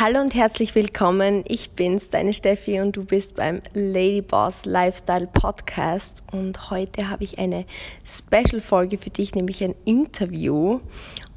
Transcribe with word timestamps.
Hallo 0.00 0.20
und 0.20 0.32
herzlich 0.32 0.76
willkommen. 0.76 1.42
Ich 1.48 1.72
bin's, 1.72 2.08
deine 2.08 2.32
Steffi, 2.32 2.80
und 2.80 2.94
du 2.94 3.04
bist 3.04 3.34
beim 3.34 3.58
Ladyboss 3.74 4.64
Lifestyle 4.64 5.26
Podcast. 5.26 6.22
Und 6.30 6.70
heute 6.70 7.10
habe 7.10 7.24
ich 7.24 7.40
eine 7.40 7.64
Special-Folge 8.04 8.96
für 8.96 9.10
dich, 9.10 9.34
nämlich 9.34 9.64
ein 9.64 9.74
Interview. 9.86 10.78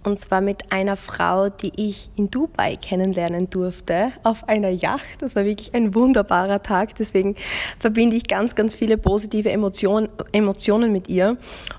Und 0.04 0.20
zwar 0.20 0.42
mit 0.42 0.72
einer 0.72 0.96
Frau, 0.96 1.50
die 1.50 1.72
ich 1.76 2.12
in 2.16 2.30
Dubai 2.30 2.76
kennenlernen 2.76 3.50
durfte, 3.50 4.12
auf 4.22 4.48
einer 4.48 4.70
Yacht. 4.70 5.24
Das 5.24 5.36
war 5.36 5.44
wirklich 5.44 5.74
ein 5.74 5.96
wunderbarer 5.96 6.62
Tag. 6.62 6.94
Deswegen 6.94 7.36
verbinde 7.80 8.16
ich 8.16 8.28
ganz, 8.28 8.54
ganz 8.54 8.76
viele 8.76 9.00
positive 9.00 9.50
Emotionen, 9.50 10.08
Emotionen 10.34 10.92
mit 10.92 11.10
ihr. 11.10 11.36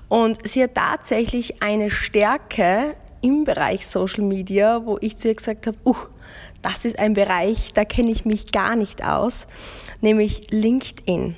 Und 0.09 0.45
sie 0.45 0.63
hat 0.63 0.75
tatsächlich 0.75 1.63
eine 1.63 1.89
Stärke 1.89 2.97
im 3.21 3.45
Bereich 3.45 3.87
Social 3.87 4.25
Media, 4.25 4.85
wo 4.85 4.97
ich 4.99 5.15
zu 5.15 5.29
ihr 5.29 5.35
gesagt 5.35 5.65
habe, 5.65 5.77
uh, 5.85 5.95
das 6.63 6.85
ist 6.85 6.97
ein 6.97 7.13
Bereich, 7.13 7.73
da 7.73 7.85
kenne 7.85 8.11
ich 8.11 8.25
mich 8.25 8.51
gar 8.51 8.75
nicht 8.75 9.03
aus, 9.03 9.47
nämlich 10.01 10.49
LinkedIn. 10.49 11.35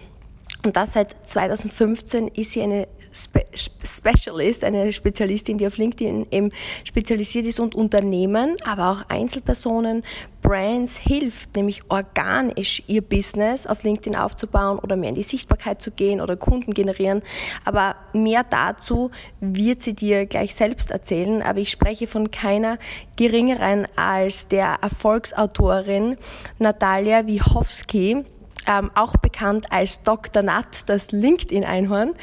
Und 0.63 0.75
das 0.77 0.93
seit 0.93 1.27
2015 1.27 2.29
ist 2.29 2.53
sie 2.53 2.61
eine 2.61 2.87
Spe 3.15 3.45
Specialist, 3.83 4.63
eine 4.63 4.91
Spezialistin, 4.91 5.57
die 5.57 5.67
auf 5.67 5.77
LinkedIn 5.77 6.27
eben 6.31 6.51
spezialisiert 6.83 7.45
ist 7.45 7.59
und 7.59 7.73
Unternehmen, 7.73 8.57
aber 8.65 8.89
auch 8.91 9.09
Einzelpersonen, 9.09 10.03
Brands 10.45 10.97
hilft, 10.97 11.55
nämlich 11.55 11.81
organisch 11.89 12.83
ihr 12.85 13.01
Business 13.01 13.65
auf 13.65 13.81
LinkedIn 13.81 14.15
aufzubauen 14.15 14.77
oder 14.77 14.95
mehr 14.95 15.09
in 15.09 15.15
die 15.15 15.23
Sichtbarkeit 15.23 15.81
zu 15.81 15.89
gehen 15.89 16.21
oder 16.21 16.35
Kunden 16.35 16.71
generieren. 16.71 17.23
Aber 17.63 17.95
mehr 18.13 18.43
dazu 18.47 19.09
wird 19.39 19.81
sie 19.81 19.95
dir 19.95 20.27
gleich 20.27 20.53
selbst 20.53 20.91
erzählen. 20.91 21.41
Aber 21.41 21.59
ich 21.59 21.71
spreche 21.71 22.05
von 22.05 22.29
keiner 22.29 22.77
geringeren 23.15 23.87
als 23.95 24.47
der 24.47 24.77
Erfolgsautorin 24.83 26.17
Natalia 26.59 27.25
Wichowski 27.25 28.23
ähm, 28.67 28.91
auch 28.95 29.15
bekannt 29.17 29.71
als 29.71 30.01
Dr. 30.03 30.43
Nat, 30.43 30.87
das 30.87 31.11
LinkedIn-Einhorn. 31.11 32.13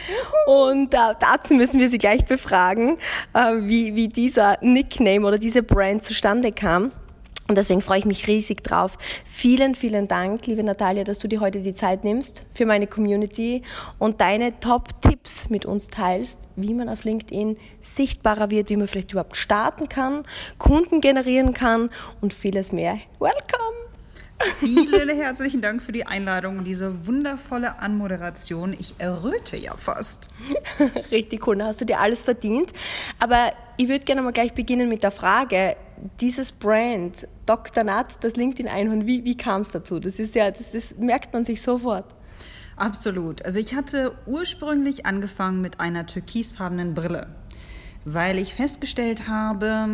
Und 0.46 0.94
äh, 0.94 0.98
dazu 1.20 1.54
müssen 1.54 1.80
wir 1.80 1.88
Sie 1.88 1.98
gleich 1.98 2.24
befragen, 2.24 2.98
äh, 3.34 3.54
wie, 3.60 3.94
wie 3.94 4.08
dieser 4.08 4.58
Nickname 4.60 5.26
oder 5.26 5.38
diese 5.38 5.62
Brand 5.62 6.02
zustande 6.02 6.52
kam. 6.52 6.92
Und 7.48 7.58
deswegen 7.58 7.82
freue 7.82 7.98
ich 7.98 8.04
mich 8.06 8.28
riesig 8.28 8.62
drauf. 8.62 8.96
Vielen, 9.26 9.74
vielen 9.74 10.08
Dank, 10.08 10.46
liebe 10.46 10.62
Natalia, 10.62 11.04
dass 11.04 11.18
du 11.18 11.28
dir 11.28 11.40
heute 11.40 11.60
die 11.60 11.74
Zeit 11.74 12.04
nimmst 12.04 12.46
für 12.54 12.64
meine 12.64 12.86
Community 12.86 13.62
und 13.98 14.20
deine 14.20 14.58
Top-Tipps 14.60 15.50
mit 15.50 15.66
uns 15.66 15.88
teilst, 15.88 16.48
wie 16.56 16.72
man 16.72 16.88
auf 16.88 17.04
LinkedIn 17.04 17.58
sichtbarer 17.80 18.50
wird, 18.50 18.70
wie 18.70 18.76
man 18.76 18.86
vielleicht 18.86 19.12
überhaupt 19.12 19.36
starten 19.36 19.88
kann, 19.88 20.24
Kunden 20.56 21.00
generieren 21.00 21.52
kann 21.52 21.90
und 22.20 22.32
vieles 22.32 22.72
mehr. 22.72 22.98
Welcome! 23.18 23.81
Vielen 24.58 25.08
herzlichen 25.08 25.60
Dank 25.60 25.82
für 25.82 25.92
die 25.92 26.06
Einladung 26.06 26.58
und 26.58 26.64
diese 26.64 27.06
wundervolle 27.06 27.78
Anmoderation. 27.78 28.72
Ich 28.72 28.94
erröte 28.98 29.56
ja 29.56 29.76
fast. 29.76 30.28
Richtig 31.10 31.46
cool, 31.46 31.58
da 31.58 31.66
hast 31.66 31.80
du 31.80 31.84
dir 31.84 32.00
alles 32.00 32.22
verdient. 32.22 32.72
Aber 33.18 33.52
ich 33.76 33.88
würde 33.88 34.04
gerne 34.04 34.22
mal 34.22 34.32
gleich 34.32 34.52
beginnen 34.52 34.88
mit 34.88 35.02
der 35.02 35.10
Frage, 35.10 35.76
dieses 36.20 36.52
Brand, 36.52 37.26
Dr. 37.46 37.84
Nat, 37.84 38.22
das 38.22 38.36
LinkedIn-Einhorn, 38.36 39.06
wie, 39.06 39.24
wie 39.24 39.36
kam 39.36 39.60
es 39.60 39.70
dazu? 39.70 39.98
Das 39.98 40.18
ist 40.18 40.34
ja, 40.34 40.50
das, 40.50 40.72
das 40.72 40.98
merkt 40.98 41.32
man 41.32 41.44
sich 41.44 41.62
sofort. 41.62 42.06
Absolut. 42.76 43.44
Also 43.44 43.60
ich 43.60 43.74
hatte 43.74 44.14
ursprünglich 44.26 45.06
angefangen 45.06 45.60
mit 45.60 45.78
einer 45.78 46.06
türkisfarbenen 46.06 46.94
Brille, 46.94 47.28
weil 48.04 48.38
ich 48.38 48.54
festgestellt 48.54 49.28
habe, 49.28 49.88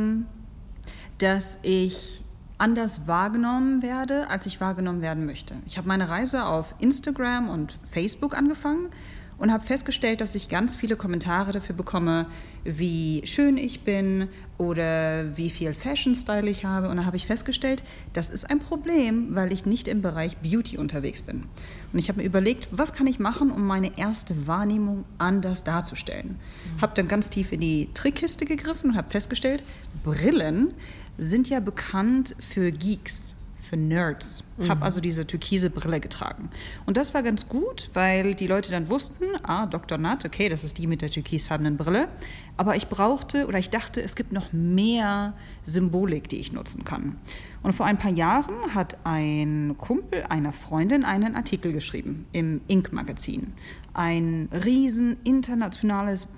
dass 1.18 1.58
ich 1.62 2.22
anders 2.58 3.06
wahrgenommen 3.06 3.82
werde, 3.82 4.28
als 4.28 4.46
ich 4.46 4.60
wahrgenommen 4.60 5.00
werden 5.00 5.26
möchte. 5.26 5.54
Ich 5.66 5.78
habe 5.78 5.88
meine 5.88 6.08
Reise 6.08 6.44
auf 6.44 6.74
Instagram 6.78 7.48
und 7.48 7.78
Facebook 7.90 8.36
angefangen 8.36 8.90
und 9.38 9.52
habe 9.52 9.64
festgestellt, 9.64 10.20
dass 10.20 10.34
ich 10.34 10.48
ganz 10.48 10.74
viele 10.74 10.96
Kommentare 10.96 11.52
dafür 11.52 11.74
bekomme, 11.74 12.26
wie 12.64 13.22
schön 13.24 13.56
ich 13.56 13.82
bin 13.82 14.28
oder 14.58 15.36
wie 15.36 15.48
viel 15.48 15.74
Fashion-Style 15.74 16.50
ich 16.50 16.64
habe. 16.64 16.88
Und 16.88 16.96
da 16.98 17.04
habe 17.04 17.16
ich 17.16 17.26
festgestellt, 17.26 17.84
das 18.12 18.30
ist 18.30 18.50
ein 18.50 18.58
Problem, 18.58 19.34
weil 19.34 19.52
ich 19.52 19.64
nicht 19.64 19.86
im 19.86 20.02
Bereich 20.02 20.36
Beauty 20.38 20.76
unterwegs 20.76 21.22
bin. 21.22 21.44
Und 21.92 21.98
ich 21.98 22.08
habe 22.08 22.20
mir 22.20 22.26
überlegt, 22.26 22.68
was 22.72 22.92
kann 22.92 23.06
ich 23.06 23.20
machen, 23.20 23.50
um 23.52 23.64
meine 23.64 23.96
erste 23.96 24.46
Wahrnehmung 24.48 25.04
anders 25.18 25.62
darzustellen. 25.62 26.30
Mhm. 26.76 26.80
Habe 26.82 26.94
dann 26.96 27.06
ganz 27.06 27.30
tief 27.30 27.52
in 27.52 27.60
die 27.60 27.88
Trickkiste 27.94 28.44
gegriffen 28.44 28.90
und 28.90 28.96
habe 28.96 29.08
festgestellt, 29.08 29.62
Brillen 30.04 30.74
sind 31.16 31.48
ja 31.48 31.60
bekannt 31.60 32.34
für 32.38 32.70
Geeks, 32.70 33.36
für 33.68 33.76
Nerds. 33.76 34.42
Mhm. 34.56 34.68
Habe 34.68 34.82
also 34.82 35.00
diese 35.00 35.26
türkise 35.26 35.70
Brille 35.70 36.00
getragen. 36.00 36.50
Und 36.86 36.96
das 36.96 37.14
war 37.14 37.22
ganz 37.22 37.48
gut, 37.48 37.90
weil 37.92 38.34
die 38.34 38.46
Leute 38.46 38.70
dann 38.70 38.88
wussten, 38.88 39.24
ah, 39.42 39.66
Dr. 39.66 39.98
Nat, 39.98 40.24
okay, 40.24 40.48
das 40.48 40.64
ist 40.64 40.78
die 40.78 40.86
mit 40.86 41.02
der 41.02 41.10
türkisfarbenen 41.10 41.76
Brille. 41.76 42.08
Aber 42.56 42.76
ich 42.76 42.88
brauchte 42.88 43.46
oder 43.46 43.58
ich 43.58 43.70
dachte, 43.70 44.02
es 44.02 44.16
gibt 44.16 44.32
noch 44.32 44.52
mehr 44.52 45.34
Symbolik, 45.64 46.28
die 46.28 46.38
ich 46.38 46.52
nutzen 46.52 46.84
kann. 46.84 47.16
Und 47.62 47.72
vor 47.74 47.86
ein 47.86 47.98
paar 47.98 48.12
Jahren 48.12 48.74
hat 48.74 48.98
ein 49.04 49.76
Kumpel 49.78 50.24
einer 50.24 50.52
Freundin 50.52 51.04
einen 51.04 51.36
Artikel 51.36 51.72
geschrieben 51.72 52.26
im 52.32 52.60
Ink-Magazin. 52.68 53.52
Ein 53.92 54.48
riesen 54.64 55.18
internationales 55.24 56.28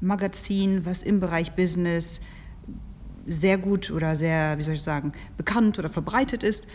Magazin, 0.00 0.84
was 0.84 1.02
im 1.02 1.20
Bereich 1.20 1.52
Business 1.52 2.20
sehr 3.26 3.58
gut 3.58 3.90
oder 3.90 4.16
sehr, 4.16 4.58
wie 4.58 4.62
soll 4.62 4.74
ich 4.74 4.82
sagen, 4.82 5.12
bekannt 5.36 5.78
oder 5.78 5.88
verbreitet 5.88 6.42
ist. 6.42 6.66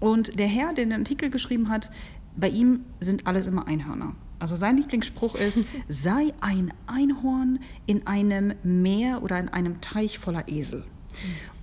Und 0.00 0.38
der 0.38 0.46
Herr, 0.46 0.74
der 0.74 0.84
den 0.84 0.92
Artikel 0.92 1.30
geschrieben 1.30 1.68
hat, 1.68 1.90
bei 2.36 2.48
ihm 2.48 2.84
sind 3.00 3.26
alles 3.26 3.46
immer 3.46 3.66
Einhörner. 3.66 4.14
Also 4.38 4.56
sein 4.56 4.76
Lieblingsspruch 4.76 5.34
ist, 5.34 5.64
sei 5.88 6.32
ein 6.40 6.72
Einhorn 6.86 7.60
in 7.86 8.06
einem 8.06 8.54
Meer 8.62 9.22
oder 9.22 9.38
in 9.38 9.48
einem 9.48 9.80
Teich 9.80 10.18
voller 10.18 10.48
Esel. 10.48 10.84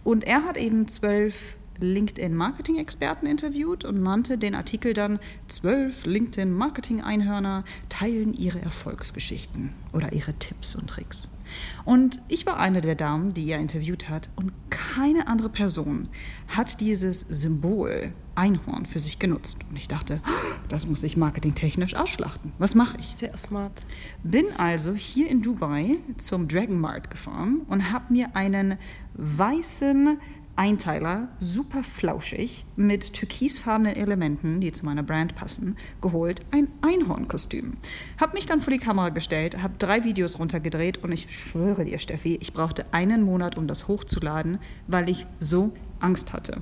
Und 0.03 0.23
er 0.23 0.43
hat 0.43 0.57
eben 0.57 0.87
zwölf 0.87 1.57
LinkedIn-Marketing-Experten 1.79 3.25
interviewt 3.25 3.83
und 3.85 4.01
nannte 4.01 4.37
den 4.37 4.55
Artikel 4.55 4.93
dann 4.93 5.19
Zwölf 5.47 6.05
LinkedIn-Marketing-Einhörner 6.05 7.63
teilen 7.89 8.33
ihre 8.33 8.61
Erfolgsgeschichten 8.61 9.71
oder 9.91 10.13
ihre 10.13 10.33
Tipps 10.33 10.75
und 10.75 10.87
Tricks. 10.87 11.27
Und 11.85 12.19
ich 12.27 12.45
war 12.45 12.59
eine 12.59 12.81
der 12.81 12.95
Damen, 12.95 13.33
die 13.33 13.49
er 13.49 13.59
interviewt 13.59 14.09
hat 14.09 14.29
und 14.35 14.51
keine 14.69 15.27
andere 15.27 15.49
Person 15.49 16.09
hat 16.47 16.79
dieses 16.79 17.21
Symbol 17.21 18.13
Einhorn 18.35 18.85
für 18.85 18.99
sich 18.99 19.19
genutzt. 19.19 19.59
Und 19.69 19.75
ich 19.75 19.87
dachte, 19.87 20.21
das 20.67 20.87
muss 20.87 21.03
ich 21.03 21.17
marketingtechnisch 21.17 21.95
ausschlachten. 21.95 22.51
Was 22.57 22.75
mache 22.75 22.97
ich? 22.99 23.15
Sehr 23.15 23.37
smart. 23.37 23.85
Bin 24.23 24.45
also 24.57 24.93
hier 24.93 25.29
in 25.29 25.41
Dubai 25.41 25.97
zum 26.17 26.47
Dragon 26.47 26.79
Mart 26.79 27.11
gefahren 27.11 27.61
und 27.67 27.91
habe 27.91 28.11
mir 28.11 28.35
einen 28.35 28.77
weißen 29.13 30.17
Einteiler, 30.55 31.29
super 31.39 31.83
flauschig, 31.83 32.65
mit 32.75 33.13
türkisfarbenen 33.13 33.95
Elementen, 33.95 34.61
die 34.61 34.71
zu 34.71 34.85
meiner 34.85 35.01
Brand 35.01 35.33
passen, 35.35 35.77
geholt, 36.01 36.41
ein 36.51 36.67
Einhornkostüm. 36.81 37.77
Hab 38.19 38.33
mich 38.33 38.45
dann 38.45 38.59
vor 38.61 38.71
die 38.71 38.79
Kamera 38.79 39.09
gestellt, 39.09 39.61
habe 39.63 39.73
drei 39.79 40.03
Videos 40.03 40.37
runtergedreht 40.37 41.03
und 41.03 41.11
ich 41.11 41.27
schwöre 41.35 41.85
dir, 41.85 41.97
Steffi, 41.97 42.37
ich 42.39 42.53
brauchte 42.53 42.85
einen 42.91 43.23
Monat, 43.23 43.57
um 43.57 43.67
das 43.67 43.87
hochzuladen, 43.87 44.59
weil 44.87 45.09
ich 45.09 45.25
so 45.39 45.73
Angst 45.99 46.33
hatte. 46.33 46.61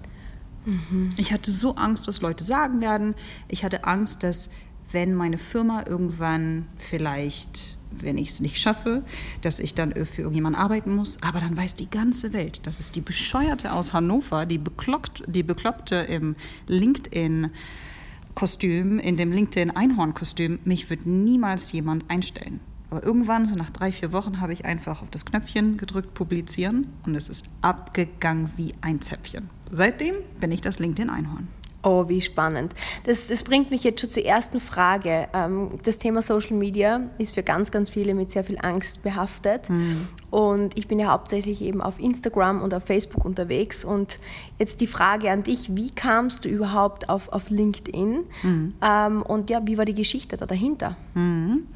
Mhm. 0.65 1.09
Ich 1.17 1.33
hatte 1.33 1.51
so 1.51 1.75
Angst, 1.75 2.07
was 2.07 2.21
Leute 2.21 2.43
sagen 2.43 2.81
werden. 2.81 3.15
Ich 3.47 3.65
hatte 3.65 3.83
Angst, 3.83 4.23
dass 4.23 4.51
wenn 4.91 5.15
meine 5.15 5.37
Firma 5.37 5.83
irgendwann 5.87 6.67
vielleicht 6.77 7.77
wenn 7.91 8.17
ich 8.17 8.29
es 8.29 8.39
nicht 8.39 8.57
schaffe, 8.57 9.03
dass 9.41 9.59
ich 9.59 9.75
dann 9.75 9.93
für 10.05 10.21
irgendjemanden 10.21 10.61
arbeiten 10.61 10.95
muss. 10.95 11.21
Aber 11.21 11.39
dann 11.39 11.57
weiß 11.57 11.75
die 11.75 11.89
ganze 11.89 12.33
Welt, 12.33 12.65
dass 12.65 12.79
es 12.79 12.91
die 12.91 13.01
Bescheuerte 13.01 13.73
aus 13.73 13.93
Hannover, 13.93 14.45
die, 14.45 14.57
bekloppt, 14.57 15.23
die 15.27 15.43
Bekloppte 15.43 15.95
im 15.95 16.35
LinkedIn-Kostüm, 16.67 18.99
in 18.99 19.17
dem 19.17 19.31
LinkedIn-Einhorn-Kostüm, 19.31 20.59
mich 20.65 20.89
wird 20.89 21.05
niemals 21.05 21.71
jemand 21.71 22.09
einstellen. 22.09 22.59
Aber 22.89 23.03
irgendwann, 23.03 23.45
so 23.45 23.55
nach 23.55 23.69
drei, 23.69 23.91
vier 23.93 24.11
Wochen, 24.11 24.41
habe 24.41 24.51
ich 24.51 24.65
einfach 24.65 25.01
auf 25.01 25.09
das 25.09 25.25
Knöpfchen 25.25 25.77
gedrückt, 25.77 26.13
publizieren 26.13 26.87
und 27.05 27.15
es 27.15 27.29
ist 27.29 27.45
abgegangen 27.61 28.51
wie 28.57 28.73
ein 28.81 29.01
Zäpfchen. 29.01 29.49
Seitdem 29.71 30.15
bin 30.41 30.51
ich 30.51 30.59
das 30.59 30.79
LinkedIn-Einhorn. 30.79 31.47
Oh, 31.83 32.07
wie 32.07 32.21
spannend. 32.21 32.73
Das, 33.05 33.27
das 33.27 33.43
bringt 33.43 33.71
mich 33.71 33.83
jetzt 33.83 34.01
schon 34.01 34.11
zur 34.11 34.23
ersten 34.23 34.59
Frage. 34.59 35.27
Ähm, 35.33 35.79
das 35.83 35.97
Thema 35.97 36.21
Social 36.21 36.55
Media 36.55 37.01
ist 37.17 37.33
für 37.33 37.41
ganz, 37.41 37.71
ganz 37.71 37.89
viele 37.89 38.13
mit 38.13 38.31
sehr 38.31 38.43
viel 38.43 38.59
Angst 38.61 39.01
behaftet. 39.01 39.69
Mhm. 39.69 40.07
Und 40.29 40.77
ich 40.77 40.87
bin 40.87 40.99
ja 40.99 41.11
hauptsächlich 41.11 41.61
eben 41.61 41.81
auf 41.81 41.99
Instagram 41.99 42.61
und 42.61 42.73
auf 42.73 42.83
Facebook 42.83 43.25
unterwegs. 43.25 43.83
Und 43.83 44.19
jetzt 44.59 44.79
die 44.81 44.87
Frage 44.87 45.31
an 45.31 45.41
dich, 45.41 45.75
wie 45.75 45.89
kamst 45.89 46.45
du 46.45 46.49
überhaupt 46.49 47.09
auf, 47.09 47.29
auf 47.29 47.49
LinkedIn? 47.49 48.25
Mhm. 48.43 49.21
Und 49.23 49.49
ja, 49.49 49.61
wie 49.65 49.77
war 49.77 49.85
die 49.85 49.95
Geschichte 49.95 50.37
da 50.37 50.45
dahinter? 50.45 50.95
Mhm. 51.15 51.67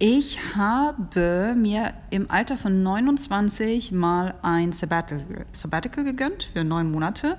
Ich 0.00 0.38
habe 0.54 1.56
mir 1.56 1.92
im 2.10 2.30
Alter 2.30 2.56
von 2.56 2.84
29 2.84 3.90
mal 3.90 4.34
ein 4.42 4.70
Sabbatical, 4.70 5.44
Sabbatical 5.50 6.04
gegönnt 6.04 6.44
für 6.52 6.62
neun 6.62 6.92
Monate, 6.92 7.36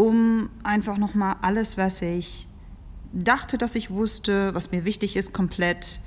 um 0.00 0.48
einfach 0.62 0.96
nochmal 0.96 1.36
alles, 1.42 1.76
was 1.76 2.00
ich 2.00 2.48
dachte, 3.12 3.58
dass 3.58 3.74
ich 3.74 3.90
wusste, 3.90 4.54
was 4.54 4.72
mir 4.72 4.86
wichtig 4.86 5.14
ist, 5.14 5.34
komplett 5.34 6.00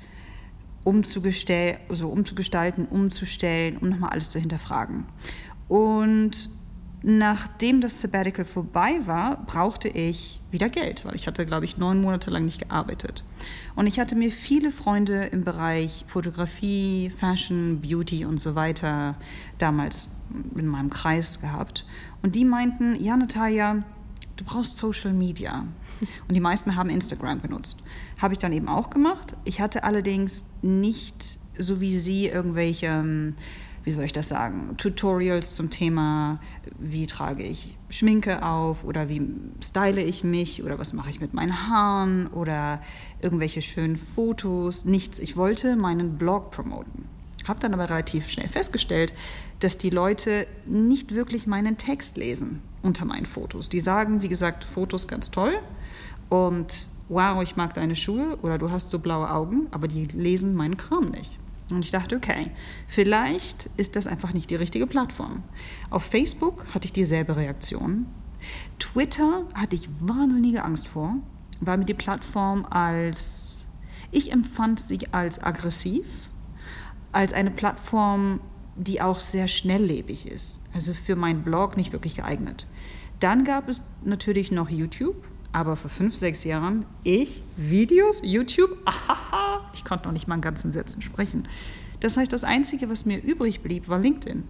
umzugestell, 0.82 1.78
also 1.88 2.08
umzugestalten, 2.08 2.86
umzustellen, 2.86 3.76
um 3.76 3.90
nochmal 3.90 4.10
alles 4.10 4.32
zu 4.32 4.40
hinterfragen. 4.40 5.04
Und 5.68 6.50
nachdem 7.04 7.80
das 7.80 8.00
Sabbatical 8.00 8.44
vorbei 8.44 8.98
war, 9.04 9.46
brauchte 9.46 9.88
ich 9.88 10.40
wieder 10.50 10.70
Geld, 10.70 11.04
weil 11.04 11.14
ich 11.14 11.28
hatte, 11.28 11.46
glaube 11.46 11.64
ich, 11.64 11.76
neun 11.76 12.00
Monate 12.00 12.30
lang 12.30 12.46
nicht 12.46 12.68
gearbeitet. 12.68 13.22
Und 13.76 13.86
ich 13.86 14.00
hatte 14.00 14.16
mir 14.16 14.32
viele 14.32 14.72
Freunde 14.72 15.26
im 15.26 15.44
Bereich 15.44 16.02
Fotografie, 16.08 17.12
Fashion, 17.16 17.80
Beauty 17.80 18.24
und 18.24 18.40
so 18.40 18.56
weiter 18.56 19.14
damals 19.58 20.08
in 20.56 20.66
meinem 20.66 20.90
Kreis 20.90 21.40
gehabt. 21.40 21.84
Und 22.24 22.36
die 22.36 22.46
meinten, 22.46 22.96
ja, 23.04 23.18
Natalia, 23.18 23.84
du 24.36 24.44
brauchst 24.44 24.78
Social 24.78 25.12
Media. 25.12 25.66
Und 26.26 26.34
die 26.34 26.40
meisten 26.40 26.74
haben 26.74 26.88
Instagram 26.88 27.42
genutzt. 27.42 27.82
Habe 28.18 28.32
ich 28.32 28.38
dann 28.38 28.54
eben 28.54 28.66
auch 28.66 28.88
gemacht. 28.88 29.36
Ich 29.44 29.60
hatte 29.60 29.84
allerdings 29.84 30.46
nicht, 30.62 31.22
so 31.58 31.82
wie 31.82 31.94
sie, 31.98 32.28
irgendwelche, 32.28 32.86
ähm, 32.86 33.34
wie 33.84 33.90
soll 33.90 34.04
ich 34.04 34.14
das 34.14 34.28
sagen, 34.28 34.74
Tutorials 34.78 35.54
zum 35.54 35.68
Thema, 35.68 36.40
wie 36.78 37.04
trage 37.04 37.42
ich 37.42 37.76
Schminke 37.90 38.42
auf 38.42 38.84
oder 38.84 39.10
wie 39.10 39.20
style 39.62 40.02
ich 40.02 40.24
mich 40.24 40.64
oder 40.64 40.78
was 40.78 40.94
mache 40.94 41.10
ich 41.10 41.20
mit 41.20 41.34
meinen 41.34 41.68
Haaren 41.68 42.28
oder 42.28 42.80
irgendwelche 43.20 43.60
schönen 43.60 43.98
Fotos. 43.98 44.86
Nichts. 44.86 45.18
Ich 45.18 45.36
wollte 45.36 45.76
meinen 45.76 46.16
Blog 46.16 46.52
promoten. 46.52 47.04
Habe 47.44 47.60
dann 47.60 47.74
aber 47.74 47.88
relativ 47.90 48.28
schnell 48.30 48.48
festgestellt, 48.48 49.12
dass 49.60 49.78
die 49.78 49.90
Leute 49.90 50.46
nicht 50.66 51.14
wirklich 51.14 51.46
meinen 51.46 51.76
Text 51.76 52.16
lesen 52.16 52.62
unter 52.82 53.04
meinen 53.04 53.26
Fotos. 53.26 53.68
Die 53.68 53.80
sagen, 53.80 54.22
wie 54.22 54.28
gesagt, 54.28 54.64
Fotos 54.64 55.08
ganz 55.08 55.30
toll 55.30 55.54
und 56.28 56.88
wow, 57.08 57.42
ich 57.42 57.56
mag 57.56 57.74
deine 57.74 57.96
Schuhe 57.96 58.38
oder 58.42 58.58
du 58.58 58.70
hast 58.70 58.90
so 58.90 58.98
blaue 58.98 59.30
Augen, 59.30 59.66
aber 59.70 59.88
die 59.88 60.06
lesen 60.06 60.54
meinen 60.54 60.76
Kram 60.76 61.10
nicht. 61.10 61.38
Und 61.70 61.84
ich 61.84 61.90
dachte, 61.90 62.16
okay, 62.16 62.50
vielleicht 62.88 63.70
ist 63.76 63.96
das 63.96 64.06
einfach 64.06 64.32
nicht 64.32 64.50
die 64.50 64.56
richtige 64.56 64.86
Plattform. 64.86 65.42
Auf 65.90 66.04
Facebook 66.04 66.66
hatte 66.74 66.86
ich 66.86 66.92
dieselbe 66.92 67.36
Reaktion. 67.36 68.06
Twitter 68.78 69.44
hatte 69.54 69.76
ich 69.76 69.88
wahnsinnige 70.00 70.62
Angst 70.62 70.88
vor, 70.88 71.16
weil 71.60 71.78
mir 71.78 71.86
die 71.86 71.94
Plattform 71.94 72.66
als, 72.68 73.64
ich 74.10 74.30
empfand 74.30 74.80
sie 74.80 74.98
als 75.12 75.42
aggressiv, 75.42 76.04
als 77.14 77.32
eine 77.32 77.50
Plattform, 77.50 78.40
die 78.76 79.00
auch 79.00 79.20
sehr 79.20 79.48
schnelllebig 79.48 80.26
ist. 80.26 80.58
Also 80.74 80.92
für 80.94 81.16
meinen 81.16 81.42
Blog 81.42 81.76
nicht 81.76 81.92
wirklich 81.92 82.16
geeignet. 82.16 82.66
Dann 83.20 83.44
gab 83.44 83.68
es 83.68 83.82
natürlich 84.04 84.50
noch 84.50 84.68
YouTube, 84.68 85.16
aber 85.52 85.76
vor 85.76 85.90
fünf, 85.90 86.16
sechs 86.16 86.42
Jahren 86.44 86.84
ich 87.04 87.42
Videos, 87.56 88.20
YouTube, 88.24 88.76
ahaha, 88.84 89.70
ich 89.72 89.84
konnte 89.84 90.06
noch 90.06 90.12
nicht 90.12 90.26
mal 90.26 90.34
einen 90.34 90.42
ganzen 90.42 90.72
Sätzen 90.72 91.00
sprechen. 91.00 91.48
Das 92.00 92.16
heißt, 92.16 92.32
das 92.32 92.44
Einzige, 92.44 92.90
was 92.90 93.06
mir 93.06 93.22
übrig 93.22 93.62
blieb, 93.62 93.88
war 93.88 93.98
LinkedIn. 93.98 94.42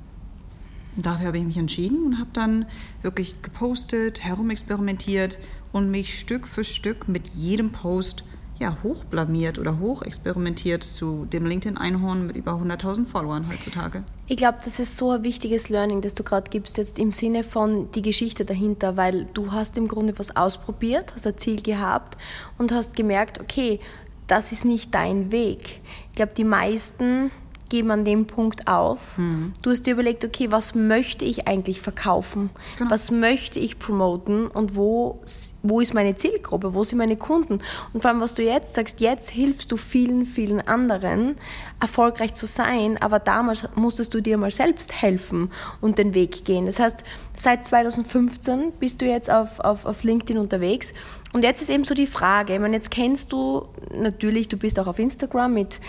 Dafür 0.96 1.26
habe 1.28 1.38
ich 1.38 1.44
mich 1.44 1.56
entschieden 1.56 2.06
und 2.06 2.18
habe 2.18 2.30
dann 2.32 2.66
wirklich 3.02 3.42
gepostet, 3.42 4.22
herumexperimentiert 4.22 5.38
und 5.72 5.90
mich 5.90 6.18
Stück 6.18 6.46
für 6.46 6.64
Stück 6.64 7.08
mit 7.08 7.28
jedem 7.28 7.72
Post 7.72 8.24
ja, 8.60 8.76
hochblamiert 8.82 9.58
oder 9.58 9.78
hochexperimentiert 9.78 10.84
zu 10.84 11.26
dem 11.26 11.44
LinkedIn-Einhorn 11.44 12.26
mit 12.26 12.36
über 12.36 12.52
100.000 12.52 13.06
Followern 13.06 13.46
heutzutage. 13.50 14.04
Ich 14.26 14.36
glaube, 14.36 14.58
das 14.64 14.78
ist 14.78 14.96
so 14.96 15.10
ein 15.10 15.24
wichtiges 15.24 15.68
Learning, 15.68 16.00
das 16.00 16.14
du 16.14 16.22
gerade 16.22 16.50
gibst, 16.50 16.78
jetzt 16.78 16.98
im 16.98 17.10
Sinne 17.10 17.42
von 17.42 17.90
die 17.92 18.02
Geschichte 18.02 18.44
dahinter, 18.44 18.96
weil 18.96 19.26
du 19.34 19.52
hast 19.52 19.76
im 19.76 19.88
Grunde 19.88 20.18
was 20.18 20.36
ausprobiert, 20.36 21.12
hast 21.14 21.26
ein 21.26 21.36
Ziel 21.38 21.62
gehabt 21.62 22.16
und 22.56 22.72
hast 22.72 22.94
gemerkt, 22.94 23.40
okay, 23.40 23.80
das 24.26 24.52
ist 24.52 24.64
nicht 24.64 24.94
dein 24.94 25.32
Weg. 25.32 25.80
Ich 26.10 26.16
glaube, 26.16 26.32
die 26.36 26.44
meisten 26.44 27.30
geben 27.74 27.90
an 27.90 28.04
dem 28.04 28.26
Punkt 28.28 28.68
auf. 28.68 29.18
Mhm. 29.18 29.52
Du 29.62 29.70
hast 29.70 29.84
dir 29.84 29.94
überlegt, 29.94 30.24
okay, 30.24 30.52
was 30.52 30.76
möchte 30.76 31.24
ich 31.24 31.48
eigentlich 31.48 31.80
verkaufen? 31.80 32.50
Genau. 32.78 32.88
Was 32.88 33.10
möchte 33.10 33.58
ich 33.58 33.80
promoten 33.80 34.46
und 34.46 34.76
wo, 34.76 35.20
wo 35.64 35.80
ist 35.80 35.92
meine 35.92 36.14
Zielgruppe? 36.14 36.72
Wo 36.72 36.84
sind 36.84 36.98
meine 36.98 37.16
Kunden? 37.16 37.58
Und 37.92 38.02
vor 38.02 38.12
allem, 38.12 38.20
was 38.20 38.34
du 38.34 38.44
jetzt 38.44 38.74
sagst, 38.74 39.00
jetzt 39.00 39.28
hilfst 39.28 39.72
du 39.72 39.76
vielen, 39.76 40.24
vielen 40.24 40.60
anderen, 40.60 41.34
erfolgreich 41.80 42.34
zu 42.34 42.46
sein, 42.46 42.96
aber 43.00 43.18
damals 43.18 43.68
musstest 43.74 44.14
du 44.14 44.20
dir 44.20 44.38
mal 44.38 44.52
selbst 44.52 45.02
helfen 45.02 45.50
und 45.80 45.98
den 45.98 46.14
Weg 46.14 46.44
gehen. 46.44 46.66
Das 46.66 46.78
heißt, 46.78 47.02
seit 47.36 47.64
2015 47.64 48.70
bist 48.78 49.02
du 49.02 49.06
jetzt 49.06 49.28
auf, 49.28 49.58
auf, 49.58 49.84
auf 49.84 50.04
LinkedIn 50.04 50.38
unterwegs 50.38 50.94
und 51.34 51.42
jetzt 51.42 51.60
ist 51.60 51.68
eben 51.68 51.82
so 51.82 51.94
die 51.94 52.06
Frage, 52.06 52.54
ich 52.54 52.60
meine, 52.60 52.76
jetzt 52.76 52.92
kennst 52.92 53.32
du 53.32 53.66
natürlich, 53.92 54.48
du 54.48 54.56
bist 54.56 54.78
auch 54.78 54.86
auf 54.86 55.00
Instagram 55.00 55.52
mit 55.52 55.80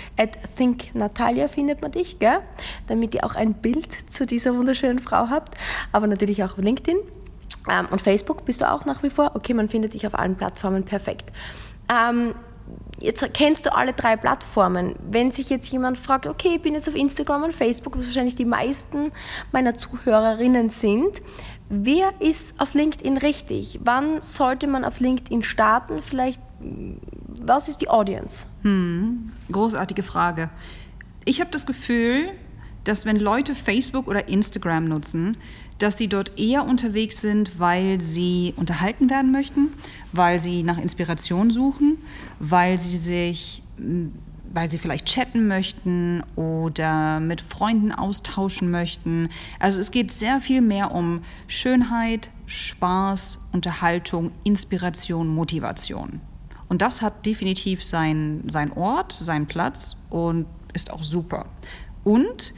@thinknatalia 0.57 1.47
findet 1.47 1.83
man 1.83 1.91
dich, 1.91 2.17
gell? 2.17 2.39
Damit 2.87 3.13
ihr 3.13 3.23
auch 3.23 3.35
ein 3.35 3.53
Bild 3.53 4.11
zu 4.11 4.25
dieser 4.25 4.57
wunderschönen 4.57 4.97
Frau 4.97 5.29
habt, 5.29 5.55
aber 5.91 6.07
natürlich 6.07 6.43
auch 6.43 6.53
auf 6.53 6.63
LinkedIn. 6.63 6.97
Ähm, 7.69 7.87
und 7.91 8.01
Facebook 8.01 8.43
bist 8.45 8.63
du 8.63 8.71
auch 8.71 8.85
nach 8.85 9.03
wie 9.03 9.11
vor. 9.11 9.33
Okay, 9.35 9.53
man 9.53 9.69
findet 9.69 9.93
dich 9.93 10.07
auf 10.07 10.17
allen 10.17 10.35
Plattformen 10.35 10.83
perfekt. 10.83 11.31
Ähm, 11.93 12.33
jetzt 12.99 13.23
kennst 13.35 13.67
du 13.67 13.75
alle 13.75 13.93
drei 13.93 14.15
Plattformen. 14.15 14.95
Wenn 15.11 15.29
sich 15.29 15.51
jetzt 15.51 15.71
jemand 15.71 15.99
fragt, 15.99 16.25
okay, 16.25 16.55
ich 16.55 16.61
bin 16.63 16.73
jetzt 16.73 16.89
auf 16.89 16.95
Instagram 16.95 17.43
und 17.43 17.53
Facebook, 17.53 17.97
was 17.97 18.07
wahrscheinlich 18.07 18.35
die 18.35 18.45
meisten 18.45 19.11
meiner 19.51 19.77
Zuhörerinnen 19.77 20.71
sind, 20.71 21.21
Wer 21.69 22.13
ist 22.19 22.59
auf 22.59 22.73
LinkedIn 22.73 23.17
richtig? 23.17 23.79
Wann 23.83 24.21
sollte 24.21 24.67
man 24.67 24.85
auf 24.85 24.99
LinkedIn 24.99 25.41
starten? 25.41 26.01
Vielleicht, 26.01 26.39
was 27.41 27.67
ist 27.67 27.81
die 27.81 27.89
Audience? 27.89 28.45
Hm, 28.61 29.31
großartige 29.51 30.03
Frage. 30.03 30.49
Ich 31.25 31.41
habe 31.41 31.49
das 31.49 31.65
Gefühl, 31.65 32.31
dass 32.83 33.05
wenn 33.05 33.17
Leute 33.17 33.55
Facebook 33.55 34.07
oder 34.07 34.29
Instagram 34.29 34.85
nutzen, 34.85 35.37
dass 35.79 35.97
sie 35.97 36.07
dort 36.07 36.39
eher 36.39 36.65
unterwegs 36.65 37.19
sind, 37.19 37.59
weil 37.59 37.99
sie 37.99 38.53
unterhalten 38.57 39.09
werden 39.09 39.31
möchten, 39.31 39.69
weil 40.13 40.39
sie 40.39 40.63
nach 40.63 40.77
Inspiration 40.77 41.49
suchen, 41.49 41.97
weil 42.39 42.77
sie 42.77 42.97
sich 42.97 43.63
weil 44.55 44.69
sie 44.69 44.77
vielleicht 44.77 45.05
chatten 45.05 45.47
möchten 45.47 46.23
oder 46.37 47.19
mit 47.19 47.41
Freunden 47.41 47.91
austauschen 47.91 48.71
möchten. 48.71 49.29
Also 49.59 49.81
es 49.81 49.91
geht 49.91 50.11
sehr 50.11 50.39
viel 50.39 50.61
mehr 50.61 50.95
um 50.95 51.21
Schönheit, 51.47 52.31
Spaß, 52.45 53.41
Unterhaltung, 53.51 54.31
Inspiration, 54.45 55.27
Motivation. 55.27 56.21
Und 56.69 56.81
das 56.81 57.01
hat 57.01 57.25
definitiv 57.25 57.83
seinen 57.83 58.49
sein 58.49 58.71
Ort, 58.71 59.11
seinen 59.11 59.45
Platz 59.45 59.97
und 60.09 60.45
ist 60.73 60.91
auch 60.91 61.03
super. 61.03 61.47
Und 62.05 62.53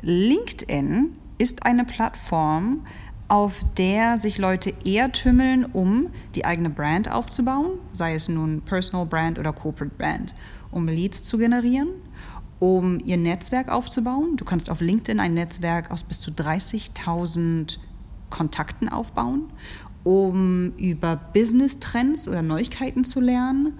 LinkedIn 0.00 1.16
ist 1.38 1.66
eine 1.66 1.84
Plattform, 1.84 2.86
auf 3.26 3.62
der 3.76 4.16
sich 4.16 4.38
Leute 4.38 4.74
eher 4.84 5.10
tümmeln, 5.10 5.64
um 5.64 6.08
die 6.36 6.44
eigene 6.44 6.70
Brand 6.70 7.10
aufzubauen, 7.10 7.78
sei 7.92 8.14
es 8.14 8.28
nun 8.28 8.60
Personal 8.60 9.06
Brand 9.06 9.38
oder 9.40 9.52
Corporate 9.52 9.94
Brand 9.96 10.34
um 10.72 10.88
Leads 10.88 11.22
zu 11.22 11.38
generieren, 11.38 11.88
um 12.58 12.98
ihr 13.04 13.16
Netzwerk 13.16 13.68
aufzubauen. 13.68 14.36
Du 14.36 14.44
kannst 14.44 14.68
auf 14.70 14.80
LinkedIn 14.80 15.20
ein 15.20 15.34
Netzwerk 15.34 15.90
aus 15.92 16.02
bis 16.02 16.20
zu 16.20 16.32
30.000 16.32 17.78
Kontakten 18.30 18.88
aufbauen, 18.88 19.50
um 20.02 20.72
über 20.76 21.16
Business-Trends 21.16 22.26
oder 22.26 22.42
Neuigkeiten 22.42 23.04
zu 23.04 23.20
lernen, 23.20 23.74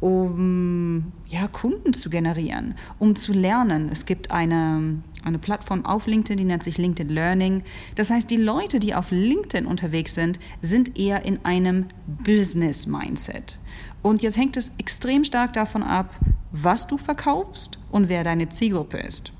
um 0.00 1.12
ja, 1.26 1.48
Kunden 1.48 1.94
zu 1.94 2.10
generieren, 2.10 2.74
um 2.98 3.16
zu 3.16 3.32
lernen. 3.32 3.88
Es 3.90 4.04
gibt 4.04 4.30
eine, 4.30 5.02
eine 5.24 5.38
Plattform 5.38 5.84
auf 5.84 6.06
LinkedIn, 6.06 6.36
die 6.36 6.44
nennt 6.44 6.62
sich 6.62 6.78
LinkedIn 6.78 7.12
Learning. 7.12 7.62
Das 7.94 8.10
heißt, 8.10 8.30
die 8.30 8.36
Leute, 8.36 8.78
die 8.78 8.94
auf 8.94 9.10
LinkedIn 9.10 9.66
unterwegs 9.66 10.14
sind, 10.14 10.38
sind 10.62 10.98
eher 10.98 11.24
in 11.24 11.44
einem 11.44 11.86
Business-Mindset. 12.06 13.58
Und 14.02 14.22
jetzt 14.22 14.36
hängt 14.36 14.56
es 14.56 14.72
extrem 14.78 15.24
stark 15.24 15.54
davon 15.54 15.82
ab, 15.82 16.14
was 16.52 16.86
du 16.86 16.98
verkaufst 16.98 17.78
und 17.90 18.08
wer 18.08 18.22
deine 18.22 18.48
Zielgruppe 18.48 18.98
ist. 18.98 19.32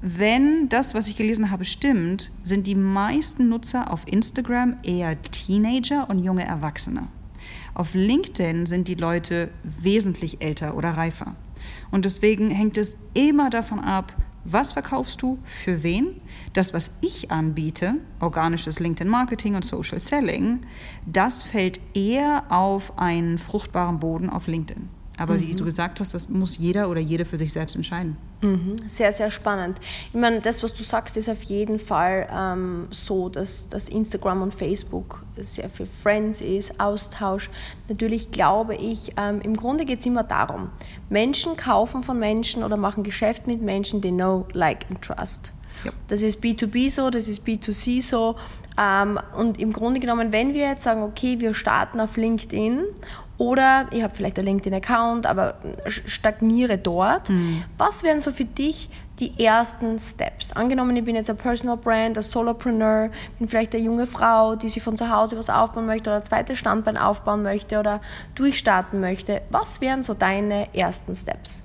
Wenn 0.00 0.68
das, 0.68 0.94
was 0.94 1.06
ich 1.08 1.16
gelesen 1.16 1.50
habe, 1.52 1.64
stimmt, 1.64 2.32
sind 2.42 2.66
die 2.66 2.74
meisten 2.74 3.48
Nutzer 3.48 3.92
auf 3.92 4.02
Instagram 4.06 4.78
eher 4.82 5.20
Teenager 5.22 6.10
und 6.10 6.24
junge 6.24 6.44
Erwachsene. 6.44 7.06
Auf 7.74 7.94
LinkedIn 7.94 8.66
sind 8.66 8.88
die 8.88 8.94
Leute 8.94 9.50
wesentlich 9.62 10.42
älter 10.42 10.76
oder 10.76 10.90
reifer. 10.90 11.36
Und 11.90 12.04
deswegen 12.04 12.50
hängt 12.50 12.76
es 12.76 12.96
immer 13.14 13.48
davon 13.48 13.78
ab, 13.78 14.12
was 14.44 14.72
verkaufst 14.72 15.22
du, 15.22 15.38
für 15.44 15.82
wen? 15.82 16.20
Das, 16.52 16.74
was 16.74 16.98
ich 17.00 17.30
anbiete, 17.30 17.94
organisches 18.20 18.80
LinkedIn-Marketing 18.80 19.54
und 19.54 19.64
Social 19.64 20.00
Selling, 20.00 20.66
das 21.06 21.42
fällt 21.42 21.80
eher 21.94 22.44
auf 22.50 22.98
einen 22.98 23.38
fruchtbaren 23.38 23.98
Boden 23.98 24.30
auf 24.30 24.46
LinkedIn. 24.46 24.88
Aber 25.18 25.34
mhm. 25.34 25.42
wie 25.42 25.54
du 25.54 25.64
gesagt 25.64 26.00
hast, 26.00 26.14
das 26.14 26.28
muss 26.28 26.56
jeder 26.56 26.88
oder 26.88 27.00
jede 27.00 27.24
für 27.24 27.36
sich 27.36 27.52
selbst 27.52 27.76
entscheiden. 27.76 28.16
Mhm. 28.40 28.76
Sehr, 28.88 29.12
sehr 29.12 29.30
spannend. 29.30 29.78
Ich 30.08 30.18
meine, 30.18 30.40
das, 30.40 30.62
was 30.62 30.72
du 30.74 30.82
sagst, 30.82 31.16
ist 31.16 31.28
auf 31.28 31.42
jeden 31.44 31.78
Fall 31.78 32.26
ähm, 32.34 32.86
so, 32.90 33.28
dass, 33.28 33.68
dass 33.68 33.88
Instagram 33.88 34.42
und 34.42 34.54
Facebook 34.54 35.22
sehr 35.36 35.68
viel 35.68 35.86
Friends 35.86 36.40
ist, 36.40 36.80
Austausch. 36.80 37.50
Natürlich 37.88 38.30
glaube 38.30 38.74
ich, 38.74 39.12
ähm, 39.16 39.40
im 39.42 39.56
Grunde 39.56 39.84
geht 39.84 40.00
es 40.00 40.06
immer 40.06 40.24
darum, 40.24 40.70
Menschen 41.10 41.56
kaufen 41.56 42.02
von 42.02 42.18
Menschen 42.18 42.62
oder 42.62 42.76
machen 42.76 43.02
Geschäft 43.02 43.46
mit 43.46 43.60
Menschen, 43.60 44.00
die 44.00 44.10
know, 44.10 44.46
like 44.52 44.86
and 44.90 45.02
trust. 45.02 45.52
Ja. 45.84 45.92
Das 46.08 46.22
ist 46.22 46.42
B2B 46.42 46.90
so, 46.90 47.10
das 47.10 47.28
ist 47.28 47.46
B2C 47.46 48.02
so. 48.02 48.36
Ähm, 48.80 49.18
und 49.36 49.60
im 49.60 49.72
Grunde 49.72 50.00
genommen, 50.00 50.32
wenn 50.32 50.54
wir 50.54 50.68
jetzt 50.68 50.84
sagen, 50.84 51.02
okay, 51.02 51.40
wir 51.40 51.54
starten 51.54 52.00
auf 52.00 52.16
LinkedIn 52.16 52.84
oder 53.38 53.86
ich 53.90 54.02
habe 54.02 54.14
vielleicht 54.14 54.38
einen 54.38 54.46
LinkedIn-Account, 54.46 55.26
aber 55.26 55.56
stagniere 55.86 56.78
dort. 56.78 57.30
Mhm. 57.30 57.64
Was 57.78 58.04
wären 58.04 58.20
so 58.20 58.30
für 58.30 58.44
dich 58.44 58.90
die 59.18 59.42
ersten 59.42 59.98
Steps? 59.98 60.52
Angenommen, 60.52 60.96
ich 60.96 61.04
bin 61.04 61.16
jetzt 61.16 61.30
ein 61.30 61.36
Personal 61.36 61.76
Brand, 61.76 62.16
ein 62.16 62.22
Solopreneur, 62.22 63.10
bin 63.38 63.48
vielleicht 63.48 63.74
eine 63.74 63.84
junge 63.84 64.06
Frau, 64.06 64.54
die 64.54 64.68
sich 64.68 64.82
von 64.82 64.96
zu 64.96 65.10
Hause 65.10 65.36
was 65.38 65.50
aufbauen 65.50 65.86
möchte 65.86 66.10
oder 66.10 66.18
ein 66.18 66.24
zweites 66.24 66.58
Standbein 66.58 66.96
aufbauen 66.96 67.42
möchte 67.42 67.78
oder 67.80 68.00
durchstarten 68.34 69.00
möchte. 69.00 69.42
Was 69.50 69.80
wären 69.80 70.02
so 70.02 70.14
deine 70.14 70.74
ersten 70.74 71.14
Steps? 71.14 71.62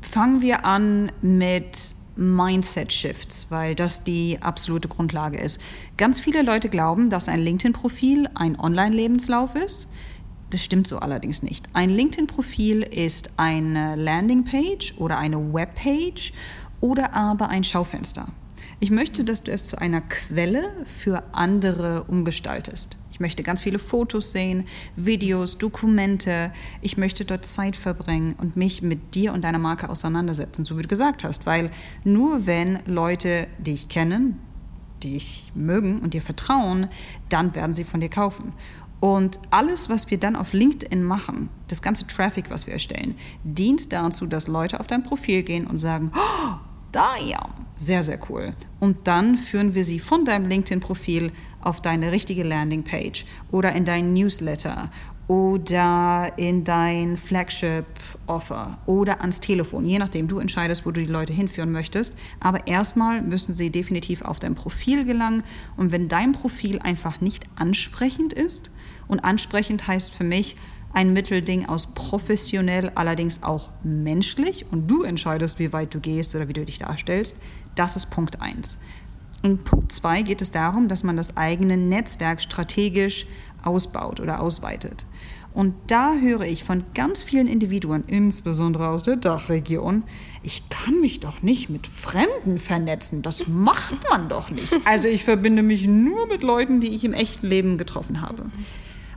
Fangen 0.00 0.40
wir 0.40 0.64
an 0.64 1.12
mit 1.20 1.94
Mindset-Shifts, 2.16 3.46
weil 3.50 3.74
das 3.74 4.04
die 4.04 4.38
absolute 4.40 4.88
Grundlage 4.88 5.38
ist. 5.38 5.60
Ganz 5.96 6.20
viele 6.20 6.42
Leute 6.42 6.68
glauben, 6.68 7.08
dass 7.08 7.28
ein 7.28 7.40
LinkedIn-Profil 7.40 8.28
ein 8.34 8.58
Online-Lebenslauf 8.58 9.54
ist. 9.54 9.89
Das 10.50 10.64
stimmt 10.64 10.88
so 10.88 10.98
allerdings 10.98 11.42
nicht. 11.42 11.68
Ein 11.72 11.90
LinkedIn-Profil 11.90 12.82
ist 12.82 13.30
eine 13.36 13.94
Landingpage 13.94 14.94
oder 14.98 15.16
eine 15.18 15.52
Webpage 15.52 16.32
oder 16.80 17.14
aber 17.14 17.48
ein 17.48 17.62
Schaufenster. 17.62 18.26
Ich 18.80 18.90
möchte, 18.90 19.24
dass 19.24 19.42
du 19.42 19.52
es 19.52 19.64
zu 19.64 19.78
einer 19.78 20.00
Quelle 20.00 20.70
für 20.84 21.22
andere 21.32 22.04
umgestaltest. 22.04 22.96
Ich 23.12 23.20
möchte 23.20 23.42
ganz 23.42 23.60
viele 23.60 23.78
Fotos 23.78 24.32
sehen, 24.32 24.64
Videos, 24.96 25.58
Dokumente. 25.58 26.50
Ich 26.80 26.96
möchte 26.96 27.26
dort 27.26 27.44
Zeit 27.44 27.76
verbringen 27.76 28.34
und 28.38 28.56
mich 28.56 28.80
mit 28.80 29.14
dir 29.14 29.34
und 29.34 29.44
deiner 29.44 29.58
Marke 29.58 29.90
auseinandersetzen, 29.90 30.64
so 30.64 30.78
wie 30.78 30.82
du 30.82 30.88
gesagt 30.88 31.22
hast. 31.22 31.44
Weil 31.44 31.70
nur 32.02 32.46
wenn 32.46 32.78
Leute 32.86 33.46
dich 33.58 33.88
kennen, 33.88 34.38
dich 35.04 35.52
mögen 35.54 35.98
und 35.98 36.14
dir 36.14 36.22
vertrauen, 36.22 36.88
dann 37.28 37.54
werden 37.54 37.72
sie 37.72 37.84
von 37.84 38.00
dir 38.00 38.08
kaufen. 38.08 38.52
Und 39.00 39.40
alles, 39.50 39.88
was 39.88 40.10
wir 40.10 40.18
dann 40.18 40.36
auf 40.36 40.52
LinkedIn 40.52 41.02
machen, 41.02 41.48
das 41.68 41.80
ganze 41.80 42.06
Traffic, 42.06 42.50
was 42.50 42.66
wir 42.66 42.74
erstellen, 42.74 43.14
dient 43.44 43.92
dazu, 43.92 44.26
dass 44.26 44.46
Leute 44.46 44.78
auf 44.78 44.86
dein 44.86 45.02
Profil 45.02 45.42
gehen 45.42 45.66
und 45.66 45.78
sagen, 45.78 46.12
oh, 46.14 46.54
da 46.92 47.16
ja, 47.24 47.48
sehr, 47.76 48.02
sehr 48.02 48.18
cool. 48.28 48.52
Und 48.78 49.06
dann 49.06 49.38
führen 49.38 49.74
wir 49.74 49.84
sie 49.84 50.00
von 50.00 50.24
deinem 50.26 50.46
LinkedIn-Profil 50.48 51.32
auf 51.62 51.80
deine 51.80 52.12
richtige 52.12 52.42
Landingpage 52.42 53.24
oder 53.50 53.72
in 53.72 53.84
dein 53.84 54.12
Newsletter 54.12 54.90
oder 55.30 56.32
in 56.38 56.64
dein 56.64 57.16
Flagship-Offer 57.16 58.78
oder 58.86 59.20
ans 59.20 59.38
Telefon, 59.38 59.86
je 59.86 60.00
nachdem, 60.00 60.26
du 60.26 60.40
entscheidest, 60.40 60.84
wo 60.84 60.90
du 60.90 61.00
die 61.00 61.12
Leute 61.12 61.32
hinführen 61.32 61.70
möchtest. 61.70 62.18
Aber 62.40 62.66
erstmal 62.66 63.22
müssen 63.22 63.54
sie 63.54 63.70
definitiv 63.70 64.22
auf 64.22 64.40
dein 64.40 64.56
Profil 64.56 65.04
gelangen. 65.04 65.44
Und 65.76 65.92
wenn 65.92 66.08
dein 66.08 66.32
Profil 66.32 66.80
einfach 66.80 67.20
nicht 67.20 67.44
ansprechend 67.54 68.32
ist, 68.32 68.72
und 69.10 69.20
ansprechend 69.20 69.86
heißt 69.86 70.14
für 70.14 70.24
mich 70.24 70.56
ein 70.92 71.12
Mittelding 71.12 71.66
aus 71.66 71.94
professionell, 71.94 72.90
allerdings 72.94 73.42
auch 73.42 73.70
menschlich, 73.82 74.66
und 74.70 74.88
du 74.88 75.02
entscheidest, 75.02 75.58
wie 75.58 75.72
weit 75.72 75.94
du 75.94 76.00
gehst 76.00 76.34
oder 76.34 76.48
wie 76.48 76.52
du 76.52 76.64
dich 76.64 76.78
darstellst, 76.78 77.36
das 77.74 77.96
ist 77.96 78.06
Punkt 78.06 78.40
1. 78.40 78.78
In 79.42 79.62
Punkt 79.62 79.92
2 79.92 80.22
geht 80.22 80.42
es 80.42 80.50
darum, 80.50 80.88
dass 80.88 81.02
man 81.02 81.16
das 81.16 81.36
eigene 81.36 81.76
Netzwerk 81.76 82.42
strategisch 82.42 83.26
ausbaut 83.62 84.20
oder 84.20 84.40
ausweitet. 84.40 85.04
Und 85.52 85.74
da 85.88 86.14
höre 86.14 86.42
ich 86.42 86.62
von 86.62 86.84
ganz 86.94 87.24
vielen 87.24 87.48
Individuen, 87.48 88.04
insbesondere 88.06 88.88
aus 88.88 89.02
der 89.02 89.16
Dachregion, 89.16 90.04
ich 90.44 90.68
kann 90.68 91.00
mich 91.00 91.18
doch 91.18 91.42
nicht 91.42 91.70
mit 91.70 91.88
Fremden 91.88 92.58
vernetzen. 92.58 93.22
Das 93.22 93.48
macht 93.48 93.96
man 94.08 94.28
doch 94.28 94.50
nicht. 94.50 94.72
Also 94.84 95.08
ich 95.08 95.24
verbinde 95.24 95.62
mich 95.64 95.88
nur 95.88 96.28
mit 96.28 96.42
Leuten, 96.42 96.80
die 96.80 96.94
ich 96.94 97.04
im 97.04 97.12
echten 97.12 97.48
Leben 97.48 97.78
getroffen 97.78 98.20
habe. 98.20 98.46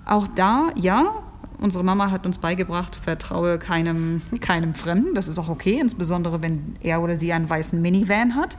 Auch 0.05 0.27
da, 0.27 0.69
ja, 0.75 1.24
unsere 1.60 1.83
Mama 1.83 2.12
hat 2.12 2.25
uns 2.25 2.38
beigebracht, 2.38 2.95
vertraue 2.95 3.57
keinem, 3.57 4.22
keinem 4.41 4.74
Fremden. 4.74 5.15
Das 5.15 5.27
ist 5.27 5.39
auch 5.39 5.50
okay, 5.50 5.79
insbesondere 5.79 6.41
wenn 6.41 6.75
er 6.81 7.01
oder 7.01 7.15
sie 7.15 7.31
einen 7.31 7.50
weißen 7.50 7.81
Minivan 7.81 8.36
hat. 8.36 8.57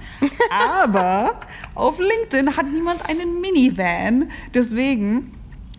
Aber 0.51 1.41
auf 1.75 1.99
LinkedIn 1.99 2.57
hat 2.57 2.67
niemand 2.73 3.09
einen 3.09 3.41
Minivan. 3.41 4.31
Deswegen 4.55 5.33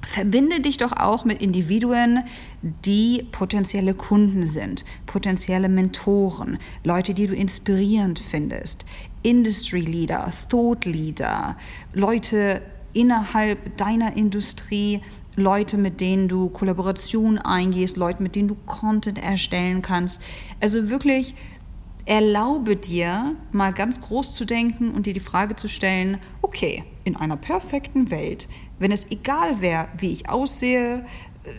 Verbinde 0.06 0.62
dich 0.62 0.78
doch 0.78 0.92
auch 0.92 1.26
mit 1.26 1.42
Individuen, 1.42 2.24
die 2.62 3.26
potenzielle 3.32 3.96
Kunden 3.96 4.46
sind, 4.46 4.86
potenzielle 5.08 5.68
Mentoren, 5.68 6.60
Leute, 6.84 7.16
die 7.16 7.26
du 7.26 7.34
inspirierend 7.34 8.20
findest, 8.20 8.86
Industry 9.24 9.82
Leader, 9.82 10.32
Thought 10.48 10.86
Leader, 10.86 11.58
Leute 11.94 12.62
innerhalb 12.94 13.78
deiner 13.78 14.16
Industrie, 14.16 15.02
Leute, 15.36 15.78
mit 15.78 16.00
denen 16.02 16.28
du 16.28 16.50
Kollaboration 16.50 17.38
eingehst, 17.38 17.98
Leute, 17.98 18.24
mit 18.24 18.36
denen 18.36 18.48
du 18.48 18.56
Content 18.66 19.22
erstellen 19.22 19.82
kannst. 19.82 20.22
Also 20.62 20.90
wirklich 20.90 21.36
erlaube 22.06 22.76
dir, 22.76 23.36
mal 23.52 23.74
ganz 23.74 24.00
groß 24.00 24.34
zu 24.34 24.46
denken 24.46 24.92
und 24.92 25.08
dir 25.08 25.14
die 25.14 25.20
Frage 25.20 25.56
zu 25.56 25.68
stellen, 25.68 26.20
okay, 26.42 26.84
in 27.04 27.16
einer 27.16 27.36
perfekten 27.36 28.12
Welt, 28.12 28.48
wenn 28.80 28.92
es 28.92 29.10
egal 29.10 29.60
wäre, 29.60 29.88
wie 29.98 30.12
ich 30.12 30.30
aussehe, 30.30 31.06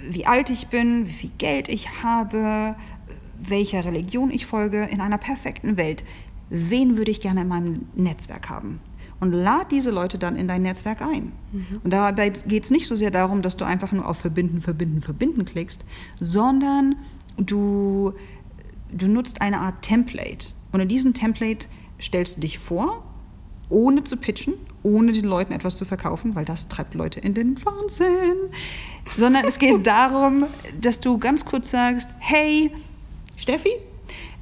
wie 0.09 0.27
alt 0.27 0.51
ich 0.51 0.69
bin, 0.69 1.07
wie 1.07 1.13
viel 1.13 1.33
Geld 1.39 1.69
ich 1.69 2.03
habe, 2.03 2.77
welcher 3.39 3.85
Religion 3.85 4.31
ich 4.31 4.47
folge, 4.47 4.85
in 4.85 5.01
einer 5.01 5.19
perfekten 5.19 5.77
Welt, 5.77 6.05
wen 6.49 6.97
würde 6.97 7.11
ich 7.11 7.21
gerne 7.21 7.43
in 7.43 7.49
meinem 7.49 7.87
Netzwerk 7.95 8.49
haben? 8.49 8.81
Und 9.19 9.33
lad 9.33 9.73
diese 9.73 9.91
Leute 9.91 10.19
dann 10.19 10.37
in 10.37 10.47
dein 10.47 10.63
Netzwerk 10.63 11.01
ein. 11.01 11.33
Mhm. 11.53 11.81
Und 11.83 11.93
dabei 11.93 12.29
geht 12.29 12.65
es 12.65 12.71
nicht 12.71 12.87
so 12.87 12.95
sehr 12.95 13.11
darum, 13.11 13.41
dass 13.41 13.57
du 13.57 13.65
einfach 13.65 13.93
nur 13.93 14.07
auf 14.07 14.19
Verbinden, 14.19 14.61
Verbinden, 14.61 15.01
Verbinden 15.01 15.45
klickst, 15.45 15.85
sondern 16.21 16.97
du 17.39 18.13
du 18.93 19.09
nutzt 19.09 19.41
eine 19.41 19.61
Art 19.61 19.83
Template. 19.83 20.49
Und 20.73 20.81
in 20.81 20.89
diesem 20.89 21.15
Template 21.15 21.69
stellst 22.01 22.37
du 22.37 22.41
dich 22.43 22.59
vor, 22.59 23.03
ohne 23.69 24.05
zu 24.05 24.17
pitchen, 24.17 24.55
ohne 24.83 25.13
den 25.13 25.25
Leuten 25.25 25.53
etwas 25.53 25.77
zu 25.77 25.85
verkaufen, 25.85 26.35
weil 26.35 26.45
das 26.45 26.69
treibt 26.69 26.95
Leute 26.95 27.21
in 27.21 27.35
den 27.35 27.57
Wahnsinn. 27.65 28.37
Sondern 29.17 29.45
es 29.45 29.59
geht 29.59 29.87
darum, 29.87 30.45
dass 30.81 31.01
du 31.01 31.19
ganz 31.19 31.45
kurz 31.45 31.71
sagst, 31.71 32.11
hey, 32.19 32.71
Steffi, 33.37 33.73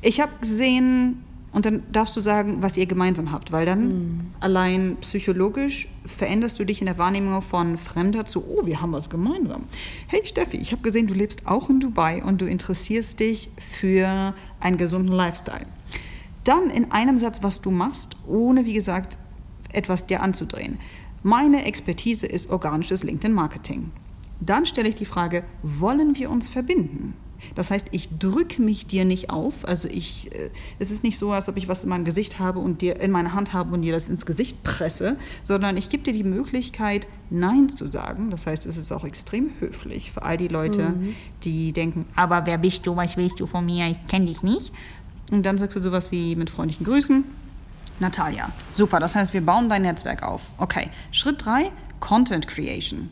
ich 0.03 0.21
habe 0.21 0.33
gesehen, 0.41 1.25
und 1.55 1.65
dann 1.65 1.85
darfst 1.93 2.17
du 2.17 2.21
sagen, 2.21 2.59
was 2.63 2.77
ihr 2.77 2.87
gemeinsam 2.87 3.31
habt, 3.31 3.53
weil 3.53 3.65
dann 3.65 3.87
mhm. 3.87 4.21
allein 4.41 4.97
psychologisch 5.01 5.89
veränderst 6.05 6.59
du 6.59 6.65
dich 6.65 6.81
in 6.81 6.87
der 6.87 6.99
Wahrnehmung 6.99 7.41
von 7.43 7.79
Fremder 7.79 8.27
zu, 8.27 8.45
oh, 8.45 8.67
wir 8.67 8.81
haben 8.81 8.91
was 8.91 9.09
gemeinsam. 9.09 9.63
Hey 10.09 10.21
Steffi, 10.25 10.57
ich 10.57 10.73
habe 10.73 10.83
gesehen, 10.83 11.07
du 11.07 11.15
lebst 11.15 11.47
auch 11.47 11.71
in 11.71 11.79
Dubai 11.79 12.25
und 12.25 12.41
du 12.41 12.47
interessierst 12.47 13.21
dich 13.21 13.51
für 13.57 14.35
einen 14.59 14.77
gesunden 14.77 15.15
Lifestyle. 15.15 15.67
Dann 16.43 16.71
in 16.71 16.91
einem 16.91 17.19
Satz, 17.21 17.39
was 17.43 17.63
du 17.63 17.71
machst, 17.71 18.17
ohne, 18.27 18.67
wie 18.67 18.75
gesagt, 18.75 19.17
etwas 19.73 20.07
dir 20.07 20.23
anzudrehen. 20.23 20.79
Meine 21.23 21.65
Expertise 21.65 22.27
ist 22.27 22.51
organisches 22.51 23.05
LinkedIn-Marketing. 23.05 23.93
Dann 24.41 24.67
stelle 24.67 24.89
ich 24.89 24.97
die 24.97 25.05
Frage, 25.05 25.45
wollen 25.63 26.17
wir 26.17 26.31
uns 26.31 26.49
verbinden? 26.49 27.15
Das 27.55 27.71
heißt, 27.71 27.89
ich 27.91 28.09
drücke 28.19 28.63
mich 28.63 28.87
dir 28.87 29.05
nicht 29.05 29.31
auf. 29.31 29.67
Also 29.67 29.89
ich, 29.89 30.33
äh, 30.33 30.51
es 30.79 30.91
ist 30.91 31.03
nicht 31.03 31.19
so, 31.19 31.33
als 31.33 31.49
ob 31.49 31.57
ich 31.57 31.69
was 31.69 31.85
in 31.85 31.91
meinem 31.91 32.05
Gesicht 32.05 32.39
habe 32.39 32.59
und 32.59 32.83
dir 32.83 33.01
in 33.01 33.11
meiner 33.11 33.33
Hand 33.33 33.53
habe 33.53 33.75
und 33.75 33.83
dir 33.83 33.93
das 33.93 34.09
ins 34.09 34.27
Gesicht 34.27 34.63
presse, 34.63 35.17
sondern 35.43 35.77
ich 35.77 35.89
gebe 35.89 36.03
dir 36.03 36.13
die 36.13 36.25
Möglichkeit, 36.25 37.07
Nein 37.31 37.69
zu 37.69 37.87
sagen. 37.87 38.31
Das 38.31 38.47
heißt, 38.47 38.67
es 38.67 38.77
ist 38.77 38.93
auch 38.93 39.05
extrem 39.05 39.51
höflich 39.59 40.13
für 40.13 40.23
all 40.23 40.37
die 40.37 40.49
Leute, 40.49 40.91
mhm. 40.91 41.15
die 41.43 41.73
denken, 41.73 42.07
aber 42.15 42.47
wer 42.47 42.59
bist 42.59 42.87
du, 42.87 42.97
was 42.97 43.17
willst 43.17 43.41
du 43.41 43.47
von 43.47 43.65
mir, 43.65 43.89
ich 43.89 44.07
kenne 44.07 44.27
dich 44.27 44.43
nicht. 44.43 44.73
Und 45.33 45.45
dann 45.45 45.59
sagst 45.59 45.77
du 45.77 45.81
sowas 45.81 46.13
wie 46.13 46.37
mit 46.37 46.51
freundlichen 46.51 46.85
Grüßen. 46.85 47.25
Natalia, 48.01 48.51
super, 48.73 48.99
das 48.99 49.15
heißt, 49.15 49.33
wir 49.33 49.41
bauen 49.41 49.69
dein 49.69 49.83
Netzwerk 49.83 50.23
auf. 50.23 50.51
Okay, 50.59 50.91
Schritt 51.13 51.45
drei, 51.45 51.71
Content 52.01 52.49
Creation. 52.49 53.09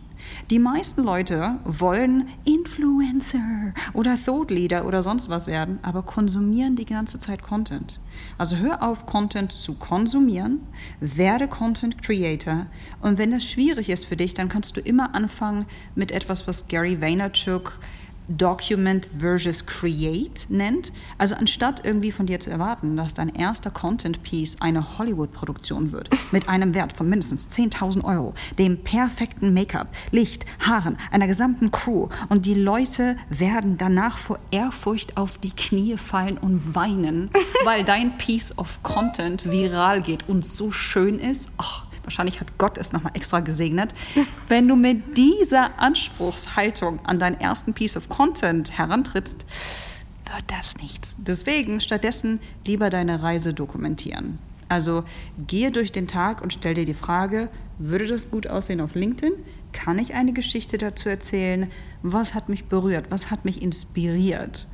Die 0.50 0.59
meisten 0.59 1.02
Leute 1.02 1.59
wollen 1.64 2.29
Influencer 2.45 3.73
oder 3.93 4.17
Thought 4.23 4.50
Leader 4.50 4.87
oder 4.87 5.02
sonst 5.02 5.29
was 5.29 5.47
werden, 5.47 5.79
aber 5.83 6.02
konsumieren 6.02 6.76
die 6.76 6.85
ganze 6.85 7.19
Zeit 7.19 7.43
Content. 7.43 8.00
Also 8.38 8.57
hör 8.57 8.83
auf, 8.83 9.07
Content 9.07 9.52
zu 9.52 9.75
konsumieren, 9.75 10.61
werde 11.00 11.49
Content 11.49 12.02
Creator 12.02 12.67
und 13.00 13.19
wenn 13.19 13.31
das 13.31 13.45
schwierig 13.45 13.88
ist 13.88 14.07
für 14.07 14.17
dich, 14.17 14.35
dann 14.35 14.49
kannst 14.49 14.76
du 14.76 14.81
immer 14.81 15.14
anfangen 15.14 15.67
mit 15.95 16.12
etwas, 16.12 16.47
was 16.47 16.69
Gary 16.69 17.00
Vaynerchuk 17.00 17.79
Document 18.29 19.07
versus 19.07 19.67
Create 19.67 20.47
nennt. 20.49 20.93
Also 21.19 21.35
anstatt 21.35 21.85
irgendwie 21.85 22.12
von 22.12 22.26
dir 22.26 22.41
zu 22.41 22.50
erwarten, 22.50 22.97
dass 22.97 23.14
dein 23.14 23.35
erster 23.35 23.71
Content-Piece 23.71 24.61
eine 24.61 24.99
Hollywood-Produktion 24.99 25.93
wird, 25.93 26.11
mit 26.33 26.49
einem 26.49 26.75
Wert 26.75 26.97
von 26.97 27.09
mindestens 27.09 27.49
10.000 27.49 28.05
Euro, 28.05 28.35
dem 28.59 28.83
perfekten 28.83 29.52
Make-up, 29.55 29.88
Licht, 30.11 30.47
Haaren, 30.61 30.97
einer 31.11 31.26
gesamten 31.26 31.71
Crew 31.71 32.09
und 32.29 32.47
die 32.47 32.55
Leute 32.55 33.17
werden 33.29 33.79
danach 33.79 34.19
vor 34.19 34.38
Ehrfurcht 34.50 35.17
auf 35.17 35.38
die 35.38 35.50
Knie 35.50 35.97
fallen 35.97 36.38
und 36.38 36.75
weinen, 36.75 37.31
weil 37.64 37.85
dein 37.85 38.17
Piece 38.17 38.57
of 38.59 38.83
Content 38.83 39.50
viral 39.50 40.02
geht 40.02 40.29
und 40.29 40.45
so 40.45 40.71
schön 40.71 41.19
ist. 41.19 41.50
Oh, 41.59 41.91
wahrscheinlich 42.04 42.40
hat 42.40 42.59
Gott 42.59 42.78
es 42.78 42.92
nochmal 42.92 43.12
extra 43.14 43.40
gesegnet, 43.40 43.94
wenn 44.49 44.68
du 44.68 44.76
mit 44.76 45.16
dieser 45.16 45.78
Anspruchshaltung 45.78 47.04
an 47.04 47.18
deinen 47.18 47.40
ersten 47.40 47.75
Piece 47.75 47.97
of 47.97 48.09
Content 48.09 48.76
herantrittst, 48.76 49.47
wird 50.32 50.44
das 50.49 50.76
nichts. 50.76 51.16
Deswegen 51.18 51.80
stattdessen 51.80 52.40
lieber 52.66 52.90
deine 52.90 53.23
Reise 53.23 53.54
dokumentieren. 53.54 54.38
Also 54.68 55.04
gehe 55.47 55.71
durch 55.71 55.92
den 55.92 56.09
Tag 56.09 56.40
und 56.40 56.54
stell 56.54 56.73
dir 56.73 56.87
die 56.87 56.94
Frage, 56.94 57.50
würde 57.78 58.06
das 58.06 58.30
gut 58.30 58.47
aussehen 58.47 58.80
auf 58.80 58.94
LinkedIn? 58.94 59.35
Kann 59.73 59.99
ich 59.99 60.14
eine 60.14 60.32
Geschichte 60.32 60.78
dazu 60.78 61.11
erzählen? 61.11 61.71
Was 62.02 62.32
hat 62.32 62.49
mich 62.49 62.64
berührt? 62.64 63.06
Was 63.11 63.30
hat 63.30 63.44
mich 63.44 63.61
inspiriert? 63.61 64.66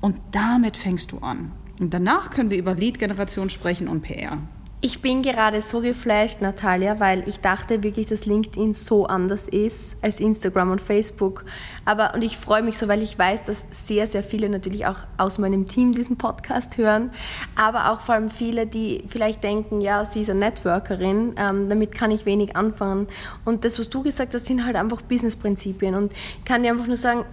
Und 0.00 0.16
damit 0.30 0.76
fängst 0.76 1.12
du 1.12 1.18
an. 1.18 1.52
Und 1.80 1.92
danach 1.92 2.30
können 2.30 2.48
wir 2.50 2.58
über 2.58 2.74
Lead-Generation 2.74 3.50
sprechen 3.50 3.88
und 3.88 4.02
PR. 4.02 4.38
Ich 4.84 5.00
bin 5.00 5.22
gerade 5.22 5.60
so 5.60 5.80
geflasht, 5.80 6.42
Natalia, 6.42 6.98
weil 6.98 7.22
ich 7.28 7.38
dachte 7.38 7.84
wirklich, 7.84 8.08
dass 8.08 8.26
LinkedIn 8.26 8.72
so 8.72 9.06
anders 9.06 9.46
ist 9.46 9.96
als 10.02 10.18
Instagram 10.18 10.72
und 10.72 10.80
Facebook. 10.80 11.44
Aber 11.84 12.14
und 12.14 12.22
ich 12.22 12.36
freue 12.36 12.64
mich 12.64 12.76
so, 12.76 12.88
weil 12.88 13.00
ich 13.00 13.16
weiß, 13.16 13.44
dass 13.44 13.68
sehr, 13.70 14.08
sehr 14.08 14.24
viele 14.24 14.48
natürlich 14.48 14.84
auch 14.86 14.98
aus 15.18 15.38
meinem 15.38 15.66
Team 15.66 15.92
diesen 15.92 16.18
Podcast 16.18 16.78
hören, 16.78 17.12
aber 17.54 17.92
auch 17.92 18.00
vor 18.00 18.16
allem 18.16 18.28
viele, 18.28 18.66
die 18.66 19.04
vielleicht 19.06 19.44
denken, 19.44 19.80
ja, 19.80 20.04
sie 20.04 20.22
ist 20.22 20.30
eine 20.30 20.40
Networkerin, 20.40 21.34
ähm, 21.36 21.68
damit 21.68 21.94
kann 21.94 22.10
ich 22.10 22.26
wenig 22.26 22.56
anfangen. 22.56 23.06
Und 23.44 23.64
das, 23.64 23.78
was 23.78 23.88
du 23.88 24.02
gesagt 24.02 24.34
hast, 24.34 24.46
sind 24.46 24.66
halt 24.66 24.74
einfach 24.74 25.02
Businessprinzipien. 25.02 25.94
Und 25.94 26.12
ich 26.12 26.44
kann 26.44 26.64
dir 26.64 26.72
einfach 26.72 26.88
nur 26.88 26.96
sagen, 26.96 27.24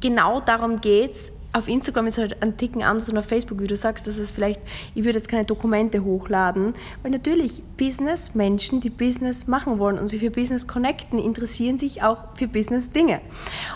genau 0.00 0.38
darum 0.38 0.80
geht's 0.80 1.32
auf 1.52 1.68
Instagram 1.68 2.06
ist 2.06 2.18
halt 2.18 2.42
ein 2.42 2.56
Ticken 2.56 2.82
anders 2.82 3.08
und 3.08 3.18
auf 3.18 3.26
Facebook, 3.26 3.60
wie 3.60 3.66
du 3.66 3.76
sagst, 3.76 4.06
dass 4.06 4.16
es 4.16 4.32
vielleicht, 4.32 4.60
ich 4.94 5.04
würde 5.04 5.18
jetzt 5.18 5.28
keine 5.28 5.44
Dokumente 5.44 6.02
hochladen, 6.02 6.72
weil 7.02 7.10
natürlich 7.10 7.62
Business, 7.76 8.34
Menschen, 8.34 8.80
die 8.80 8.90
Business 8.90 9.46
machen 9.46 9.78
wollen 9.78 9.98
und 9.98 10.08
sich 10.08 10.20
für 10.20 10.30
Business 10.30 10.66
connecten, 10.66 11.18
interessieren 11.18 11.76
sich 11.76 12.02
auch 12.02 12.28
für 12.36 12.48
Business-Dinge. 12.48 13.20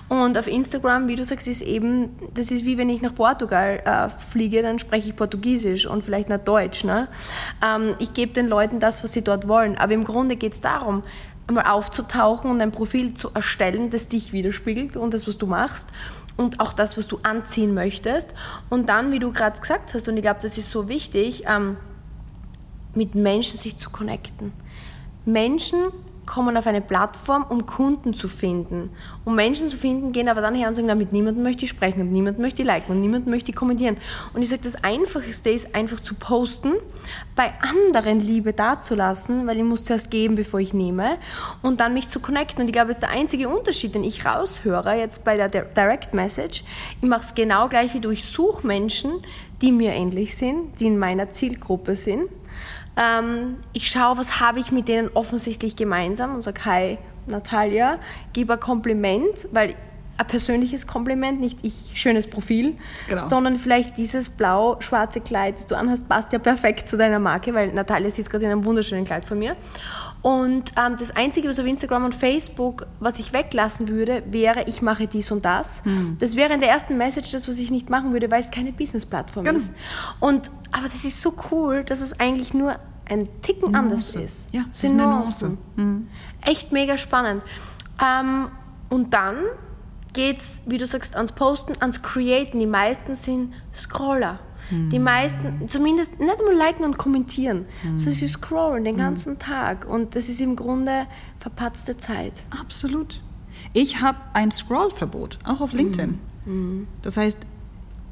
Und 0.09 0.39
auf 0.39 0.47
Instagram, 0.47 1.09
wie 1.09 1.17
du 1.17 1.25
sagst, 1.25 1.49
ist 1.49 1.61
eben, 1.61 2.11
das 2.35 2.51
ist 2.51 2.65
wie 2.65 2.79
wenn 2.79 2.89
ich 2.89 3.03
nach 3.03 3.15
Portugal 3.15 3.83
äh, 3.85 4.09
fliege, 4.09 4.63
dann 4.63 4.79
spreche 4.79 5.09
ich 5.09 5.17
Portugiesisch 5.17 5.87
und 5.87 6.03
vielleicht 6.03 6.29
nach 6.31 6.39
Deutsch. 6.39 6.85
Ne? 6.85 7.09
Ähm, 7.65 7.95
ich 7.99 8.15
gebe 8.15 8.33
den 8.33 8.49
Leuten 8.49 8.81
das, 8.81 9.05
was 9.05 9.13
sie 9.13 9.23
dort 9.23 9.49
wollen. 9.49 9.77
Aber 9.77 9.93
im 9.93 10.05
Grunde 10.05 10.37
geht 10.37 10.55
es 10.55 10.61
darum, 10.61 11.03
einmal 11.47 11.67
aufzutauchen 11.67 12.51
und 12.51 12.61
ein 12.61 12.73
Profil 12.73 13.15
zu 13.15 13.31
erstellen, 13.35 13.91
das 13.91 14.09
dich 14.09 14.33
widerspiegelt 14.33 14.97
und 14.97 15.15
das, 15.15 15.29
was 15.29 15.39
du 15.39 15.47
machst 15.47 15.89
und 16.37 16.61
auch 16.61 16.73
das, 16.73 16.97
was 16.99 17.07
du 17.07 17.19
anziehen 17.23 17.75
möchtest. 17.75 18.35
Und 18.69 18.89
dann, 18.89 19.13
wie 19.13 19.19
du 19.19 19.33
gerade 19.33 19.61
gesagt 19.61 19.95
hast, 19.95 20.09
und 20.09 20.17
ich 20.17 20.23
glaube, 20.23 20.41
das 20.43 20.59
ist 20.59 20.71
so 20.71 20.89
wichtig, 20.89 21.45
ähm, 21.47 21.77
mit 22.95 23.15
Menschen 23.15 23.59
sich 23.59 23.77
zu 23.77 23.91
connecten. 23.91 24.53
Menschen 25.25 25.79
kommen 26.27 26.57
auf 26.57 26.67
eine 26.67 26.81
Plattform, 26.81 27.47
um 27.49 27.67
Kunden 27.67 28.13
zu 28.13 28.29
finden. 28.29 28.91
Um 29.25 29.37
Menschen 29.37 29.69
zu 29.69 29.77
finden, 29.77 30.13
gehen 30.13 30.29
aber 30.29 30.41
dann 30.41 30.55
her 30.55 30.69
und 30.69 30.75
sagen, 30.75 30.87
mit 30.99 31.13
niemandem 31.13 31.45
möchte 31.45 31.65
ich 31.65 31.71
sprechen 31.71 32.01
und 32.01 32.13
niemand 32.13 32.39
möchte 32.39 32.63
ich 32.63 32.69
liken 32.69 32.93
und 32.93 33.01
niemand 33.01 33.27
möchte 33.29 33.51
ich 33.51 33.57
kommentieren. 33.57 33.97
Und 34.35 34.43
ich 34.43 34.49
sage, 34.49 34.63
das 34.65 34.83
Einfachste 34.83 35.51
ist 35.51 35.75
einfach 35.75 36.01
zu 36.01 36.15
posten, 36.15 36.73
bei 37.37 37.53
anderen 37.61 38.21
Liebe 38.21 38.53
dazulassen, 38.53 39.47
weil 39.47 39.57
ich 39.57 39.63
muss 39.63 39.85
zuerst 39.85 40.11
geben, 40.11 40.35
bevor 40.35 40.61
ich 40.61 40.75
nehme 40.75 41.17
und 41.63 41.81
dann 41.81 41.95
mich 41.95 42.09
zu 42.09 42.21
connecten. 42.21 42.63
Und 42.63 42.69
ich 42.69 42.73
glaube, 42.73 42.89
das 42.89 42.97
ist 42.97 43.03
der 43.03 43.11
einzige 43.11 43.49
Unterschied, 43.49 43.95
den 43.95 44.05
ich 44.05 44.27
raushöre 44.27 44.95
jetzt 44.95 45.25
bei 45.25 45.37
der 45.37 45.49
Direct 45.49 46.13
Message. 46.13 46.65
Ich 47.01 47.09
mache 47.09 47.23
es 47.23 47.35
genau 47.35 47.69
gleich 47.69 47.95
wie 47.95 48.01
du. 48.01 48.11
Ich 48.11 48.25
suche 48.25 48.67
Menschen, 48.67 49.13
die 49.63 49.73
mir 49.73 49.93
ähnlich 49.93 50.37
sind, 50.37 50.81
die 50.81 50.87
in 50.87 50.99
meiner 50.99 51.31
Zielgruppe 51.31 51.97
sind 51.97 52.29
ähm, 52.97 53.57
ich 53.73 53.89
schaue, 53.91 54.19
was 54.19 54.41
habe 54.41 54.61
ich 54.61 54.73
mit 54.73 54.89
denen 54.89 55.11
offensichtlich 55.15 55.77
gemeinsam 55.77 56.35
und 56.35 56.43
sage, 56.43 56.65
hi 56.65 56.99
Natalia, 57.27 57.99
gib 58.33 58.51
ein 58.51 58.61
Kompliment, 58.61 59.49
weil 59.53 59.75
ein 60.19 60.27
persönliches 60.27 60.87
Kompliment, 60.87 61.41
nicht 61.41 61.59
ich 61.63 61.93
schönes 61.95 62.27
Profil, 62.27 62.77
genau. 63.09 63.27
sondern 63.27 63.57
vielleicht 63.57 63.99
dieses 63.99 64.29
blau-schwarze 64.29 65.21
Kleid, 65.21 65.57
das 65.57 65.67
du 65.67 65.77
anhast, 65.77 66.09
passt 66.09 66.33
ja 66.33 66.39
perfekt 66.39 66.89
zu 66.89 66.97
deiner 66.97 67.19
Marke, 67.19 67.53
weil 67.53 67.73
Natalia 67.73 68.11
sitzt 68.11 68.31
gerade 68.31 68.45
in 68.45 68.51
einem 68.51 68.65
wunderschönen 68.65 69.05
Kleid 69.05 69.25
von 69.25 69.39
mir. 69.39 69.57
Und 70.27 70.73
ähm, 70.77 70.97
das 70.99 71.15
Einzige, 71.15 71.49
was 71.49 71.61
auf 71.61 71.67
Instagram 71.67 72.07
und 72.07 72.13
Facebook, 72.13 72.89
was 72.99 73.21
ich 73.21 73.33
weglassen 73.33 73.87
würde, 73.87 74.25
wäre, 74.29 74.65
ich 74.65 74.83
mache 74.83 75.07
dies 75.07 75.31
und 75.31 75.45
das. 75.45 75.85
Mhm. 75.85 76.17
Das 76.19 76.35
wäre 76.35 76.53
in 76.53 76.59
der 76.59 76.69
ersten 76.69 76.97
Message 76.97 77.31
das, 77.31 77.47
was 77.47 77.59
ich 77.59 77.71
nicht 77.71 77.91
machen 77.91 78.13
würde, 78.13 78.29
weil 78.29 78.41
es 78.41 78.51
keine 78.51 78.73
Business-Plattform 78.73 79.45
genau. 79.45 79.57
ist. 79.57 79.73
Und, 80.19 80.51
aber 80.73 80.89
das 80.89 81.05
ist 81.05 81.23
so 81.23 81.33
cool, 81.53 81.85
dass 81.85 82.01
es 82.01 82.19
eigentlich 82.19 82.55
nur 82.55 82.75
ein 83.09 83.29
Ticken 83.41 83.71
Nuance. 83.71 83.79
anders 83.79 84.15
ist. 84.17 84.49
Ja, 84.51 84.65
es 84.73 84.83
ist 84.83 84.95
eine 84.95 85.05
Nuance. 85.05 85.59
Mhm. 85.77 86.09
Echt 86.45 86.73
mega 86.73 86.97
spannend. 86.97 87.45
Ähm, 88.05 88.49
und 88.89 89.15
dann 89.15 89.37
geht 90.13 90.39
es, 90.39 90.63
wie 90.67 90.79
du 90.79 90.89
sagst, 90.89 91.15
ans 91.15 91.31
Posten, 91.31 91.75
ans 91.79 92.03
Createn. 92.03 92.59
Die 92.59 92.67
meisten 92.67 93.15
sind 93.15 93.55
Scroller. 93.73 94.41
Mhm. 94.71 94.91
Die 94.91 94.99
meisten, 94.99 95.69
zumindest 95.69 96.19
nicht 96.19 96.39
einmal 96.39 96.55
liken 96.55 96.85
und 96.85 96.99
kommentieren, 96.99 97.67
mhm. 97.83 97.99
sondern 97.99 98.15
sie 98.15 98.29
scrollen 98.29 98.85
den 98.85 98.97
ganzen 98.97 99.35
mhm. 99.35 99.39
Tag. 99.39 99.87
Und 99.87 100.15
das 100.15 100.29
ist 100.29 100.41
im 100.41 100.57
Grunde 100.57 101.07
verpatzte 101.39 101.97
Zeit. 101.97 102.33
Absolut. 102.59 103.23
Ich 103.73 104.01
habe 104.01 104.19
ein 104.33 104.51
Scrollverbot, 104.51 105.39
auch 105.45 105.61
auf 105.61 105.73
LinkedIn. 105.73 106.19
Mhm. 106.45 106.53
Mhm. 106.53 106.89
Das 107.03 107.17
heißt, 107.17 107.39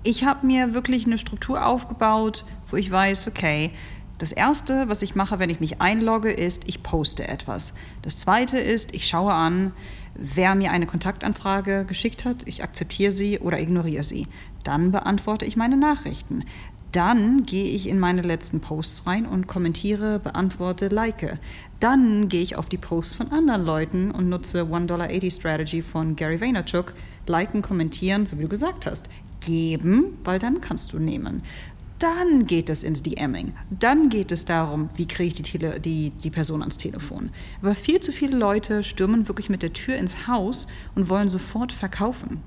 ich 0.02 0.24
habe 0.24 0.46
mir 0.46 0.74
wirklich 0.74 1.06
eine 1.06 1.18
Struktur 1.18 1.64
aufgebaut, 1.64 2.44
wo 2.70 2.76
ich 2.76 2.90
weiß, 2.90 3.26
okay, 3.28 3.70
das 4.18 4.30
erste, 4.30 4.88
was 4.88 5.02
ich 5.02 5.14
mache, 5.14 5.38
wenn 5.38 5.50
ich 5.50 5.60
mich 5.60 5.80
einlogge, 5.80 6.30
ist, 6.30 6.68
ich 6.68 6.82
poste 6.82 7.26
etwas. 7.26 7.74
Das 8.02 8.16
zweite 8.16 8.58
ist, 8.58 8.94
ich 8.94 9.06
schaue 9.08 9.32
an, 9.32 9.72
wer 10.16 10.54
mir 10.54 10.70
eine 10.70 10.86
Kontaktanfrage 10.86 11.84
geschickt 11.84 12.24
hat. 12.24 12.38
Ich 12.46 12.62
akzeptiere 12.62 13.12
sie 13.12 13.38
oder 13.38 13.60
ignoriere 13.60 14.04
sie. 14.04 14.26
Dann 14.62 14.92
beantworte 14.92 15.44
ich 15.44 15.56
meine 15.56 15.76
Nachrichten. 15.76 16.44
Dann 16.92 17.44
gehe 17.44 17.64
ich 17.64 17.88
in 17.88 17.98
meine 17.98 18.22
letzten 18.22 18.60
Posts 18.60 19.06
rein 19.06 19.26
und 19.26 19.48
kommentiere, 19.48 20.20
beantworte, 20.20 20.86
like. 20.86 21.38
Dann 21.80 22.28
gehe 22.28 22.42
ich 22.42 22.54
auf 22.54 22.68
die 22.68 22.78
Posts 22.78 23.14
von 23.14 23.32
anderen 23.32 23.64
Leuten 23.64 24.10
und 24.12 24.28
nutze 24.28 24.62
$1.80 24.62 25.34
Strategy 25.34 25.82
von 25.82 26.14
Gary 26.14 26.40
Vaynerchuk. 26.40 26.94
Liken, 27.26 27.62
kommentieren, 27.62 28.26
so 28.26 28.38
wie 28.38 28.42
du 28.42 28.48
gesagt 28.48 28.86
hast. 28.86 29.08
Geben, 29.40 30.18
weil 30.22 30.38
dann 30.38 30.60
kannst 30.60 30.92
du 30.92 31.00
nehmen. 31.00 31.42
Dann 31.98 32.46
geht 32.46 32.70
es 32.70 32.82
ins 32.82 33.02
DMing. 33.02 33.54
Dann 33.70 34.08
geht 34.08 34.32
es 34.32 34.44
darum, 34.44 34.88
wie 34.96 35.06
kriege 35.06 35.28
ich 35.28 35.34
die, 35.34 35.42
Tele 35.42 35.80
die, 35.80 36.10
die 36.10 36.30
Person 36.30 36.60
ans 36.60 36.76
Telefon. 36.76 37.30
Aber 37.62 37.74
viel 37.74 38.00
zu 38.00 38.12
viele 38.12 38.36
Leute 38.36 38.82
stürmen 38.82 39.28
wirklich 39.28 39.48
mit 39.48 39.62
der 39.62 39.72
Tür 39.72 39.96
ins 39.96 40.26
Haus 40.26 40.66
und 40.94 41.08
wollen 41.08 41.28
sofort 41.28 41.72
verkaufen. 41.72 42.42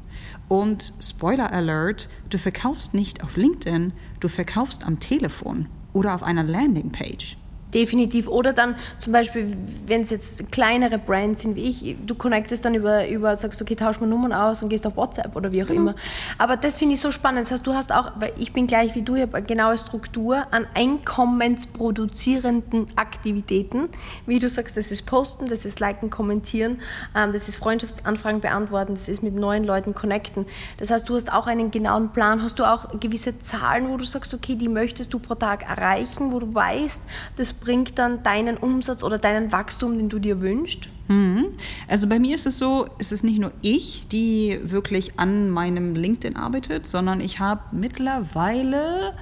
Und 0.47 0.93
Spoiler 1.01 1.51
Alert, 1.51 2.09
du 2.29 2.37
verkaufst 2.37 2.93
nicht 2.93 3.23
auf 3.23 3.37
LinkedIn, 3.37 3.93
du 4.19 4.27
verkaufst 4.27 4.85
am 4.85 4.99
Telefon 4.99 5.67
oder 5.93 6.13
auf 6.13 6.23
einer 6.23 6.43
Landingpage. 6.43 7.37
Definitiv. 7.77 8.27
Oder 8.27 8.51
dann 8.53 8.75
zum 8.97 9.13
Beispiel, 9.13 9.55
wenn 9.85 10.01
es 10.01 10.09
jetzt 10.09 10.51
kleinere 10.51 10.97
Brands 10.97 11.43
sind 11.43 11.55
wie 11.55 11.69
ich, 11.69 11.95
du 12.07 12.15
connectest 12.15 12.65
dann 12.65 12.73
über, 12.73 13.07
über 13.07 13.35
sagst, 13.35 13.61
okay, 13.61 13.75
tausch 13.75 13.99
mal 13.99 14.07
Nummern 14.07 14.33
aus 14.33 14.63
und 14.63 14.69
gehst 14.69 14.87
auf 14.87 14.97
WhatsApp 14.97 15.35
oder 15.35 15.51
wie 15.51 15.63
auch 15.63 15.69
mhm. 15.69 15.75
immer. 15.75 15.93
Aber 16.39 16.57
das 16.57 16.79
finde 16.79 16.95
ich 16.95 17.01
so 17.01 17.11
spannend. 17.11 17.41
Das 17.41 17.51
heißt, 17.51 17.67
du 17.67 17.75
hast 17.75 17.91
auch, 17.91 18.13
weil 18.15 18.33
ich 18.39 18.51
bin 18.51 18.65
gleich 18.65 18.95
wie 18.95 19.03
du, 19.03 19.13
ich 19.13 19.21
habe 19.21 19.37
eine 19.37 19.45
genaue 19.45 19.77
Struktur 19.77 20.47
an 20.49 20.65
einkommensproduzierenden 20.73 22.87
Aktivitäten. 22.95 23.89
Wie 24.25 24.39
du 24.39 24.49
sagst, 24.49 24.75
das 24.75 24.89
ist 24.89 25.05
Posten, 25.05 25.45
das 25.45 25.63
ist 25.63 25.79
Liken, 25.79 26.09
Kommentieren, 26.09 26.81
ähm, 27.15 27.31
das 27.31 27.47
ist 27.47 27.57
Freundschaftsanfragen 27.57 28.41
beantworten, 28.41 28.95
das 28.95 29.07
ist 29.07 29.21
mit 29.21 29.35
neuen 29.35 29.63
Leuten 29.63 29.93
connecten. 29.93 30.47
Das 30.77 30.89
heißt, 30.89 31.07
du 31.07 31.13
hast 31.13 31.31
auch 31.31 31.45
einen 31.45 31.69
genauen 31.69 32.11
Plan. 32.11 32.41
Hast 32.41 32.57
du 32.57 32.63
auch 32.63 32.99
gewisse 32.99 33.37
Zahlen, 33.37 33.89
wo 33.89 33.97
du 33.97 34.05
sagst, 34.05 34.33
okay, 34.33 34.55
die 34.55 34.67
möchtest 34.67 35.13
du 35.13 35.19
pro 35.19 35.35
Tag 35.35 35.69
erreichen, 35.69 36.31
wo 36.31 36.39
du 36.39 36.55
weißt, 36.55 37.03
das 37.35 37.53
bringt 37.53 37.66
dann 37.67 38.23
deinen 38.23 38.57
Umsatz 38.57 39.03
oder 39.03 39.17
deinen 39.17 39.51
Wachstum, 39.51 39.97
den 39.97 40.09
du 40.09 40.19
dir 40.19 40.41
wünschst? 40.41 40.89
Mhm. 41.07 41.47
Also 41.87 42.07
bei 42.07 42.19
mir 42.19 42.35
ist 42.35 42.45
es 42.45 42.57
so, 42.57 42.87
es 42.97 43.11
ist 43.11 43.23
nicht 43.23 43.39
nur 43.39 43.51
ich, 43.61 44.07
die 44.11 44.59
wirklich 44.63 45.19
an 45.19 45.49
meinem 45.49 45.95
LinkedIn 45.95 46.35
arbeitet, 46.35 46.85
sondern 46.85 47.21
ich 47.21 47.39
habe 47.39 47.61
mittlerweile 47.71 49.13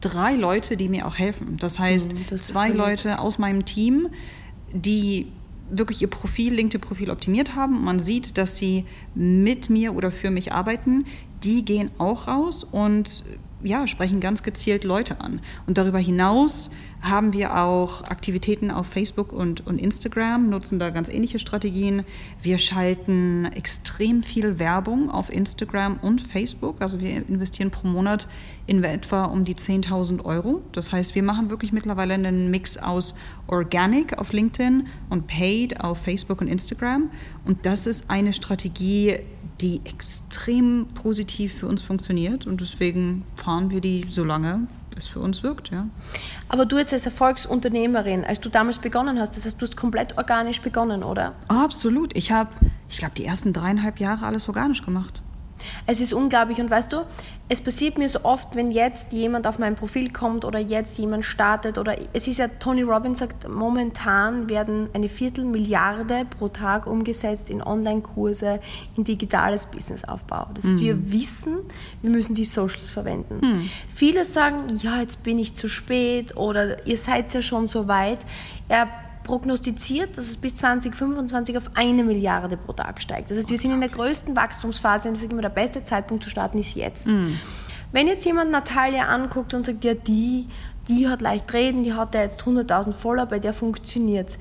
drei 0.00 0.34
Leute, 0.34 0.76
die 0.76 0.88
mir 0.88 1.06
auch 1.06 1.18
helfen. 1.18 1.56
Das 1.58 1.78
heißt, 1.78 2.12
mhm, 2.12 2.24
das 2.28 2.48
zwei 2.48 2.70
Leute 2.70 3.20
aus 3.20 3.38
meinem 3.38 3.64
Team, 3.64 4.08
die 4.72 5.28
wirklich 5.70 6.02
ihr 6.02 6.10
Profil, 6.10 6.54
LinkedIn-Profil 6.54 7.10
optimiert 7.10 7.56
haben. 7.56 7.82
Man 7.82 7.98
sieht, 7.98 8.36
dass 8.36 8.56
sie 8.56 8.84
mit 9.14 9.70
mir 9.70 9.94
oder 9.94 10.10
für 10.10 10.30
mich 10.30 10.52
arbeiten. 10.52 11.04
Die 11.42 11.64
gehen 11.64 11.90
auch 11.98 12.28
raus 12.28 12.64
und 12.64 13.24
ja, 13.62 13.86
sprechen 13.86 14.20
ganz 14.20 14.42
gezielt 14.42 14.84
Leute 14.84 15.20
an. 15.20 15.40
Und 15.66 15.78
darüber 15.78 15.98
hinaus 15.98 16.70
haben 17.02 17.32
wir 17.32 17.58
auch 17.58 18.02
Aktivitäten 18.04 18.70
auf 18.70 18.86
Facebook 18.86 19.32
und, 19.32 19.66
und 19.66 19.80
Instagram, 19.80 20.48
nutzen 20.48 20.78
da 20.78 20.90
ganz 20.90 21.08
ähnliche 21.08 21.40
Strategien. 21.40 22.04
Wir 22.40 22.58
schalten 22.58 23.46
extrem 23.46 24.22
viel 24.22 24.60
Werbung 24.60 25.10
auf 25.10 25.32
Instagram 25.32 25.98
und 26.00 26.20
Facebook. 26.20 26.80
Also 26.80 27.00
wir 27.00 27.10
investieren 27.10 27.70
pro 27.70 27.88
Monat 27.88 28.28
in 28.66 28.84
etwa 28.84 29.24
um 29.24 29.44
die 29.44 29.56
10.000 29.56 30.24
Euro. 30.24 30.62
Das 30.72 30.92
heißt, 30.92 31.16
wir 31.16 31.24
machen 31.24 31.50
wirklich 31.50 31.72
mittlerweile 31.72 32.14
einen 32.14 32.50
Mix 32.50 32.78
aus 32.78 33.14
Organic 33.48 34.18
auf 34.18 34.32
LinkedIn 34.32 34.86
und 35.10 35.26
Paid 35.26 35.80
auf 35.80 35.98
Facebook 35.98 36.40
und 36.40 36.46
Instagram. 36.46 37.10
Und 37.44 37.66
das 37.66 37.88
ist 37.88 38.10
eine 38.10 38.32
Strategie, 38.32 39.18
die 39.62 39.80
extrem 39.84 40.88
positiv 40.94 41.54
für 41.54 41.66
uns 41.66 41.82
funktioniert 41.82 42.46
und 42.46 42.60
deswegen 42.60 43.24
fahren 43.36 43.70
wir 43.70 43.80
die 43.80 44.04
so 44.08 44.24
lange, 44.24 44.66
es 44.96 45.06
für 45.06 45.20
uns 45.20 45.42
wirkt. 45.42 45.70
Ja. 45.70 45.86
Aber 46.48 46.66
du 46.66 46.78
jetzt 46.78 46.92
als 46.92 47.06
Erfolgsunternehmerin, 47.06 48.24
als 48.24 48.40
du 48.40 48.48
damals 48.48 48.78
begonnen 48.78 49.18
hast, 49.18 49.36
das 49.36 49.46
heißt, 49.46 49.60
du 49.60 49.66
hast 49.66 49.76
komplett 49.76 50.18
organisch 50.18 50.60
begonnen, 50.60 51.02
oder? 51.02 51.34
Absolut. 51.48 52.14
Ich 52.16 52.32
habe, 52.32 52.50
ich 52.88 52.98
glaube, 52.98 53.14
die 53.16 53.24
ersten 53.24 53.52
dreieinhalb 53.52 54.00
Jahre 54.00 54.26
alles 54.26 54.48
organisch 54.48 54.84
gemacht. 54.84 55.22
Es 55.86 56.00
ist 56.00 56.12
unglaublich 56.12 56.58
und 56.58 56.70
weißt 56.70 56.92
du, 56.92 57.04
es 57.52 57.60
passiert 57.60 57.98
mir 57.98 58.08
so 58.08 58.20
oft, 58.22 58.56
wenn 58.56 58.70
jetzt 58.70 59.12
jemand 59.12 59.46
auf 59.46 59.58
mein 59.58 59.74
Profil 59.74 60.10
kommt 60.10 60.46
oder 60.46 60.58
jetzt 60.58 60.96
jemand 60.96 61.26
startet 61.26 61.76
oder 61.76 61.98
es 62.14 62.26
ist 62.26 62.38
ja, 62.38 62.48
Tony 62.48 62.80
Robbins 62.80 63.18
sagt, 63.18 63.46
momentan 63.46 64.48
werden 64.48 64.88
eine 64.94 65.10
Viertelmilliarde 65.10 66.24
pro 66.38 66.48
Tag 66.48 66.86
umgesetzt 66.86 67.50
in 67.50 67.62
Online-Kurse, 67.62 68.58
in 68.96 69.04
digitales 69.04 69.66
Businessaufbau. 69.66 70.46
Das 70.54 70.64
heißt, 70.64 70.76
mhm. 70.76 70.80
wir 70.80 71.12
wissen, 71.12 71.58
wir 72.00 72.08
müssen 72.08 72.34
die 72.34 72.46
Socials 72.46 72.88
verwenden. 72.88 73.40
Mhm. 73.42 73.70
Viele 73.94 74.24
sagen, 74.24 74.78
ja, 74.78 75.02
jetzt 75.02 75.22
bin 75.22 75.38
ich 75.38 75.54
zu 75.54 75.68
spät 75.68 76.34
oder 76.34 76.86
ihr 76.86 76.96
seid 76.96 77.30
ja 77.34 77.42
schon 77.42 77.68
so 77.68 77.86
weit. 77.86 78.20
Er 78.70 78.88
prognostiziert, 79.24 80.18
dass 80.18 80.28
es 80.28 80.36
bis 80.36 80.56
2025 80.56 81.56
auf 81.56 81.70
eine 81.74 82.04
Milliarde 82.04 82.56
pro 82.56 82.72
Tag 82.72 83.00
steigt. 83.00 83.30
Das 83.30 83.38
heißt, 83.38 83.50
wir 83.50 83.58
sind 83.58 83.72
in 83.72 83.80
der 83.80 83.88
größten 83.88 84.34
Wachstumsphase 84.36 85.08
und 85.08 85.14
ich 85.14 85.20
sage 85.20 85.32
immer, 85.32 85.42
der 85.42 85.48
beste 85.48 85.84
Zeitpunkt 85.84 86.24
zu 86.24 86.30
starten 86.30 86.58
ist 86.58 86.74
jetzt. 86.74 87.06
Mhm. 87.06 87.38
Wenn 87.92 88.06
jetzt 88.06 88.24
jemand 88.24 88.50
Natalia 88.50 89.06
anguckt 89.06 89.54
und 89.54 89.66
sagt, 89.66 89.84
ja, 89.84 89.94
die, 89.94 90.48
die 90.88 91.08
hat 91.08 91.20
leicht 91.20 91.52
reden, 91.52 91.82
die 91.82 91.92
hat 91.92 92.14
ja 92.14 92.22
jetzt 92.22 92.42
100.000 92.42 92.92
Follower, 92.92 93.26
bei 93.26 93.38
der 93.38 93.52
funktioniert 93.52 94.30
es. 94.30 94.38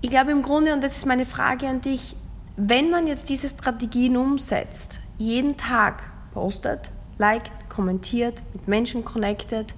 Ich 0.00 0.10
glaube 0.10 0.30
im 0.30 0.42
Grunde, 0.42 0.72
und 0.72 0.82
das 0.82 0.96
ist 0.96 1.06
meine 1.06 1.24
Frage 1.24 1.66
an 1.68 1.80
dich, 1.80 2.16
wenn 2.56 2.90
man 2.90 3.06
jetzt 3.06 3.28
diese 3.28 3.48
Strategien 3.48 4.16
umsetzt, 4.16 5.00
jeden 5.16 5.56
Tag 5.56 6.02
postet, 6.32 6.90
liked, 7.18 7.52
kommentiert, 7.68 8.42
mit 8.52 8.66
Menschen 8.66 9.04
connected, 9.04 9.74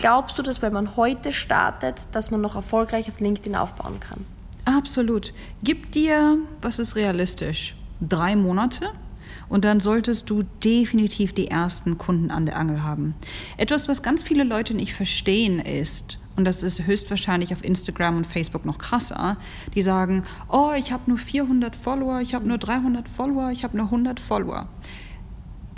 Glaubst 0.00 0.38
du, 0.38 0.42
dass 0.42 0.62
wenn 0.62 0.72
man 0.72 0.96
heute 0.96 1.30
startet, 1.30 1.96
dass 2.12 2.30
man 2.30 2.40
noch 2.40 2.54
erfolgreich 2.54 3.08
auf 3.08 3.20
LinkedIn 3.20 3.54
aufbauen 3.54 4.00
kann? 4.00 4.24
Absolut. 4.64 5.34
Gib 5.62 5.92
dir, 5.92 6.38
was 6.62 6.78
ist 6.78 6.96
realistisch, 6.96 7.76
drei 8.00 8.34
Monate 8.34 8.92
und 9.50 9.66
dann 9.66 9.78
solltest 9.78 10.30
du 10.30 10.44
definitiv 10.64 11.34
die 11.34 11.48
ersten 11.48 11.98
Kunden 11.98 12.30
an 12.30 12.46
der 12.46 12.56
Angel 12.56 12.82
haben. 12.82 13.14
Etwas, 13.58 13.88
was 13.88 14.02
ganz 14.02 14.22
viele 14.22 14.44
Leute 14.44 14.72
nicht 14.72 14.94
verstehen, 14.94 15.58
ist, 15.58 16.18
und 16.34 16.46
das 16.46 16.62
ist 16.62 16.86
höchstwahrscheinlich 16.86 17.52
auf 17.52 17.62
Instagram 17.62 18.16
und 18.16 18.26
Facebook 18.26 18.64
noch 18.64 18.78
krasser, 18.78 19.36
die 19.74 19.82
sagen, 19.82 20.24
oh, 20.48 20.70
ich 20.78 20.92
habe 20.92 21.02
nur 21.08 21.18
400 21.18 21.76
Follower, 21.76 22.20
ich 22.20 22.34
habe 22.34 22.48
nur 22.48 22.56
300 22.56 23.06
Follower, 23.06 23.50
ich 23.50 23.64
habe 23.64 23.76
nur 23.76 23.86
100 23.86 24.18
Follower. 24.18 24.66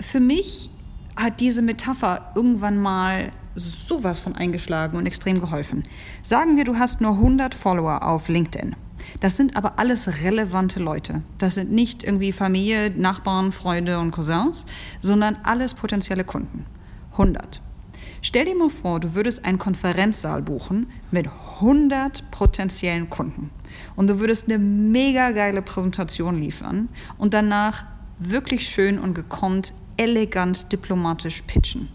Für 0.00 0.20
mich 0.20 0.70
hat 1.16 1.40
diese 1.40 1.62
Metapher 1.62 2.30
irgendwann 2.36 2.78
mal 2.78 3.32
sowas 3.54 4.18
von 4.18 4.34
eingeschlagen 4.34 4.96
und 4.96 5.06
extrem 5.06 5.40
geholfen. 5.40 5.82
Sagen 6.22 6.56
wir, 6.56 6.64
du 6.64 6.76
hast 6.76 7.00
nur 7.00 7.12
100 7.12 7.54
Follower 7.54 8.06
auf 8.06 8.28
LinkedIn. 8.28 8.76
Das 9.20 9.36
sind 9.36 9.56
aber 9.56 9.78
alles 9.78 10.22
relevante 10.22 10.80
Leute. 10.80 11.22
Das 11.38 11.54
sind 11.54 11.72
nicht 11.72 12.02
irgendwie 12.02 12.32
Familie, 12.32 12.90
Nachbarn, 12.90 13.52
Freunde 13.52 13.98
und 13.98 14.12
Cousins, 14.12 14.66
sondern 15.00 15.36
alles 15.42 15.74
potenzielle 15.74 16.24
Kunden. 16.24 16.66
100. 17.12 17.60
Stell 18.24 18.44
dir 18.44 18.56
mal 18.56 18.70
vor, 18.70 19.00
du 19.00 19.14
würdest 19.14 19.44
einen 19.44 19.58
Konferenzsaal 19.58 20.42
buchen 20.42 20.86
mit 21.10 21.28
100 21.60 22.30
potenziellen 22.30 23.10
Kunden 23.10 23.50
und 23.96 24.08
du 24.08 24.20
würdest 24.20 24.48
eine 24.48 24.58
mega 24.58 25.32
geile 25.32 25.60
Präsentation 25.60 26.40
liefern 26.40 26.88
und 27.18 27.34
danach 27.34 27.84
wirklich 28.20 28.68
schön 28.68 29.00
und 29.00 29.14
gekonnt, 29.14 29.74
elegant, 29.96 30.70
diplomatisch 30.70 31.42
pitchen. 31.42 31.88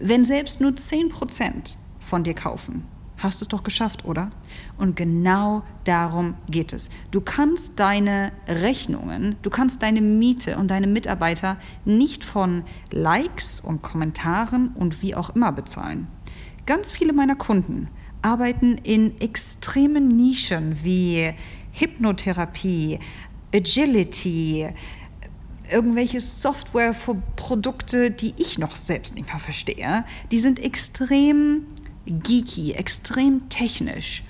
Wenn 0.00 0.24
selbst 0.24 0.60
nur 0.60 0.72
10% 0.72 1.74
von 1.98 2.24
dir 2.24 2.34
kaufen, 2.34 2.84
hast 3.18 3.40
du 3.40 3.44
es 3.44 3.48
doch 3.48 3.62
geschafft, 3.62 4.04
oder? 4.04 4.30
Und 4.78 4.96
genau 4.96 5.62
darum 5.84 6.34
geht 6.50 6.72
es. 6.72 6.90
Du 7.10 7.20
kannst 7.20 7.78
deine 7.78 8.32
Rechnungen, 8.48 9.36
du 9.42 9.50
kannst 9.50 9.82
deine 9.82 10.00
Miete 10.00 10.56
und 10.56 10.70
deine 10.70 10.86
Mitarbeiter 10.86 11.56
nicht 11.84 12.24
von 12.24 12.64
Likes 12.90 13.60
und 13.60 13.82
Kommentaren 13.82 14.68
und 14.74 15.02
wie 15.02 15.14
auch 15.14 15.30
immer 15.30 15.52
bezahlen. 15.52 16.08
Ganz 16.66 16.90
viele 16.90 17.12
meiner 17.12 17.36
Kunden 17.36 17.88
arbeiten 18.22 18.78
in 18.78 19.20
extremen 19.20 20.08
Nischen 20.08 20.82
wie 20.84 21.32
Hypnotherapie, 21.72 22.98
Agility, 23.54 24.68
irgendwelche 25.72 26.20
Software 26.20 26.94
für 26.94 27.16
Produkte, 27.36 28.10
die 28.10 28.34
ich 28.36 28.58
noch 28.58 28.76
selbst 28.76 29.14
nicht 29.14 29.28
mehr 29.28 29.38
verstehe. 29.38 30.04
Die 30.30 30.38
sind 30.38 30.58
extrem 30.60 31.66
geeky, 32.06 32.72
extrem 32.72 33.48
technisch. 33.48 34.22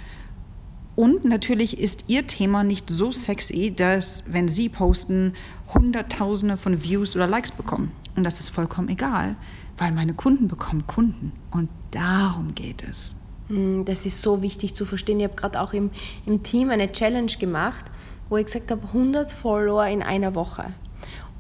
Und 0.95 1.25
natürlich 1.25 1.79
ist 1.79 2.05
ihr 2.09 2.27
Thema 2.27 2.65
nicht 2.65 2.91
so 2.91 3.11
sexy, 3.11 3.73
dass, 3.75 4.33
wenn 4.33 4.49
sie 4.49 4.69
posten, 4.69 5.35
Hunderttausende 5.73 6.59
von 6.59 6.83
Views 6.83 7.17
oder 7.17 7.27
Likes 7.27 7.51
bekommen. 7.51 7.93
Und 8.15 8.25
das 8.25 8.41
ist 8.41 8.51
vollkommen 8.51 8.89
egal, 8.89 9.37
weil 9.79 9.93
meine 9.93 10.13
Kunden 10.13 10.49
bekommen 10.49 10.87
Kunden. 10.87 11.33
Und 11.51 11.71
darum 11.93 12.55
geht 12.55 12.83
es. 12.83 13.17
Hm, 13.49 13.85
das 13.87 14.05
ist 14.05 14.21
so 14.21 14.43
wichtig 14.43 14.75
zu 14.75 14.85
verstehen. 14.85 15.19
Ich 15.21 15.25
habe 15.25 15.35
gerade 15.35 15.61
auch 15.61 15.73
im, 15.73 15.91
im 16.27 16.43
Team 16.43 16.71
eine 16.71 16.93
Challenge 16.93 17.33
gemacht, 17.39 17.87
wo 18.29 18.37
ich 18.37 18.47
gesagt 18.47 18.71
habe, 18.71 18.87
100 18.89 19.31
Follower 19.31 19.87
in 19.87 20.03
einer 20.03 20.35
Woche. 20.35 20.75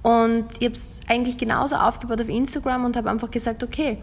Und 0.02 0.46
ich 0.58 0.64
habe 0.64 0.74
es 0.74 1.00
eigentlich 1.08 1.38
genauso 1.38 1.76
aufgebaut 1.76 2.20
auf 2.20 2.28
Instagram 2.28 2.84
und 2.84 2.96
habe 2.96 3.08
einfach 3.08 3.30
gesagt, 3.30 3.62
okay, 3.62 3.98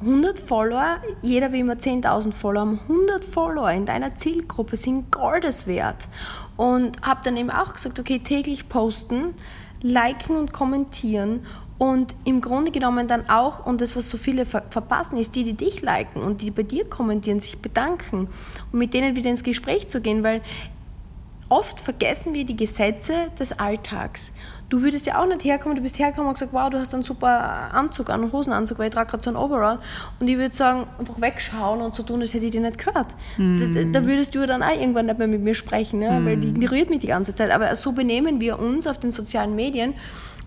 100 0.00 0.40
Follower, 0.40 0.96
jeder 1.22 1.52
will 1.52 1.60
immer 1.60 1.74
10.000 1.74 2.32
Follower 2.32 2.60
haben, 2.62 2.80
100 2.88 3.24
Follower 3.24 3.70
in 3.70 3.86
deiner 3.86 4.16
Zielgruppe 4.16 4.76
sind 4.76 5.12
Goldes 5.12 5.66
wert. 5.66 6.08
Und 6.56 7.00
habe 7.02 7.20
dann 7.24 7.36
eben 7.36 7.50
auch 7.50 7.72
gesagt, 7.72 8.00
okay, 8.00 8.18
täglich 8.18 8.68
posten, 8.68 9.34
liken 9.82 10.36
und 10.36 10.52
kommentieren 10.52 11.40
und 11.76 12.14
im 12.24 12.40
Grunde 12.40 12.70
genommen 12.70 13.08
dann 13.08 13.28
auch, 13.28 13.66
und 13.66 13.80
das, 13.80 13.96
was 13.96 14.08
so 14.08 14.16
viele 14.16 14.46
ver 14.46 14.62
verpassen, 14.70 15.18
ist 15.18 15.34
die, 15.34 15.42
die 15.42 15.54
dich 15.54 15.82
liken 15.82 16.22
und 16.22 16.40
die 16.40 16.50
bei 16.50 16.62
dir 16.62 16.88
kommentieren, 16.88 17.40
sich 17.40 17.58
bedanken 17.58 18.28
und 18.72 18.78
mit 18.78 18.94
denen 18.94 19.16
wieder 19.16 19.30
ins 19.30 19.42
Gespräch 19.42 19.88
zu 19.88 20.00
gehen, 20.00 20.22
weil 20.22 20.40
oft 21.48 21.80
vergessen 21.80 22.34
wir 22.34 22.44
die 22.44 22.56
Gesetze 22.56 23.14
des 23.38 23.58
Alltags. 23.58 24.32
Du 24.70 24.82
würdest 24.82 25.06
ja 25.06 25.22
auch 25.22 25.26
nicht 25.26 25.44
herkommen, 25.44 25.76
du 25.76 25.82
bist 25.82 25.98
hergekommen 25.98 26.28
und 26.28 26.34
gesagt, 26.34 26.52
wow, 26.52 26.70
du 26.70 26.78
hast 26.78 26.94
einen 26.94 27.02
super 27.02 27.28
Anzug 27.72 28.10
einen 28.10 28.32
Hosenanzug, 28.32 28.78
weil 28.78 28.88
ich 28.88 28.94
trage 28.94 29.10
gerade 29.10 29.22
so 29.22 29.30
einen 29.30 29.36
Overall. 29.36 29.78
Und 30.18 30.26
ich 30.26 30.36
würde 30.36 30.54
sagen, 30.54 30.86
einfach 30.98 31.20
wegschauen 31.20 31.80
und 31.80 31.94
so 31.94 32.02
tun, 32.02 32.20
als 32.22 32.32
hätte 32.34 32.46
ich 32.46 32.50
dir 32.50 32.60
nicht 32.60 32.78
gehört. 32.78 33.14
Mm. 33.36 33.58
Das, 33.58 33.92
da 33.92 34.06
würdest 34.06 34.34
du 34.34 34.46
dann 34.46 34.62
auch 34.62 34.72
irgendwann 34.72 35.06
nicht 35.06 35.18
mehr 35.18 35.28
mit 35.28 35.42
mir 35.42 35.54
sprechen, 35.54 36.00
ne? 36.00 36.18
Mm. 36.18 36.26
weil 36.26 36.36
die 36.38 36.48
ignoriert 36.48 36.90
mich 36.90 37.00
die 37.00 37.08
ganze 37.08 37.34
Zeit. 37.34 37.50
Aber 37.50 37.76
so 37.76 37.92
benehmen 37.92 38.40
wir 38.40 38.58
uns 38.58 38.86
auf 38.86 38.98
den 38.98 39.12
sozialen 39.12 39.54
Medien. 39.54 39.94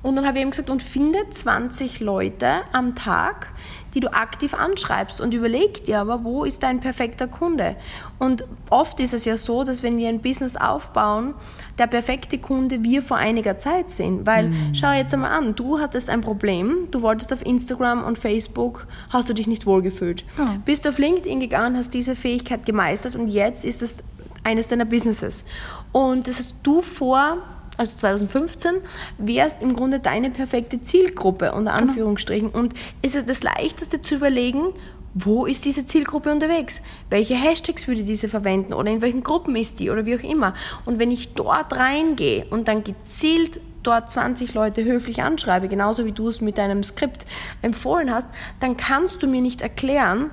Und 0.03 0.15
dann 0.15 0.25
habe 0.25 0.37
ich 0.37 0.41
eben 0.41 0.51
gesagt, 0.51 0.69
und 0.69 0.81
finde 0.81 1.19
20 1.29 1.99
Leute 1.99 2.61
am 2.71 2.95
Tag, 2.95 3.47
die 3.93 3.99
du 3.99 4.13
aktiv 4.13 4.53
anschreibst 4.53 5.21
und 5.21 5.33
überleg 5.33 5.85
dir 5.85 5.99
aber, 5.99 6.23
wo 6.23 6.43
ist 6.43 6.61
dein 6.61 6.79
perfekter 6.79 7.27
Kunde? 7.27 7.75
Und 8.19 8.45
oft 8.69 8.99
ist 8.99 9.13
es 9.13 9.25
ja 9.25 9.37
so, 9.37 9.63
dass 9.63 9.81
wenn 9.81 9.97
wir 9.97 10.09
ein 10.09 10.21
Business 10.21 10.55
aufbauen, 10.55 11.33
der 11.79 11.87
perfekte 11.87 12.37
Kunde 12.37 12.83
wir 12.83 13.01
vor 13.01 13.17
einiger 13.17 13.57
Zeit 13.57 13.89
sind. 13.89 14.25
Weil, 14.25 14.49
mhm. 14.49 14.75
schau 14.75 14.91
jetzt 14.91 15.13
einmal 15.13 15.31
an, 15.31 15.55
du 15.55 15.79
hattest 15.79 16.09
ein 16.09 16.21
Problem, 16.21 16.89
du 16.91 17.01
wolltest 17.01 17.33
auf 17.33 17.45
Instagram 17.45 18.03
und 18.03 18.17
Facebook, 18.17 18.85
hast 19.09 19.29
du 19.29 19.33
dich 19.33 19.47
nicht 19.47 19.65
wohlgefühlt. 19.65 20.23
Ja. 20.37 20.57
Bist 20.65 20.87
auf 20.87 20.99
LinkedIn 20.99 21.39
gegangen, 21.39 21.75
hast 21.75 21.93
diese 21.93 22.15
Fähigkeit 22.15 22.65
gemeistert 22.65 23.15
und 23.15 23.29
jetzt 23.29 23.65
ist 23.65 23.81
es 23.81 24.03
eines 24.43 24.67
deiner 24.67 24.85
Businesses. 24.85 25.43
Und 25.91 26.27
das 26.27 26.37
hast 26.37 26.55
du 26.63 26.81
vor 26.81 27.37
also 27.77 27.97
2015, 27.97 28.75
wärst 29.17 29.61
im 29.61 29.73
Grunde 29.73 29.99
deine 29.99 30.29
perfekte 30.29 30.83
Zielgruppe, 30.83 31.51
unter 31.53 31.73
genau. 31.73 31.89
Anführungsstrichen. 31.89 32.51
Genau. 32.51 32.63
Und 32.63 32.73
ist 33.01 33.15
es 33.15 33.25
das 33.25 33.43
Leichteste 33.43 34.01
zu 34.01 34.15
überlegen, 34.15 34.73
wo 35.13 35.45
ist 35.45 35.65
diese 35.65 35.85
Zielgruppe 35.85 36.31
unterwegs? 36.31 36.81
Welche 37.09 37.35
Hashtags 37.35 37.87
würde 37.87 38.03
diese 38.03 38.27
verwenden 38.27 38.73
oder 38.73 38.91
in 38.91 39.01
welchen 39.01 39.23
Gruppen 39.23 39.55
ist 39.55 39.79
die 39.79 39.89
oder 39.89 40.05
wie 40.05 40.15
auch 40.15 40.23
immer? 40.23 40.53
Und 40.85 40.99
wenn 40.99 41.11
ich 41.11 41.33
dort 41.33 41.75
reingehe 41.75 42.45
und 42.49 42.67
dann 42.67 42.83
gezielt 42.83 43.59
dort 43.81 44.11
20 44.11 44.53
Leute 44.53 44.83
höflich 44.83 45.23
anschreibe, 45.23 45.69
genauso 45.69 46.05
wie 46.05 46.11
du 46.11 46.27
es 46.27 46.41
mit 46.41 46.57
deinem 46.57 46.83
Skript 46.83 47.25
empfohlen 47.61 48.13
hast, 48.13 48.27
dann 48.59 48.77
kannst 48.77 49.23
du 49.23 49.27
mir 49.27 49.41
nicht 49.41 49.61
erklären, 49.61 50.29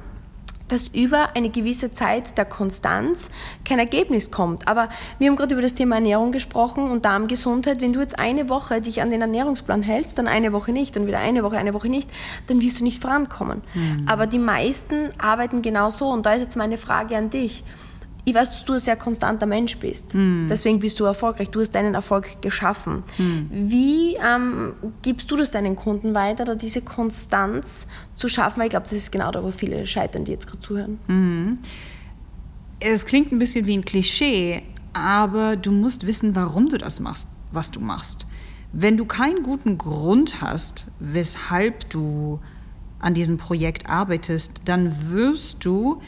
dass 0.68 0.88
über 0.88 1.37
eine 1.37 1.50
gewisse 1.50 1.92
Zeit 1.92 2.38
der 2.38 2.44
Konstanz 2.44 3.31
kein 3.64 3.79
Ergebnis 3.79 4.31
kommt. 4.31 4.66
Aber 4.66 4.88
wir 5.18 5.29
haben 5.29 5.37
gerade 5.37 5.55
über 5.55 5.62
das 5.62 5.74
Thema 5.74 5.96
Ernährung 5.96 6.33
gesprochen 6.33 6.90
und 6.90 7.05
Darmgesundheit. 7.05 7.81
Wenn 7.81 7.92
du 7.92 8.00
jetzt 8.00 8.18
eine 8.18 8.48
Woche 8.48 8.81
dich 8.81 9.03
an 9.03 9.11
den 9.11 9.20
Ernährungsplan 9.20 9.83
hältst, 9.83 10.18
dann 10.18 10.27
eine 10.27 10.53
Woche 10.53 10.72
nicht, 10.72 10.96
dann 10.96 11.07
wieder 11.07 11.18
eine 11.18 11.42
Woche, 11.44 11.59
eine 11.59 11.74
Woche 11.74 11.88
nicht, 11.88 12.11
dann 12.46 12.61
wirst 12.61 12.81
du 12.81 12.85
nicht 12.85 13.03
vorankommen. 13.03 13.62
Mhm. 13.74 14.05
Aber 14.07 14.27
die 14.27 14.38
meisten 14.38 15.11
arbeiten 15.18 15.62
genau 15.62 15.90
so. 15.90 16.09
Und 16.09 16.27
da 16.27 16.35
ist 16.35 16.42
jetzt 16.42 16.57
meine 16.57 16.79
Frage 16.79 17.16
an 17.16 17.31
dich 17.31 17.62
ich 18.24 18.34
weiß, 18.34 18.48
dass 18.48 18.64
du 18.64 18.72
ein 18.72 18.78
sehr 18.78 18.96
konstanter 18.96 19.46
Mensch 19.46 19.76
bist. 19.76 20.14
Mm. 20.14 20.46
Deswegen 20.48 20.78
bist 20.78 20.98
du 20.98 21.04
erfolgreich. 21.04 21.50
Du 21.50 21.60
hast 21.60 21.72
deinen 21.72 21.94
Erfolg 21.94 22.40
geschaffen. 22.40 23.04
Mm. 23.18 23.42
Wie 23.50 24.16
ähm, 24.16 24.72
gibst 25.02 25.30
du 25.30 25.37
das 25.37 25.50
deinen 25.50 25.76
Kunden 25.76 26.14
weiter, 26.14 26.44
da 26.44 26.54
diese 26.54 26.80
Konstanz 26.80 27.87
zu 28.16 28.28
schaffen? 28.28 28.60
Weil 28.60 28.66
ich 28.66 28.70
glaube, 28.70 28.84
das 28.84 28.94
ist 28.94 29.12
genau 29.12 29.30
da, 29.30 29.42
wo 29.42 29.50
viele 29.50 29.87
scheitern, 29.87 30.24
die 30.24 30.32
jetzt 30.32 30.46
gerade 30.46 30.60
zuhören. 30.60 30.98
Mm. 31.06 31.58
Es 32.80 33.04
klingt 33.04 33.30
ein 33.30 33.38
bisschen 33.38 33.66
wie 33.66 33.76
ein 33.76 33.84
Klischee, 33.84 34.62
aber 34.94 35.56
du 35.56 35.70
musst 35.70 36.06
wissen, 36.06 36.34
warum 36.34 36.68
du 36.68 36.78
das 36.78 37.00
machst, 37.00 37.28
was 37.52 37.70
du 37.70 37.80
machst. 37.80 38.26
Wenn 38.72 38.96
du 38.96 39.04
keinen 39.04 39.42
guten 39.42 39.76
Grund 39.78 40.40
hast, 40.40 40.87
weshalb 40.98 41.90
du 41.90 42.40
an 42.98 43.12
diesem 43.12 43.37
Projekt 43.37 43.88
arbeitest, 43.88 44.62
dann 44.64 45.10
wirst 45.10 45.64
du 45.64 46.00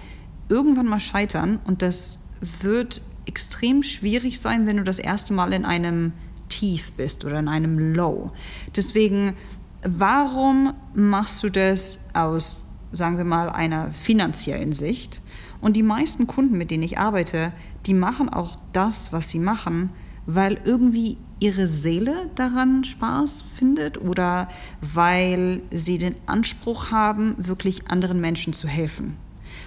irgendwann 0.48 0.86
mal 0.86 1.00
scheitern 1.00 1.58
und 1.64 1.82
das 1.82 2.20
wird 2.40 3.02
extrem 3.26 3.82
schwierig 3.82 4.40
sein, 4.40 4.66
wenn 4.66 4.76
du 4.76 4.84
das 4.84 4.98
erste 4.98 5.32
Mal 5.32 5.52
in 5.52 5.64
einem 5.64 6.12
Tief 6.48 6.92
bist 6.92 7.24
oder 7.24 7.38
in 7.38 7.48
einem 7.48 7.94
Low. 7.94 8.32
Deswegen, 8.74 9.34
warum 9.82 10.74
machst 10.94 11.42
du 11.42 11.50
das 11.50 11.98
aus, 12.14 12.64
sagen 12.92 13.16
wir 13.18 13.24
mal, 13.24 13.50
einer 13.50 13.90
finanziellen 13.90 14.72
Sicht? 14.72 15.22
Und 15.60 15.76
die 15.76 15.82
meisten 15.82 16.26
Kunden, 16.26 16.56
mit 16.56 16.70
denen 16.70 16.82
ich 16.82 16.98
arbeite, 16.98 17.52
die 17.86 17.94
machen 17.94 18.28
auch 18.28 18.56
das, 18.72 19.12
was 19.12 19.30
sie 19.30 19.38
machen, 19.38 19.90
weil 20.26 20.60
irgendwie 20.64 21.16
ihre 21.40 21.66
Seele 21.66 22.30
daran 22.34 22.84
Spaß 22.84 23.42
findet 23.56 24.00
oder 24.00 24.48
weil 24.80 25.62
sie 25.70 25.98
den 25.98 26.16
Anspruch 26.26 26.90
haben, 26.90 27.34
wirklich 27.38 27.88
anderen 27.88 28.20
Menschen 28.20 28.52
zu 28.52 28.68
helfen. 28.68 29.16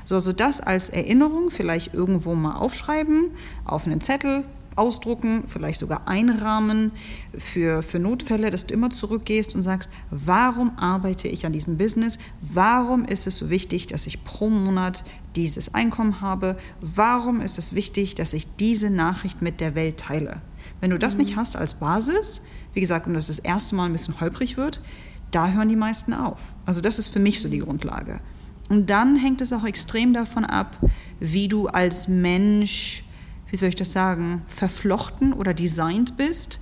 So, 0.10 0.16
also 0.16 0.34
das 0.34 0.60
als 0.60 0.90
Erinnerung 0.90 1.52
vielleicht 1.52 1.94
irgendwo 1.94 2.34
mal 2.34 2.56
aufschreiben, 2.56 3.30
auf 3.64 3.86
einen 3.86 4.02
Zettel, 4.02 4.44
ausdrucken, 4.76 5.44
vielleicht 5.46 5.78
sogar 5.78 6.08
einrahmen 6.08 6.94
für, 7.38 7.84
für 7.84 8.00
Notfälle, 8.00 8.50
dass 8.50 8.66
du 8.66 8.74
immer 8.74 8.90
zurückgehst 8.90 9.54
und 9.54 9.62
sagst, 9.62 9.92
warum 10.10 10.72
arbeite 10.80 11.28
ich 11.28 11.46
an 11.46 11.54
diesem 11.54 11.78
Business? 11.78 12.18
Warum 12.42 13.06
ist 13.06 13.28
es 13.28 13.38
so 13.38 13.52
wichtig, 13.52 13.86
dass 13.86 14.08
ich 14.08 14.24
pro 14.24 14.50
Monat 14.50 15.04
dieses 15.36 15.76
Einkommen 15.76 16.22
habe? 16.22 16.58
Warum 16.82 17.40
ist 17.40 17.60
es 17.60 17.76
wichtig, 17.76 18.16
dass 18.16 18.34
ich 18.34 18.48
diese 18.56 18.90
Nachricht 18.90 19.44
mit 19.44 19.62
der 19.62 19.76
Welt 19.76 19.98
teile? 19.98 20.42
Wenn 20.82 20.90
du 20.90 20.98
das 20.98 21.18
mhm. 21.18 21.26
nicht 21.26 21.36
hast 21.36 21.56
als 21.56 21.76
Basis, 21.76 22.42
wie 22.74 22.82
gesagt, 22.82 23.06
und 23.06 23.14
das 23.14 23.28
das 23.28 23.38
erste 23.38 23.76
Mal 23.76 23.86
ein 23.86 23.92
bisschen 23.92 24.20
holprig 24.20 24.58
wird, 24.58 24.82
da 25.30 25.50
hören 25.52 25.70
die 25.70 25.76
meisten 25.76 26.16
auf. 26.16 26.56
Also 26.66 26.82
das 26.82 26.98
ist 26.98 27.10
für 27.10 27.20
mich 27.20 27.42
so 27.42 27.48
die 27.48 27.60
Grundlage. 27.60 28.22
Und 28.70 28.90
dann 28.90 29.16
hängt 29.16 29.42
es 29.42 29.52
auch 29.52 29.66
extrem 29.66 30.14
davon 30.14 30.46
ab, 30.46 30.78
wie 31.20 31.48
du 31.48 31.68
als 31.68 32.08
Mensch, 32.08 33.04
wie 33.50 33.58
soll 33.58 33.70
ich 33.70 33.76
das 33.76 33.92
sagen, 33.92 34.44
verflochten 34.48 35.34
oder 35.34 35.54
designt 35.54 36.18
bist. 36.18 36.60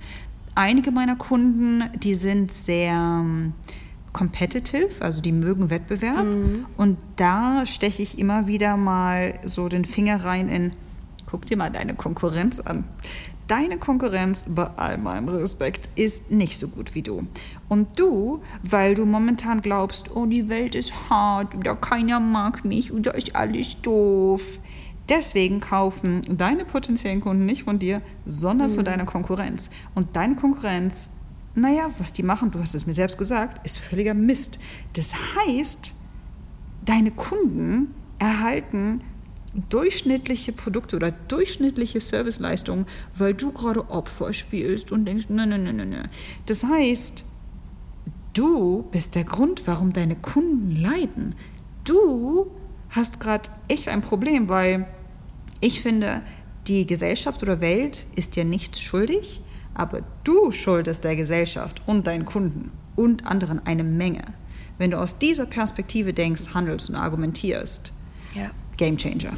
Einige 0.54 0.90
meiner 0.90 1.16
Kunden, 1.16 1.84
die 2.02 2.14
sind 2.14 2.50
sehr 2.50 2.94
ähm, 2.94 3.52
competitive, 4.12 5.00
also 5.00 5.22
die 5.22 5.32
mögen 5.32 5.70
Wettbewerb. 5.70 6.24
Mhm. 6.24 6.66
Und 6.76 6.96
da 7.16 7.66
steche 7.66 8.02
ich 8.02 8.18
immer 8.18 8.46
wieder 8.46 8.76
mal 8.76 9.38
so 9.44 9.68
den 9.68 9.84
Finger 9.84 10.24
rein 10.24 10.48
in, 10.48 10.72
guck 11.26 11.44
dir 11.46 11.56
mal 11.56 11.70
deine 11.70 11.94
Konkurrenz 11.94 12.58
an 12.58 12.84
deine 13.48 13.78
Konkurrenz, 13.78 14.44
bei 14.46 14.64
all 14.76 14.98
meinem 14.98 15.28
Respekt, 15.28 15.88
ist 15.96 16.30
nicht 16.30 16.56
so 16.56 16.68
gut 16.68 16.94
wie 16.94 17.02
du. 17.02 17.26
Und 17.68 17.98
du, 17.98 18.42
weil 18.62 18.94
du 18.94 19.04
momentan 19.04 19.60
glaubst, 19.62 20.14
oh, 20.14 20.26
die 20.26 20.48
Welt 20.48 20.74
ist 20.74 20.92
hart 21.10 21.54
oder 21.54 21.74
keiner 21.74 22.20
mag 22.20 22.64
mich 22.64 22.92
oder 22.92 23.14
ist 23.14 23.34
alles 23.34 23.80
doof. 23.82 24.60
Deswegen 25.08 25.60
kaufen 25.60 26.20
deine 26.28 26.66
potenziellen 26.66 27.20
Kunden 27.20 27.46
nicht 27.46 27.64
von 27.64 27.78
dir, 27.78 28.02
sondern 28.26 28.70
mhm. 28.70 28.74
von 28.74 28.84
deiner 28.84 29.06
Konkurrenz. 29.06 29.70
Und 29.94 30.14
deine 30.14 30.36
Konkurrenz, 30.36 31.08
naja, 31.54 31.88
was 31.98 32.12
die 32.12 32.22
machen, 32.22 32.50
du 32.50 32.60
hast 32.60 32.74
es 32.74 32.86
mir 32.86 32.94
selbst 32.94 33.16
gesagt, 33.16 33.64
ist 33.64 33.78
völliger 33.78 34.14
Mist. 34.14 34.58
Das 34.92 35.14
heißt, 35.14 35.94
deine 36.84 37.10
Kunden 37.10 37.94
erhalten 38.18 39.00
durchschnittliche 39.70 40.52
Produkte 40.52 40.96
oder 40.96 41.10
durchschnittliche 41.10 42.00
Serviceleistungen, 42.00 42.86
weil 43.16 43.34
du 43.34 43.52
gerade 43.52 43.88
Opfer 43.90 44.32
spielst 44.32 44.92
und 44.92 45.04
denkst, 45.04 45.26
nein, 45.28 45.48
nein, 45.48 45.64
nein, 45.64 45.76
nein. 45.90 46.08
Das 46.46 46.64
heißt, 46.64 47.24
du 48.34 48.84
bist 48.90 49.14
der 49.14 49.24
Grund, 49.24 49.66
warum 49.66 49.92
deine 49.92 50.16
Kunden 50.16 50.76
leiden. 50.76 51.34
Du 51.84 52.50
hast 52.90 53.20
gerade 53.20 53.50
echt 53.68 53.88
ein 53.88 54.00
Problem, 54.00 54.48
weil 54.48 54.86
ich 55.60 55.80
finde, 55.80 56.22
die 56.66 56.86
Gesellschaft 56.86 57.42
oder 57.42 57.60
Welt 57.60 58.06
ist 58.14 58.36
dir 58.36 58.44
nichts 58.44 58.80
schuldig, 58.80 59.40
aber 59.74 60.02
du 60.24 60.52
schuldest 60.52 61.04
der 61.04 61.16
Gesellschaft 61.16 61.82
und 61.86 62.06
deinen 62.06 62.24
Kunden 62.24 62.72
und 62.96 63.26
anderen 63.26 63.64
eine 63.66 63.84
Menge. 63.84 64.34
Wenn 64.76 64.90
du 64.90 64.98
aus 64.98 65.18
dieser 65.18 65.46
Perspektive 65.46 66.12
denkst, 66.12 66.54
handelst 66.54 66.90
und 66.90 66.96
argumentierst, 66.96 67.92
ja. 68.34 68.50
Game 68.78 68.96
Changer. 68.96 69.32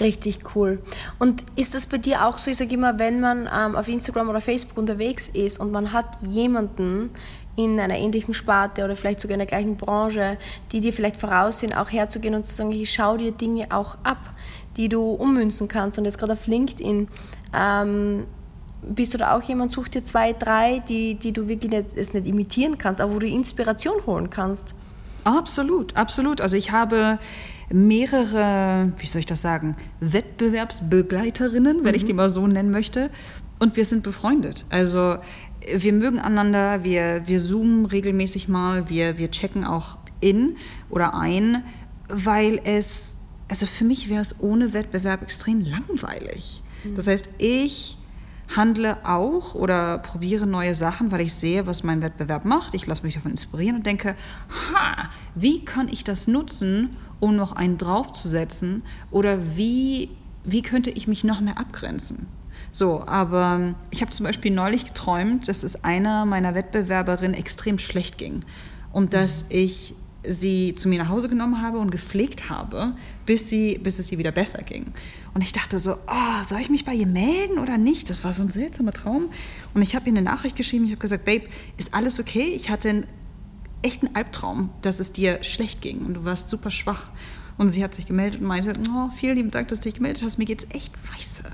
Richtig 0.00 0.40
cool. 0.54 0.82
Und 1.18 1.44
ist 1.56 1.74
das 1.74 1.86
bei 1.86 1.98
dir 1.98 2.26
auch 2.26 2.38
so, 2.38 2.50
ich 2.50 2.56
sage 2.56 2.74
immer, 2.74 2.98
wenn 2.98 3.20
man 3.20 3.48
ähm, 3.52 3.76
auf 3.76 3.88
Instagram 3.88 4.28
oder 4.28 4.40
Facebook 4.40 4.76
unterwegs 4.76 5.28
ist 5.28 5.58
und 5.58 5.70
man 5.70 5.92
hat 5.92 6.06
jemanden 6.28 7.10
in 7.56 7.78
einer 7.78 7.96
ähnlichen 7.96 8.34
Sparte 8.34 8.84
oder 8.84 8.96
vielleicht 8.96 9.20
sogar 9.20 9.34
in 9.34 9.38
der 9.38 9.46
gleichen 9.46 9.76
Branche, 9.76 10.36
die 10.72 10.80
dir 10.80 10.92
vielleicht 10.92 11.16
voraus 11.16 11.60
sind, 11.60 11.72
auch 11.76 11.90
herzugehen 11.90 12.34
und 12.34 12.44
zu 12.44 12.54
sagen, 12.54 12.72
ich 12.72 12.92
schaue 12.92 13.18
dir 13.18 13.30
Dinge 13.30 13.68
auch 13.70 13.96
ab, 14.02 14.18
die 14.76 14.88
du 14.88 15.12
ummünzen 15.12 15.68
kannst. 15.68 15.96
Und 15.96 16.04
jetzt 16.04 16.18
gerade 16.18 16.32
auf 16.32 16.48
LinkedIn, 16.48 17.06
ähm, 17.56 18.24
bist 18.82 19.14
du 19.14 19.18
da 19.18 19.36
auch 19.36 19.42
jemand, 19.42 19.70
such 19.70 19.88
dir 19.88 20.02
zwei, 20.02 20.32
drei, 20.32 20.82
die, 20.88 21.14
die 21.14 21.32
du 21.32 21.46
wirklich 21.46 21.70
nicht, 21.70 21.96
es 21.96 22.12
nicht 22.12 22.26
imitieren 22.26 22.78
kannst, 22.78 23.00
aber 23.00 23.14
wo 23.14 23.18
du 23.20 23.26
Inspiration 23.28 24.04
holen 24.06 24.28
kannst. 24.28 24.74
Absolut, 25.22 25.96
absolut. 25.96 26.40
Also 26.40 26.56
ich 26.56 26.72
habe 26.72 27.18
mehrere, 27.70 28.92
wie 28.98 29.06
soll 29.06 29.20
ich 29.20 29.26
das 29.26 29.40
sagen, 29.40 29.76
Wettbewerbsbegleiterinnen, 30.00 31.84
wenn 31.84 31.90
mhm. 31.90 31.96
ich 31.96 32.04
die 32.04 32.12
mal 32.12 32.30
so 32.30 32.46
nennen 32.46 32.70
möchte. 32.70 33.10
Und 33.58 33.76
wir 33.76 33.84
sind 33.84 34.02
befreundet. 34.02 34.66
Also 34.68 35.16
wir 35.72 35.92
mögen 35.92 36.18
einander, 36.18 36.84
wir, 36.84 37.22
wir 37.26 37.40
zoomen 37.40 37.86
regelmäßig 37.86 38.48
mal, 38.48 38.88
wir, 38.88 39.16
wir 39.18 39.30
checken 39.30 39.64
auch 39.64 39.98
in 40.20 40.56
oder 40.90 41.14
ein, 41.14 41.64
weil 42.08 42.60
es, 42.64 43.20
also 43.48 43.66
für 43.66 43.84
mich 43.84 44.08
wäre 44.08 44.20
es 44.20 44.40
ohne 44.40 44.72
Wettbewerb 44.72 45.22
extrem 45.22 45.60
langweilig. 45.60 46.62
Mhm. 46.84 46.94
Das 46.94 47.06
heißt, 47.06 47.30
ich 47.38 47.96
handle 48.54 48.98
auch 49.04 49.54
oder 49.54 49.98
probiere 49.98 50.46
neue 50.46 50.74
Sachen, 50.74 51.10
weil 51.10 51.22
ich 51.22 51.32
sehe, 51.34 51.66
was 51.66 51.82
mein 51.82 52.02
Wettbewerb 52.02 52.44
macht. 52.44 52.74
Ich 52.74 52.86
lasse 52.86 53.02
mich 53.02 53.14
davon 53.14 53.30
inspirieren 53.30 53.76
und 53.76 53.86
denke, 53.86 54.16
ha, 54.72 55.10
wie 55.34 55.64
kann 55.64 55.88
ich 55.88 56.04
das 56.04 56.26
nutzen, 56.26 56.96
um 57.24 57.36
noch 57.36 57.52
einen 57.52 57.78
draufzusetzen? 57.78 58.82
Oder 59.10 59.56
wie, 59.56 60.10
wie 60.44 60.60
könnte 60.60 60.90
ich 60.90 61.08
mich 61.08 61.24
noch 61.24 61.40
mehr 61.40 61.58
abgrenzen? 61.58 62.26
So, 62.70 63.02
aber 63.06 63.74
ich 63.90 64.02
habe 64.02 64.10
zum 64.10 64.24
Beispiel 64.24 64.50
neulich 64.50 64.84
geträumt, 64.84 65.48
dass 65.48 65.62
es 65.62 65.84
einer 65.84 66.26
meiner 66.26 66.54
Wettbewerberinnen 66.54 67.34
extrem 67.34 67.78
schlecht 67.78 68.18
ging 68.18 68.44
und 68.92 69.14
dass 69.14 69.46
ich 69.48 69.94
sie 70.26 70.74
zu 70.74 70.88
mir 70.88 70.98
nach 70.98 71.08
Hause 71.08 71.30
genommen 71.30 71.62
habe 71.62 71.78
und 71.78 71.90
gepflegt 71.90 72.50
habe, 72.50 72.94
bis, 73.24 73.48
sie, 73.48 73.78
bis 73.82 73.98
es 73.98 74.12
ihr 74.12 74.18
wieder 74.18 74.32
besser 74.32 74.62
ging. 74.62 74.86
Und 75.32 75.42
ich 75.42 75.52
dachte 75.52 75.78
so, 75.78 75.94
oh, 75.94 76.44
soll 76.44 76.60
ich 76.60 76.68
mich 76.68 76.84
bei 76.84 76.94
ihr 76.94 77.06
melden 77.06 77.58
oder 77.58 77.78
nicht? 77.78 78.10
Das 78.10 78.22
war 78.22 78.34
so 78.34 78.42
ein 78.42 78.50
seltsamer 78.50 78.92
Traum. 78.92 79.30
Und 79.72 79.80
ich 79.82 79.94
habe 79.94 80.06
ihr 80.06 80.12
eine 80.12 80.22
Nachricht 80.22 80.56
geschrieben, 80.56 80.84
ich 80.84 80.90
habe 80.90 81.00
gesagt, 81.00 81.24
Babe, 81.24 81.44
ist 81.78 81.94
alles 81.94 82.20
okay? 82.20 82.48
Ich 82.48 82.70
hatte 82.70 82.90
einen 82.90 83.06
echten 83.84 84.14
Albtraum, 84.14 84.70
dass 84.82 85.00
es 85.00 85.12
dir 85.12 85.42
schlecht 85.42 85.82
ging 85.82 86.04
und 86.04 86.14
du 86.14 86.24
warst 86.24 86.48
super 86.48 86.70
schwach. 86.70 87.10
Und 87.56 87.68
sie 87.68 87.84
hat 87.84 87.94
sich 87.94 88.06
gemeldet 88.06 88.40
und 88.40 88.48
meinte, 88.48 88.72
oh, 88.90 89.10
vielen 89.10 89.36
lieben 89.36 89.50
Dank, 89.52 89.68
dass 89.68 89.78
du 89.78 89.84
dich 89.84 89.94
gemeldet 89.94 90.24
hast, 90.24 90.38
mir 90.38 90.44
geht's 90.44 90.66
echt 90.70 90.92
scheiße. 91.04 91.44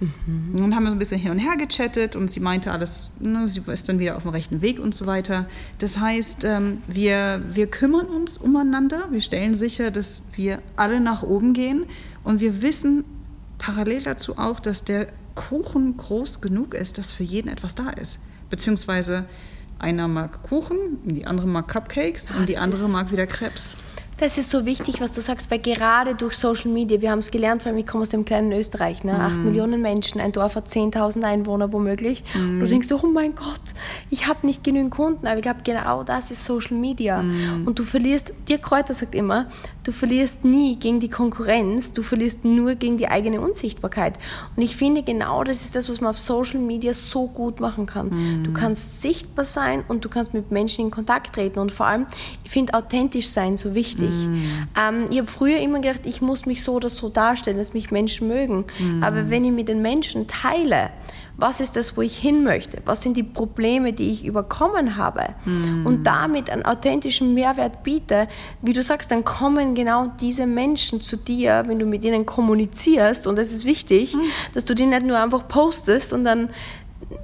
Mhm. 0.00 0.62
Und 0.62 0.74
haben 0.74 0.84
wir 0.84 0.90
so 0.90 0.96
ein 0.96 0.98
bisschen 0.98 1.20
hin 1.20 1.30
und 1.30 1.38
her 1.38 1.56
gechattet 1.56 2.16
und 2.16 2.30
sie 2.30 2.40
meinte 2.40 2.72
alles, 2.72 3.10
ne, 3.20 3.48
sie 3.48 3.62
ist 3.66 3.88
dann 3.88 3.98
wieder 3.98 4.16
auf 4.16 4.22
dem 4.22 4.32
rechten 4.32 4.60
Weg 4.60 4.78
und 4.78 4.94
so 4.94 5.06
weiter. 5.06 5.46
Das 5.78 5.98
heißt, 5.98 6.44
ähm, 6.44 6.78
wir, 6.86 7.42
wir 7.50 7.66
kümmern 7.68 8.06
uns 8.06 8.38
umeinander, 8.38 9.08
wir 9.10 9.20
stellen 9.20 9.54
sicher, 9.54 9.90
dass 9.90 10.24
wir 10.34 10.60
alle 10.76 11.00
nach 11.00 11.22
oben 11.22 11.52
gehen 11.52 11.86
und 12.24 12.40
wir 12.40 12.62
wissen 12.62 13.04
parallel 13.58 14.02
dazu 14.02 14.38
auch, 14.38 14.60
dass 14.60 14.84
der 14.84 15.08
Kuchen 15.34 15.96
groß 15.96 16.40
genug 16.40 16.74
ist, 16.74 16.98
dass 16.98 17.12
für 17.12 17.22
jeden 17.24 17.48
etwas 17.48 17.74
da 17.74 17.90
ist. 17.90 18.20
Beziehungsweise 18.48 19.26
einer 19.80 20.08
mag 20.08 20.42
Kuchen, 20.42 20.98
die 21.04 21.26
andere 21.26 21.46
mag 21.46 21.68
Cupcakes 21.68 22.30
Ah, 22.30 22.40
und 22.40 22.48
die 22.48 22.58
andere 22.58 22.88
mag 22.88 23.10
wieder 23.12 23.26
Krebs. 23.26 23.76
Das 24.18 24.36
ist 24.36 24.50
so 24.50 24.66
wichtig, 24.66 25.00
was 25.00 25.12
du 25.12 25.22
sagst, 25.22 25.50
weil 25.50 25.60
gerade 25.60 26.14
durch 26.14 26.34
Social 26.34 26.70
Media, 26.70 27.00
wir 27.00 27.10
haben 27.10 27.20
es 27.20 27.30
gelernt, 27.30 27.64
weil 27.64 27.78
ich 27.78 27.86
komme 27.86 28.02
aus 28.02 28.10
dem 28.10 28.26
kleinen 28.26 28.52
Österreich, 28.52 29.02
ne? 29.02 29.18
acht 29.18 29.38
Millionen 29.38 29.80
Menschen, 29.80 30.20
ein 30.20 30.32
Dorf 30.32 30.56
hat 30.56 30.68
10.000 30.68 31.22
Einwohner 31.22 31.72
womöglich. 31.72 32.22
Du 32.34 32.66
denkst, 32.66 32.86
so, 32.86 33.00
oh 33.02 33.06
mein 33.06 33.34
Gott, 33.34 33.62
ich 34.10 34.26
habe 34.26 34.46
nicht 34.46 34.62
genügend 34.62 34.90
Kunden, 34.90 35.26
aber 35.26 35.36
ich 35.36 35.42
glaube, 35.42 35.60
genau 35.64 36.02
das 36.02 36.30
ist 36.30 36.44
Social 36.44 36.76
Media. 36.76 37.20
Und 37.64 37.78
du 37.78 37.82
verlierst, 37.82 38.34
Dirk 38.46 38.62
Kräuter 38.62 38.92
sagt 38.92 39.14
immer, 39.14 39.46
du 39.84 39.92
verlierst 39.92 40.44
nie 40.44 40.76
gegen 40.76 41.00
die 41.00 41.08
Konkurrenz, 41.08 41.92
du 41.92 42.02
verlierst 42.02 42.44
nur 42.44 42.74
gegen 42.74 42.98
die 42.98 43.08
eigene 43.08 43.40
Unsichtbarkeit. 43.40 44.18
Und 44.56 44.62
ich 44.62 44.76
finde, 44.76 45.02
genau 45.02 45.44
das 45.44 45.64
ist 45.64 45.74
das, 45.74 45.88
was 45.88 46.00
man 46.00 46.10
auf 46.10 46.18
Social 46.18 46.60
Media 46.60 46.94
so 46.94 47.26
gut 47.26 47.60
machen 47.60 47.86
kann. 47.86 48.42
Du 48.42 48.52
kannst 48.52 49.00
sichtbar 49.00 49.44
sein 49.44 49.84
und 49.88 50.04
du 50.04 50.08
kannst 50.08 50.34
mit 50.34 50.50
Menschen 50.50 50.86
in 50.86 50.90
Kontakt 50.90 51.34
treten. 51.34 51.58
Und 51.58 51.72
vor 51.72 51.86
allem, 51.86 52.06
ich 52.44 52.50
finde 52.50 52.74
authentisch 52.74 53.28
sein 53.28 53.56
so 53.56 53.74
wichtig. 53.74 54.10
Ähm, 54.78 55.06
ich 55.10 55.18
habe 55.18 55.28
früher 55.28 55.58
immer 55.58 55.80
gedacht, 55.80 56.02
ich 56.04 56.20
muss 56.20 56.46
mich 56.46 56.62
so 56.62 56.74
oder 56.74 56.88
so 56.88 57.08
darstellen, 57.08 57.58
dass 57.58 57.74
mich 57.74 57.90
Menschen 57.90 58.28
mögen. 58.28 58.64
Aber 59.00 59.30
wenn 59.30 59.44
ich 59.44 59.52
mit 59.52 59.68
den 59.68 59.82
Menschen 59.82 60.26
teile, 60.26 60.90
was 61.40 61.60
ist 61.60 61.76
das, 61.76 61.96
wo 61.96 62.02
ich 62.02 62.18
hin 62.18 62.44
möchte? 62.44 62.78
Was 62.84 63.02
sind 63.02 63.16
die 63.16 63.22
Probleme, 63.22 63.92
die 63.92 64.12
ich 64.12 64.24
überkommen 64.24 64.96
habe? 64.96 65.34
Und 65.84 66.04
damit 66.04 66.50
einen 66.50 66.64
authentischen 66.64 67.34
Mehrwert 67.34 67.82
biete, 67.82 68.28
wie 68.62 68.72
du 68.72 68.82
sagst, 68.82 69.10
dann 69.10 69.24
kommen 69.24 69.74
genau 69.74 70.12
diese 70.20 70.46
Menschen 70.46 71.00
zu 71.00 71.16
dir, 71.16 71.64
wenn 71.66 71.78
du 71.78 71.86
mit 71.86 72.04
ihnen 72.04 72.26
kommunizierst. 72.26 73.26
Und 73.26 73.38
es 73.38 73.52
ist 73.52 73.64
wichtig, 73.64 74.16
dass 74.54 74.64
du 74.64 74.74
die 74.74 74.86
nicht 74.86 75.04
nur 75.04 75.18
einfach 75.18 75.48
postest 75.48 76.12
und 76.12 76.24
dann 76.24 76.50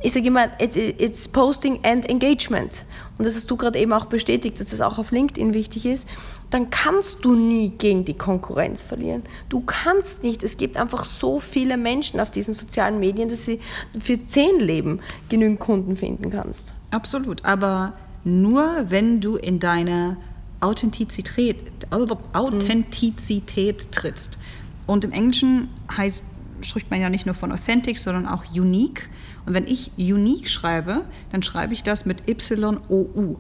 ich 0.03 0.13
sage 0.13 0.27
immer, 0.27 0.49
it's, 0.61 0.77
it's 0.77 1.29
Posting 1.29 1.79
and 1.85 2.09
Engagement. 2.09 2.85
Und 3.19 3.25
das 3.25 3.35
hast 3.35 3.51
du 3.51 3.57
gerade 3.57 3.79
eben 3.79 3.93
auch 3.93 4.07
bestätigt, 4.07 4.59
dass 4.59 4.69
das 4.69 4.81
auch 4.81 4.99
auf 4.99 5.11
LinkedIn 5.11 5.55
wichtig 5.55 5.87
ist. 5.87 6.09
Dann 6.57 6.71
kannst 6.71 7.23
du 7.23 7.35
nie 7.35 7.69
gegen 7.69 8.07
die 8.07 8.15
Konkurrenz 8.15 8.81
verlieren. 8.81 9.25
Du 9.51 9.61
kannst 9.61 10.23
nicht. 10.23 10.43
Es 10.43 10.57
gibt 10.57 10.79
einfach 10.79 11.05
so 11.05 11.39
viele 11.39 11.77
Menschen 11.77 12.19
auf 12.19 12.31
diesen 12.31 12.55
sozialen 12.55 12.99
Medien, 12.99 13.29
dass 13.29 13.45
sie 13.45 13.61
für 14.01 14.27
zehn 14.27 14.59
Leben 14.59 15.01
genügend 15.29 15.61
Kunden 15.61 15.97
finden 15.97 16.31
kannst. 16.31 16.73
Absolut, 16.91 17.45
aber 17.45 17.93
nur 18.25 18.87
wenn 18.89 19.21
du 19.21 19.37
in 19.37 19.61
deine 19.61 20.17
Authentizität, 20.61 21.59
Authentizität 21.91 23.93
trittst. 23.93 24.39
Und 24.87 25.05
im 25.05 25.13
Englischen 25.13 25.69
heißt, 25.95 26.25
spricht 26.63 26.91
man 26.91 27.03
ja 27.03 27.11
nicht 27.11 27.27
nur 27.27 27.35
von 27.35 27.53
authentic, 27.53 27.99
sondern 27.99 28.27
auch 28.27 28.45
unique. 28.51 29.11
Und 29.45 29.53
wenn 29.53 29.67
ich 29.67 29.91
unique 29.99 30.49
schreibe, 30.49 31.05
dann 31.33 31.43
schreibe 31.43 31.75
ich 31.75 31.83
das 31.83 32.07
mit 32.07 32.27
Y-O-U. 32.27 33.37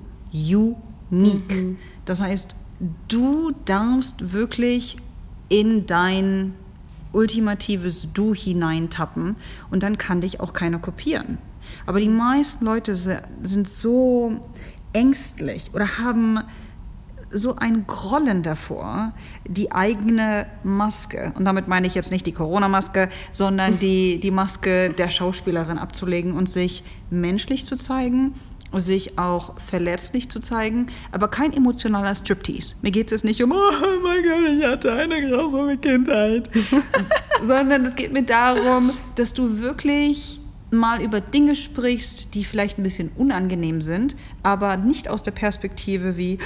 Unique. 1.11 1.79
Das 2.05 2.21
heißt, 2.21 2.55
du 3.09 3.53
darfst 3.65 4.33
wirklich 4.33 4.97
in 5.49 5.87
dein 5.87 6.55
ultimatives 7.13 8.09
Du 8.13 8.35
hineintappen 8.35 9.37
und 9.71 9.83
dann 9.83 9.97
kann 9.97 10.21
dich 10.21 10.41
auch 10.41 10.53
keiner 10.53 10.79
kopieren. 10.79 11.39
Aber 11.87 12.01
die 12.01 12.09
meisten 12.09 12.65
Leute 12.65 12.95
sind 12.95 13.69
so 13.69 14.41
ängstlich 14.93 15.71
oder 15.73 15.99
haben 15.99 16.41
so 17.31 17.57
ein 17.57 17.87
Grollen 17.87 18.43
davor, 18.43 19.13
die 19.47 19.73
eigene 19.73 20.47
Maske, 20.63 21.33
und 21.37 21.45
damit 21.45 21.67
meine 21.67 21.87
ich 21.87 21.95
jetzt 21.95 22.13
nicht 22.13 22.25
die 22.25 22.33
Corona-Maske, 22.33 23.09
sondern 23.33 23.79
die, 23.81 24.21
die 24.21 24.31
Maske 24.31 24.91
der 24.91 25.11
Schauspielerin 25.11 25.79
abzulegen 25.79 26.33
und 26.33 26.49
sich 26.49 26.85
menschlich 27.11 27.67
zu 27.67 27.77
zeigen, 27.77 28.35
sich 28.75 29.19
auch 29.19 29.59
verletzlich 29.59 30.29
zu 30.29 30.41
zeigen, 30.41 30.87
aber 31.13 31.29
kein 31.29 31.53
emotionaler 31.53 32.15
Striptease. 32.15 32.77
Mir 32.83 32.91
geht 32.91 33.13
es 33.13 33.25
nicht 33.25 33.43
um, 33.43 33.53
oh 33.53 34.01
mein 34.03 34.23
Gott, 34.23 34.59
ich 34.59 34.65
hatte 34.65 34.93
eine 34.93 35.29
grausame 35.29 35.77
Kindheit, 35.77 36.51
sondern 37.43 37.85
es 37.87 37.95
geht 37.95 38.13
mir 38.13 38.25
darum, 38.25 38.93
dass 39.15 39.35
du 39.35 39.61
wirklich 39.61 40.41
mal 40.71 41.01
über 41.01 41.21
Dinge 41.21 41.55
sprichst, 41.55 42.35
die 42.35 42.45
vielleicht 42.45 42.79
ein 42.79 42.83
bisschen 42.83 43.11
unangenehm 43.17 43.81
sind, 43.81 44.17
aber 44.43 44.77
nicht 44.77 45.09
aus 45.09 45.23
der 45.23 45.31
Perspektive 45.31 46.17
wie, 46.17 46.39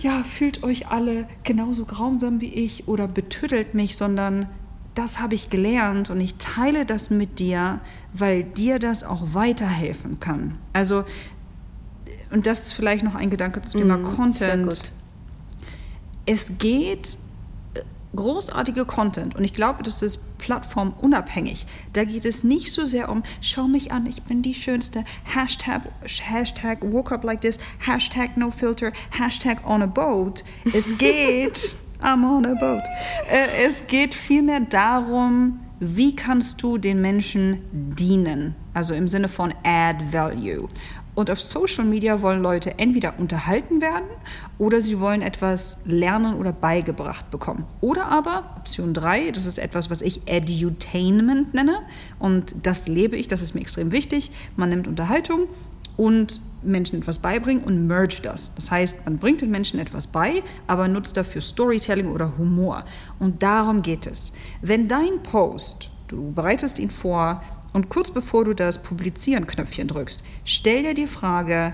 ja, 0.00 0.22
fühlt 0.24 0.62
euch 0.62 0.88
alle 0.88 1.26
genauso 1.42 1.84
grausam 1.84 2.40
wie 2.40 2.52
ich 2.52 2.88
oder 2.88 3.08
betüdelt 3.08 3.74
mich, 3.74 3.96
sondern 3.96 4.48
das 4.94 5.20
habe 5.20 5.34
ich 5.34 5.50
gelernt 5.50 6.10
und 6.10 6.20
ich 6.20 6.34
teile 6.36 6.84
das 6.84 7.10
mit 7.10 7.38
dir, 7.38 7.80
weil 8.12 8.44
dir 8.44 8.78
das 8.78 9.04
auch 9.04 9.34
weiterhelfen 9.34 10.20
kann. 10.20 10.58
Also, 10.72 11.04
und 12.30 12.46
das 12.46 12.66
ist 12.66 12.72
vielleicht 12.72 13.04
noch 13.04 13.14
ein 13.14 13.30
Gedanke 13.30 13.62
zum 13.62 13.82
Thema 13.82 13.98
Mm, 13.98 14.04
Content 14.04 14.92
es 16.26 16.58
geht 16.58 17.18
äh, 17.74 17.80
großartige 18.14 18.84
Content 18.84 19.34
und 19.34 19.44
ich 19.44 19.54
glaube, 19.54 19.82
das 19.82 20.02
ist 20.02 20.38
plattformunabhängig. 20.38 21.66
Da 21.92 22.04
geht 22.04 22.24
es 22.24 22.44
nicht 22.44 22.72
so 22.72 22.86
sehr 22.86 23.08
um, 23.08 23.22
schau 23.40 23.68
mich 23.68 23.92
an, 23.92 24.06
ich 24.06 24.22
bin 24.22 24.42
die 24.42 24.54
Schönste, 24.54 25.04
Hashtag, 25.24 25.82
Hashtag 26.02 26.78
woke 26.82 27.14
up 27.14 27.24
like 27.24 27.40
this, 27.40 27.58
Hashtag 27.86 28.36
no 28.36 28.50
filter, 28.50 28.92
Hashtag 29.10 29.66
on 29.66 29.82
a 29.82 29.86
boat. 29.86 30.44
Es 30.72 30.96
geht, 30.98 31.76
I'm 32.02 32.24
on 32.24 32.44
a 32.46 32.54
boat. 32.54 32.84
Äh, 33.30 33.66
Es 33.66 33.86
geht 33.86 34.14
vielmehr 34.14 34.60
darum, 34.60 35.60
wie 35.80 36.14
kannst 36.14 36.62
du 36.62 36.78
den 36.78 37.00
Menschen 37.00 37.58
dienen? 37.72 38.54
Also 38.74 38.94
im 38.94 39.08
Sinne 39.08 39.28
von 39.28 39.52
add 39.64 40.04
value. 40.12 40.68
Und 41.14 41.30
auf 41.30 41.42
Social 41.42 41.84
Media 41.84 42.22
wollen 42.22 42.42
Leute 42.42 42.78
entweder 42.78 43.18
unterhalten 43.18 43.82
werden 43.82 44.06
oder 44.56 44.80
sie 44.80 44.98
wollen 44.98 45.20
etwas 45.20 45.82
lernen 45.84 46.34
oder 46.36 46.52
beigebracht 46.52 47.30
bekommen. 47.30 47.64
Oder 47.82 48.06
aber, 48.06 48.44
Option 48.56 48.94
3, 48.94 49.30
das 49.32 49.44
ist 49.44 49.58
etwas, 49.58 49.90
was 49.90 50.00
ich 50.00 50.22
Edutainment 50.26 51.52
nenne. 51.52 51.80
Und 52.18 52.54
das 52.62 52.88
lebe 52.88 53.16
ich, 53.16 53.28
das 53.28 53.42
ist 53.42 53.54
mir 53.54 53.60
extrem 53.60 53.92
wichtig. 53.92 54.30
Man 54.56 54.70
nimmt 54.70 54.88
Unterhaltung 54.88 55.48
und 55.98 56.40
Menschen 56.62 56.98
etwas 56.98 57.18
beibringen 57.18 57.64
und 57.64 57.86
merge 57.86 58.20
das. 58.22 58.54
Das 58.54 58.70
heißt, 58.70 59.04
man 59.04 59.18
bringt 59.18 59.40
den 59.40 59.50
Menschen 59.50 59.78
etwas 59.78 60.06
bei, 60.06 60.42
aber 60.66 60.88
nutzt 60.88 61.16
dafür 61.16 61.40
Storytelling 61.40 62.08
oder 62.08 62.36
Humor. 62.38 62.84
Und 63.18 63.42
darum 63.42 63.82
geht 63.82 64.06
es. 64.06 64.32
Wenn 64.60 64.88
dein 64.88 65.22
Post, 65.22 65.90
du 66.08 66.32
bereitest 66.32 66.78
ihn 66.78 66.90
vor, 66.90 67.42
und 67.72 67.88
kurz 67.88 68.10
bevor 68.10 68.44
du 68.44 68.54
das 68.54 68.82
Publizieren-Knöpfchen 68.82 69.88
drückst, 69.88 70.22
stell 70.44 70.82
dir 70.82 70.94
die 70.94 71.06
Frage, 71.06 71.72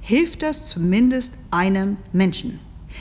hilft 0.00 0.42
das 0.42 0.66
zumindest 0.66 1.36
einem 1.50 1.98
Menschen? 2.12 2.60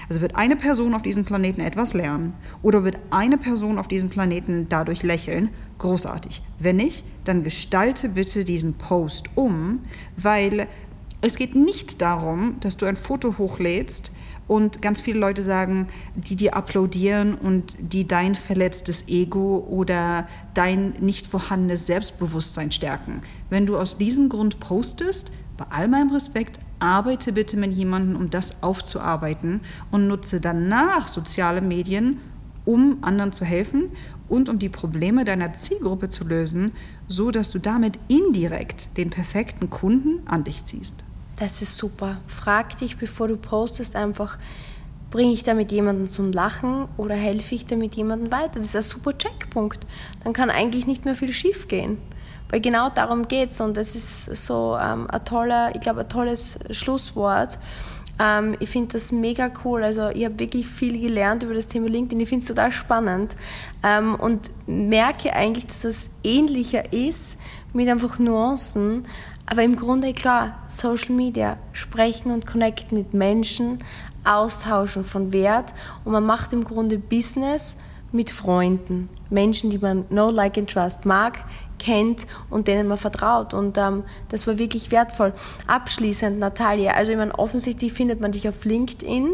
Also 0.10 0.22
wird 0.22 0.36
eine 0.36 0.56
Person 0.56 0.93
auf 0.93 1.04
diesem 1.04 1.24
Planeten 1.24 1.62
etwas 1.62 1.93
lernen 1.93 2.34
oder 2.62 2.84
wird 2.84 3.00
eine 3.12 3.38
Person 3.38 3.78
auf 3.78 3.88
diesem 3.88 4.10
Planeten 4.10 4.67
dadurch 4.69 5.04
lächeln? 5.04 5.50
Großartig. 5.78 6.41
Wenn 6.60 6.78
nicht, 6.78 7.06
dann 7.24 7.43
gestalte 7.43 8.10
bitte 8.10 8.43
diesen 8.43 8.74
Post 8.74 9.30
um, 9.36 9.80
weil 10.17 10.67
es 11.24 11.38
geht 11.38 11.56
nicht 11.56 12.02
darum, 12.02 12.58
dass 12.60 12.76
du 12.76 12.86
ein 12.86 12.98
Foto 12.98 13.38
hochlädst 13.38 14.12
und 14.46 14.82
ganz 14.82 15.00
viele 15.00 15.20
Leute 15.20 15.42
sagen, 15.42 15.88
die 16.16 16.36
dir 16.36 16.54
applaudieren 16.54 17.36
und 17.36 17.78
die 17.80 18.06
dein 18.06 18.36
verletztes 18.36 19.08
Ego 19.08 19.66
oder 19.70 20.28
dein 20.54 20.96
nicht 21.00 21.26
vorhandenes 21.26 21.86
Selbstbewusstsein 21.86 22.74
stärken. 22.74 23.22
Wenn 23.50 23.66
du 23.66 23.78
aus 23.78 23.98
diesem 23.98 24.28
Grund 24.28 24.60
postest, 24.60 25.32
bei 25.56 25.64
all 25.70 25.88
meinem 25.88 26.12
Respekt, 26.12 26.60
arbeite 26.80 27.32
bitte 27.32 27.56
mit 27.56 27.72
jemandem, 27.72 28.18
um 28.18 28.30
das 28.30 28.62
aufzuarbeiten 28.62 29.62
und 29.92 30.10
nutze 30.10 30.42
danach 30.42 31.08
soziale 31.08 31.62
Medien, 31.62 32.20
um 32.66 32.98
anderen 33.02 33.32
zu 33.32 33.46
helfen 33.46 33.92
und 34.28 34.50
um 34.50 34.60
die 34.60 34.68
Probleme 34.68 35.24
deiner 35.24 35.54
Zielgruppe 35.54 36.10
zu 36.10 36.26
lösen, 36.26 36.74
so 37.08 37.32
dass 37.32 37.50
du 37.50 37.60
damit 37.60 37.98
indirekt 38.10 38.98
den 38.98 39.10
perfekten 39.10 39.70
Kunden 39.70 40.28
an 40.28 40.44
dich 40.44 40.66
ziehst. 40.66 41.02
Das 41.43 41.62
ist 41.62 41.75
super. 41.75 42.21
Frag 42.25 42.77
dich, 42.77 42.95
bevor 42.95 43.27
du 43.27 43.36
postest, 43.36 43.97
einfach, 43.97 44.38
bringe 45.12 45.34
ich 45.34 45.43
damit 45.43 45.73
jemanden 45.73 46.10
zum 46.10 46.32
Lachen 46.32 46.87
oder 46.96 47.15
helfe 47.15 47.54
ich 47.56 47.65
damit 47.65 47.96
jemanden 47.96 48.31
weiter? 48.31 48.54
Das 48.56 48.67
ist 48.67 48.75
ein 48.77 48.81
super 48.83 49.17
Checkpunkt. 49.17 49.85
Dann 50.23 50.31
kann 50.31 50.50
eigentlich 50.50 50.87
nicht 50.87 51.04
mehr 51.04 51.15
viel 51.15 51.33
schief 51.33 51.67
gehen. 51.67 51.98
Weil 52.50 52.62
genau 52.62 52.89
darum 52.89 53.27
geht 53.27 53.50
es 53.50 53.60
und 53.60 53.75
das 53.75 53.94
ist 53.94 54.33
so 54.46 54.77
ähm, 54.81 55.12
ein 55.12 55.25
toller, 55.25 55.75
ich 55.75 55.81
glaube, 55.81 56.00
ein 56.00 56.08
tolles 56.08 56.58
Schlusswort. 56.71 57.60
Ähm, 58.21 58.56
ich 58.62 58.69
finde 58.69 58.94
das 58.94 59.12
mega 59.12 59.52
cool. 59.65 59.83
Also 59.83 60.12
ich 60.12 60.23
habe 60.23 60.39
wirklich 60.39 60.65
viel 60.65 60.98
gelernt 60.98 61.44
über 61.44 61.56
das 61.56 61.67
Thema 61.67 61.89
LinkedIn. 61.89 62.21
Ich 62.21 62.29
finde 62.29 62.44
es 62.44 62.48
total 62.48 62.71
spannend 62.71 63.35
ähm, 63.83 64.15
und 64.15 64.50
merke 64.65 65.33
eigentlich, 65.33 65.67
dass 65.67 65.83
es 65.83 66.10
ähnlicher 66.23 66.94
ist 66.94 67.37
mit 67.73 67.89
einfach 67.89 68.17
Nuancen. 68.17 69.06
Aber 69.46 69.63
im 69.63 69.75
Grunde 69.75 70.13
klar, 70.13 70.58
Social 70.67 71.13
Media, 71.13 71.58
sprechen 71.73 72.31
und 72.31 72.46
connecten 72.46 72.98
mit 72.98 73.13
Menschen, 73.13 73.83
austauschen 74.23 75.04
von 75.04 75.33
Wert 75.33 75.73
und 76.06 76.13
man 76.13 76.25
macht 76.25 76.54
im 76.54 76.63
Grunde 76.63 76.98
Business 76.98 77.77
mit 78.12 78.31
Freunden, 78.31 79.10
Menschen, 79.29 79.69
die 79.69 79.79
man 79.79 80.08
know, 80.08 80.29
like 80.29 80.58
and 80.58 80.69
trust 80.69 81.06
mag, 81.06 81.44
kennt 81.79 82.27
und 82.50 82.67
denen 82.67 82.87
man 82.87 82.98
vertraut. 82.98 83.54
Und 83.54 83.77
ähm, 83.77 84.04
das 84.29 84.48
war 84.48 84.58
wirklich 84.58 84.91
wertvoll. 84.91 85.33
Abschließend, 85.67 86.39
Natalia, 86.39 86.94
also 86.94 87.12
ich 87.12 87.17
meine, 87.17 87.37
offensichtlich 87.37 87.91
findet 87.91 88.21
man 88.21 88.31
dich 88.31 88.48
auf 88.48 88.63
LinkedIn. 88.63 89.29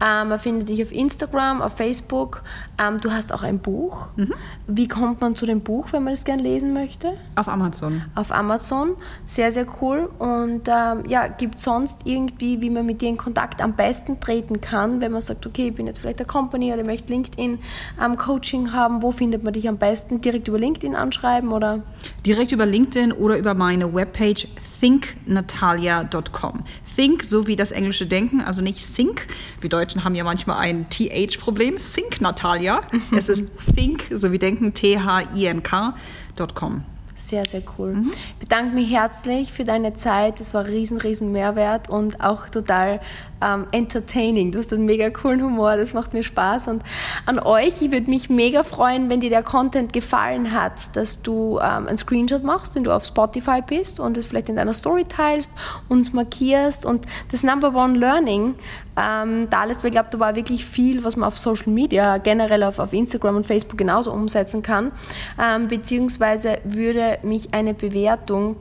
Ähm, 0.00 0.28
man 0.28 0.38
findet 0.38 0.68
dich 0.68 0.82
auf 0.82 0.92
Instagram, 0.92 1.60
auf 1.60 1.76
Facebook. 1.76 2.42
Ähm, 2.80 3.00
du 3.00 3.10
hast 3.10 3.32
auch 3.32 3.42
ein 3.42 3.58
Buch. 3.58 4.08
Mhm. 4.16 4.34
Wie 4.66 4.86
kommt 4.86 5.20
man 5.20 5.34
zu 5.34 5.44
dem 5.44 5.60
Buch, 5.60 5.88
wenn 5.92 6.04
man 6.04 6.12
es 6.12 6.24
gerne 6.24 6.42
lesen 6.42 6.72
möchte? 6.72 7.14
Auf 7.34 7.48
Amazon. 7.48 8.02
Auf 8.14 8.30
Amazon. 8.30 8.96
Sehr, 9.26 9.50
sehr 9.50 9.66
cool. 9.80 10.08
Und 10.18 10.68
ähm, 10.68 11.04
ja, 11.08 11.26
gibt 11.26 11.56
es 11.56 11.64
sonst 11.64 11.98
irgendwie, 12.04 12.60
wie 12.60 12.70
man 12.70 12.86
mit 12.86 13.00
dir 13.00 13.08
in 13.08 13.16
Kontakt 13.16 13.60
am 13.60 13.74
besten 13.74 14.20
treten 14.20 14.60
kann, 14.60 15.00
wenn 15.00 15.12
man 15.12 15.20
sagt, 15.20 15.46
okay, 15.46 15.68
ich 15.68 15.74
bin 15.74 15.86
jetzt 15.86 15.98
vielleicht 15.98 16.20
eine 16.20 16.26
Company 16.26 16.72
oder 16.72 16.84
möchte 16.84 17.12
LinkedIn 17.12 17.58
ähm, 18.00 18.16
Coaching 18.16 18.72
haben. 18.72 19.02
Wo 19.02 19.10
findet 19.10 19.42
man 19.42 19.52
dich 19.52 19.68
am 19.68 19.78
besten? 19.78 20.20
Direkt 20.20 20.46
über 20.48 20.58
LinkedIn 20.58 20.94
anschreiben 20.94 21.50
oder? 21.50 21.82
Direkt 22.24 22.52
über 22.52 22.66
LinkedIn 22.66 23.12
oder 23.12 23.36
über 23.36 23.54
meine 23.54 23.92
Webpage 23.92 24.46
thinknatalia.com. 24.80 26.64
Think, 26.94 27.24
so 27.24 27.46
wie 27.46 27.56
das 27.56 27.72
englische 27.72 28.06
Denken, 28.06 28.40
also 28.40 28.62
nicht 28.62 28.78
think. 28.94 29.26
Wir 29.60 29.70
Deutschen 29.88 30.04
haben 30.04 30.14
ja 30.14 30.22
manchmal 30.22 30.58
ein 30.58 30.86
TH-Problem. 30.90 31.78
Think 31.78 32.20
Natalia. 32.20 32.82
es 33.16 33.30
ist 33.30 33.44
think, 33.74 34.04
so 34.10 34.30
wie 34.32 34.38
Denken, 34.38 34.74
T-H-I-N-K.com. 34.74 36.84
Sehr, 37.16 37.44
sehr 37.44 37.62
cool. 37.78 37.94
Mhm. 37.94 38.12
Ich 38.12 38.38
bedanke 38.38 38.74
mich 38.74 38.90
herzlich 38.90 39.52
für 39.52 39.64
deine 39.64 39.94
Zeit. 39.94 40.40
Das 40.40 40.54
war 40.54 40.66
riesen, 40.66 40.98
riesen 40.98 41.32
Mehrwert 41.32 41.90
und 41.90 42.22
auch 42.22 42.48
total 42.48 43.00
ähm, 43.42 43.66
entertaining. 43.72 44.52
Du 44.52 44.58
hast 44.58 44.72
einen 44.72 44.84
mega 44.84 45.10
coolen 45.10 45.42
Humor, 45.42 45.76
das 45.76 45.92
macht 45.92 46.14
mir 46.14 46.22
Spaß. 46.22 46.68
Und 46.68 46.82
an 47.26 47.38
euch, 47.38 47.82
ich 47.82 47.92
würde 47.92 48.08
mich 48.08 48.30
mega 48.30 48.62
freuen, 48.62 49.10
wenn 49.10 49.20
dir 49.20 49.30
der 49.30 49.42
Content 49.42 49.92
gefallen 49.92 50.52
hat, 50.52 50.96
dass 50.96 51.22
du 51.22 51.58
ähm, 51.58 51.88
einen 51.88 51.98
Screenshot 51.98 52.44
machst, 52.44 52.74
wenn 52.74 52.84
du 52.84 52.92
auf 52.92 53.04
Spotify 53.04 53.60
bist 53.66 54.00
und 54.00 54.16
es 54.16 54.26
vielleicht 54.26 54.48
in 54.48 54.56
deiner 54.56 54.74
Story 54.74 55.04
teilst, 55.04 55.52
uns 55.88 56.12
markierst 56.12 56.86
und 56.86 57.06
das 57.30 57.42
Number 57.42 57.74
One 57.74 57.98
Learning 57.98 58.54
ähm, 58.98 59.48
da 59.50 59.60
alles, 59.60 59.78
weil 59.78 59.90
ich 59.90 59.92
glaube, 59.92 60.08
da 60.10 60.18
war 60.18 60.34
wirklich 60.34 60.64
viel, 60.64 61.04
was 61.04 61.16
man 61.16 61.26
auf 61.28 61.38
Social 61.38 61.72
Media, 61.72 62.18
generell 62.18 62.62
auf, 62.62 62.78
auf 62.78 62.92
Instagram 62.92 63.36
und 63.36 63.46
Facebook 63.46 63.78
genauso 63.78 64.12
umsetzen 64.12 64.62
kann. 64.62 64.92
Ähm, 65.40 65.68
beziehungsweise 65.68 66.58
würde 66.64 67.18
mich 67.22 67.54
eine 67.54 67.74
Bewertung 67.74 68.56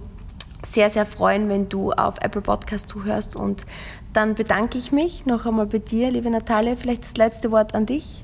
sehr, 0.64 0.90
sehr 0.90 1.06
freuen, 1.06 1.50
wenn 1.50 1.70
du 1.70 1.92
auf 1.92 2.16
Apple 2.22 2.42
Podcast 2.42 2.90
zuhörst. 2.90 3.36
Und 3.36 3.66
dann 4.14 4.36
bedanke 4.36 4.78
ich 4.78 4.92
mich 4.92 5.26
noch 5.26 5.46
einmal 5.46 5.66
bei 5.66 5.80
dir, 5.80 6.12
liebe 6.12 6.30
Natalia. 6.30 6.76
Vielleicht 6.76 7.04
das 7.04 7.18
letzte 7.18 7.52
Wort 7.52 7.74
an 7.74 7.86
dich. 7.86 8.24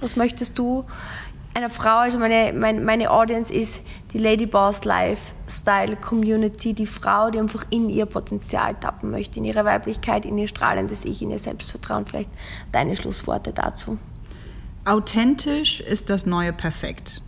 Was 0.00 0.16
möchtest 0.16 0.58
du 0.58 0.84
einer 1.54 1.70
Frau, 1.70 1.98
also 1.98 2.18
meine, 2.18 2.52
meine, 2.52 2.80
meine 2.80 3.10
Audience 3.10 3.52
ist 3.52 3.82
die 4.12 4.18
Lady 4.18 4.46
Boss 4.46 4.84
Lifestyle 4.84 5.96
Community, 5.96 6.72
die 6.72 6.86
Frau, 6.86 7.30
die 7.30 7.38
einfach 7.38 7.66
in 7.70 7.88
ihr 7.88 8.06
Potenzial 8.06 8.74
tappen 8.74 9.10
möchte, 9.10 9.38
in 9.38 9.44
ihre 9.44 9.64
Weiblichkeit, 9.64 10.24
in 10.24 10.38
ihr 10.38 10.48
strahlendes 10.48 11.04
Ich, 11.04 11.20
in 11.22 11.30
ihr 11.30 11.38
Selbstvertrauen. 11.38 12.06
Vielleicht 12.06 12.30
deine 12.72 12.96
Schlussworte 12.96 13.52
dazu. 13.52 13.98
Authentisch 14.84 15.80
ist 15.80 16.10
das 16.10 16.26
neue 16.26 16.52
Perfekt. 16.52 17.22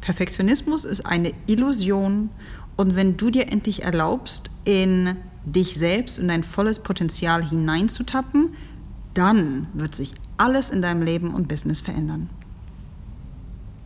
Perfektionismus 0.00 0.84
ist 0.84 1.06
eine 1.06 1.32
Illusion 1.46 2.30
und 2.76 2.96
wenn 2.96 3.16
du 3.16 3.30
dir 3.30 3.50
endlich 3.50 3.82
erlaubst, 3.82 4.50
in 4.64 5.16
dich 5.44 5.74
selbst 5.74 6.18
und 6.18 6.28
dein 6.28 6.44
volles 6.44 6.80
Potenzial 6.80 7.42
hineinzutappen, 7.42 8.54
dann 9.14 9.66
wird 9.72 9.94
sich 9.94 10.14
alles 10.36 10.70
in 10.70 10.82
deinem 10.82 11.02
Leben 11.02 11.34
und 11.34 11.48
Business 11.48 11.80
verändern. 11.80 12.28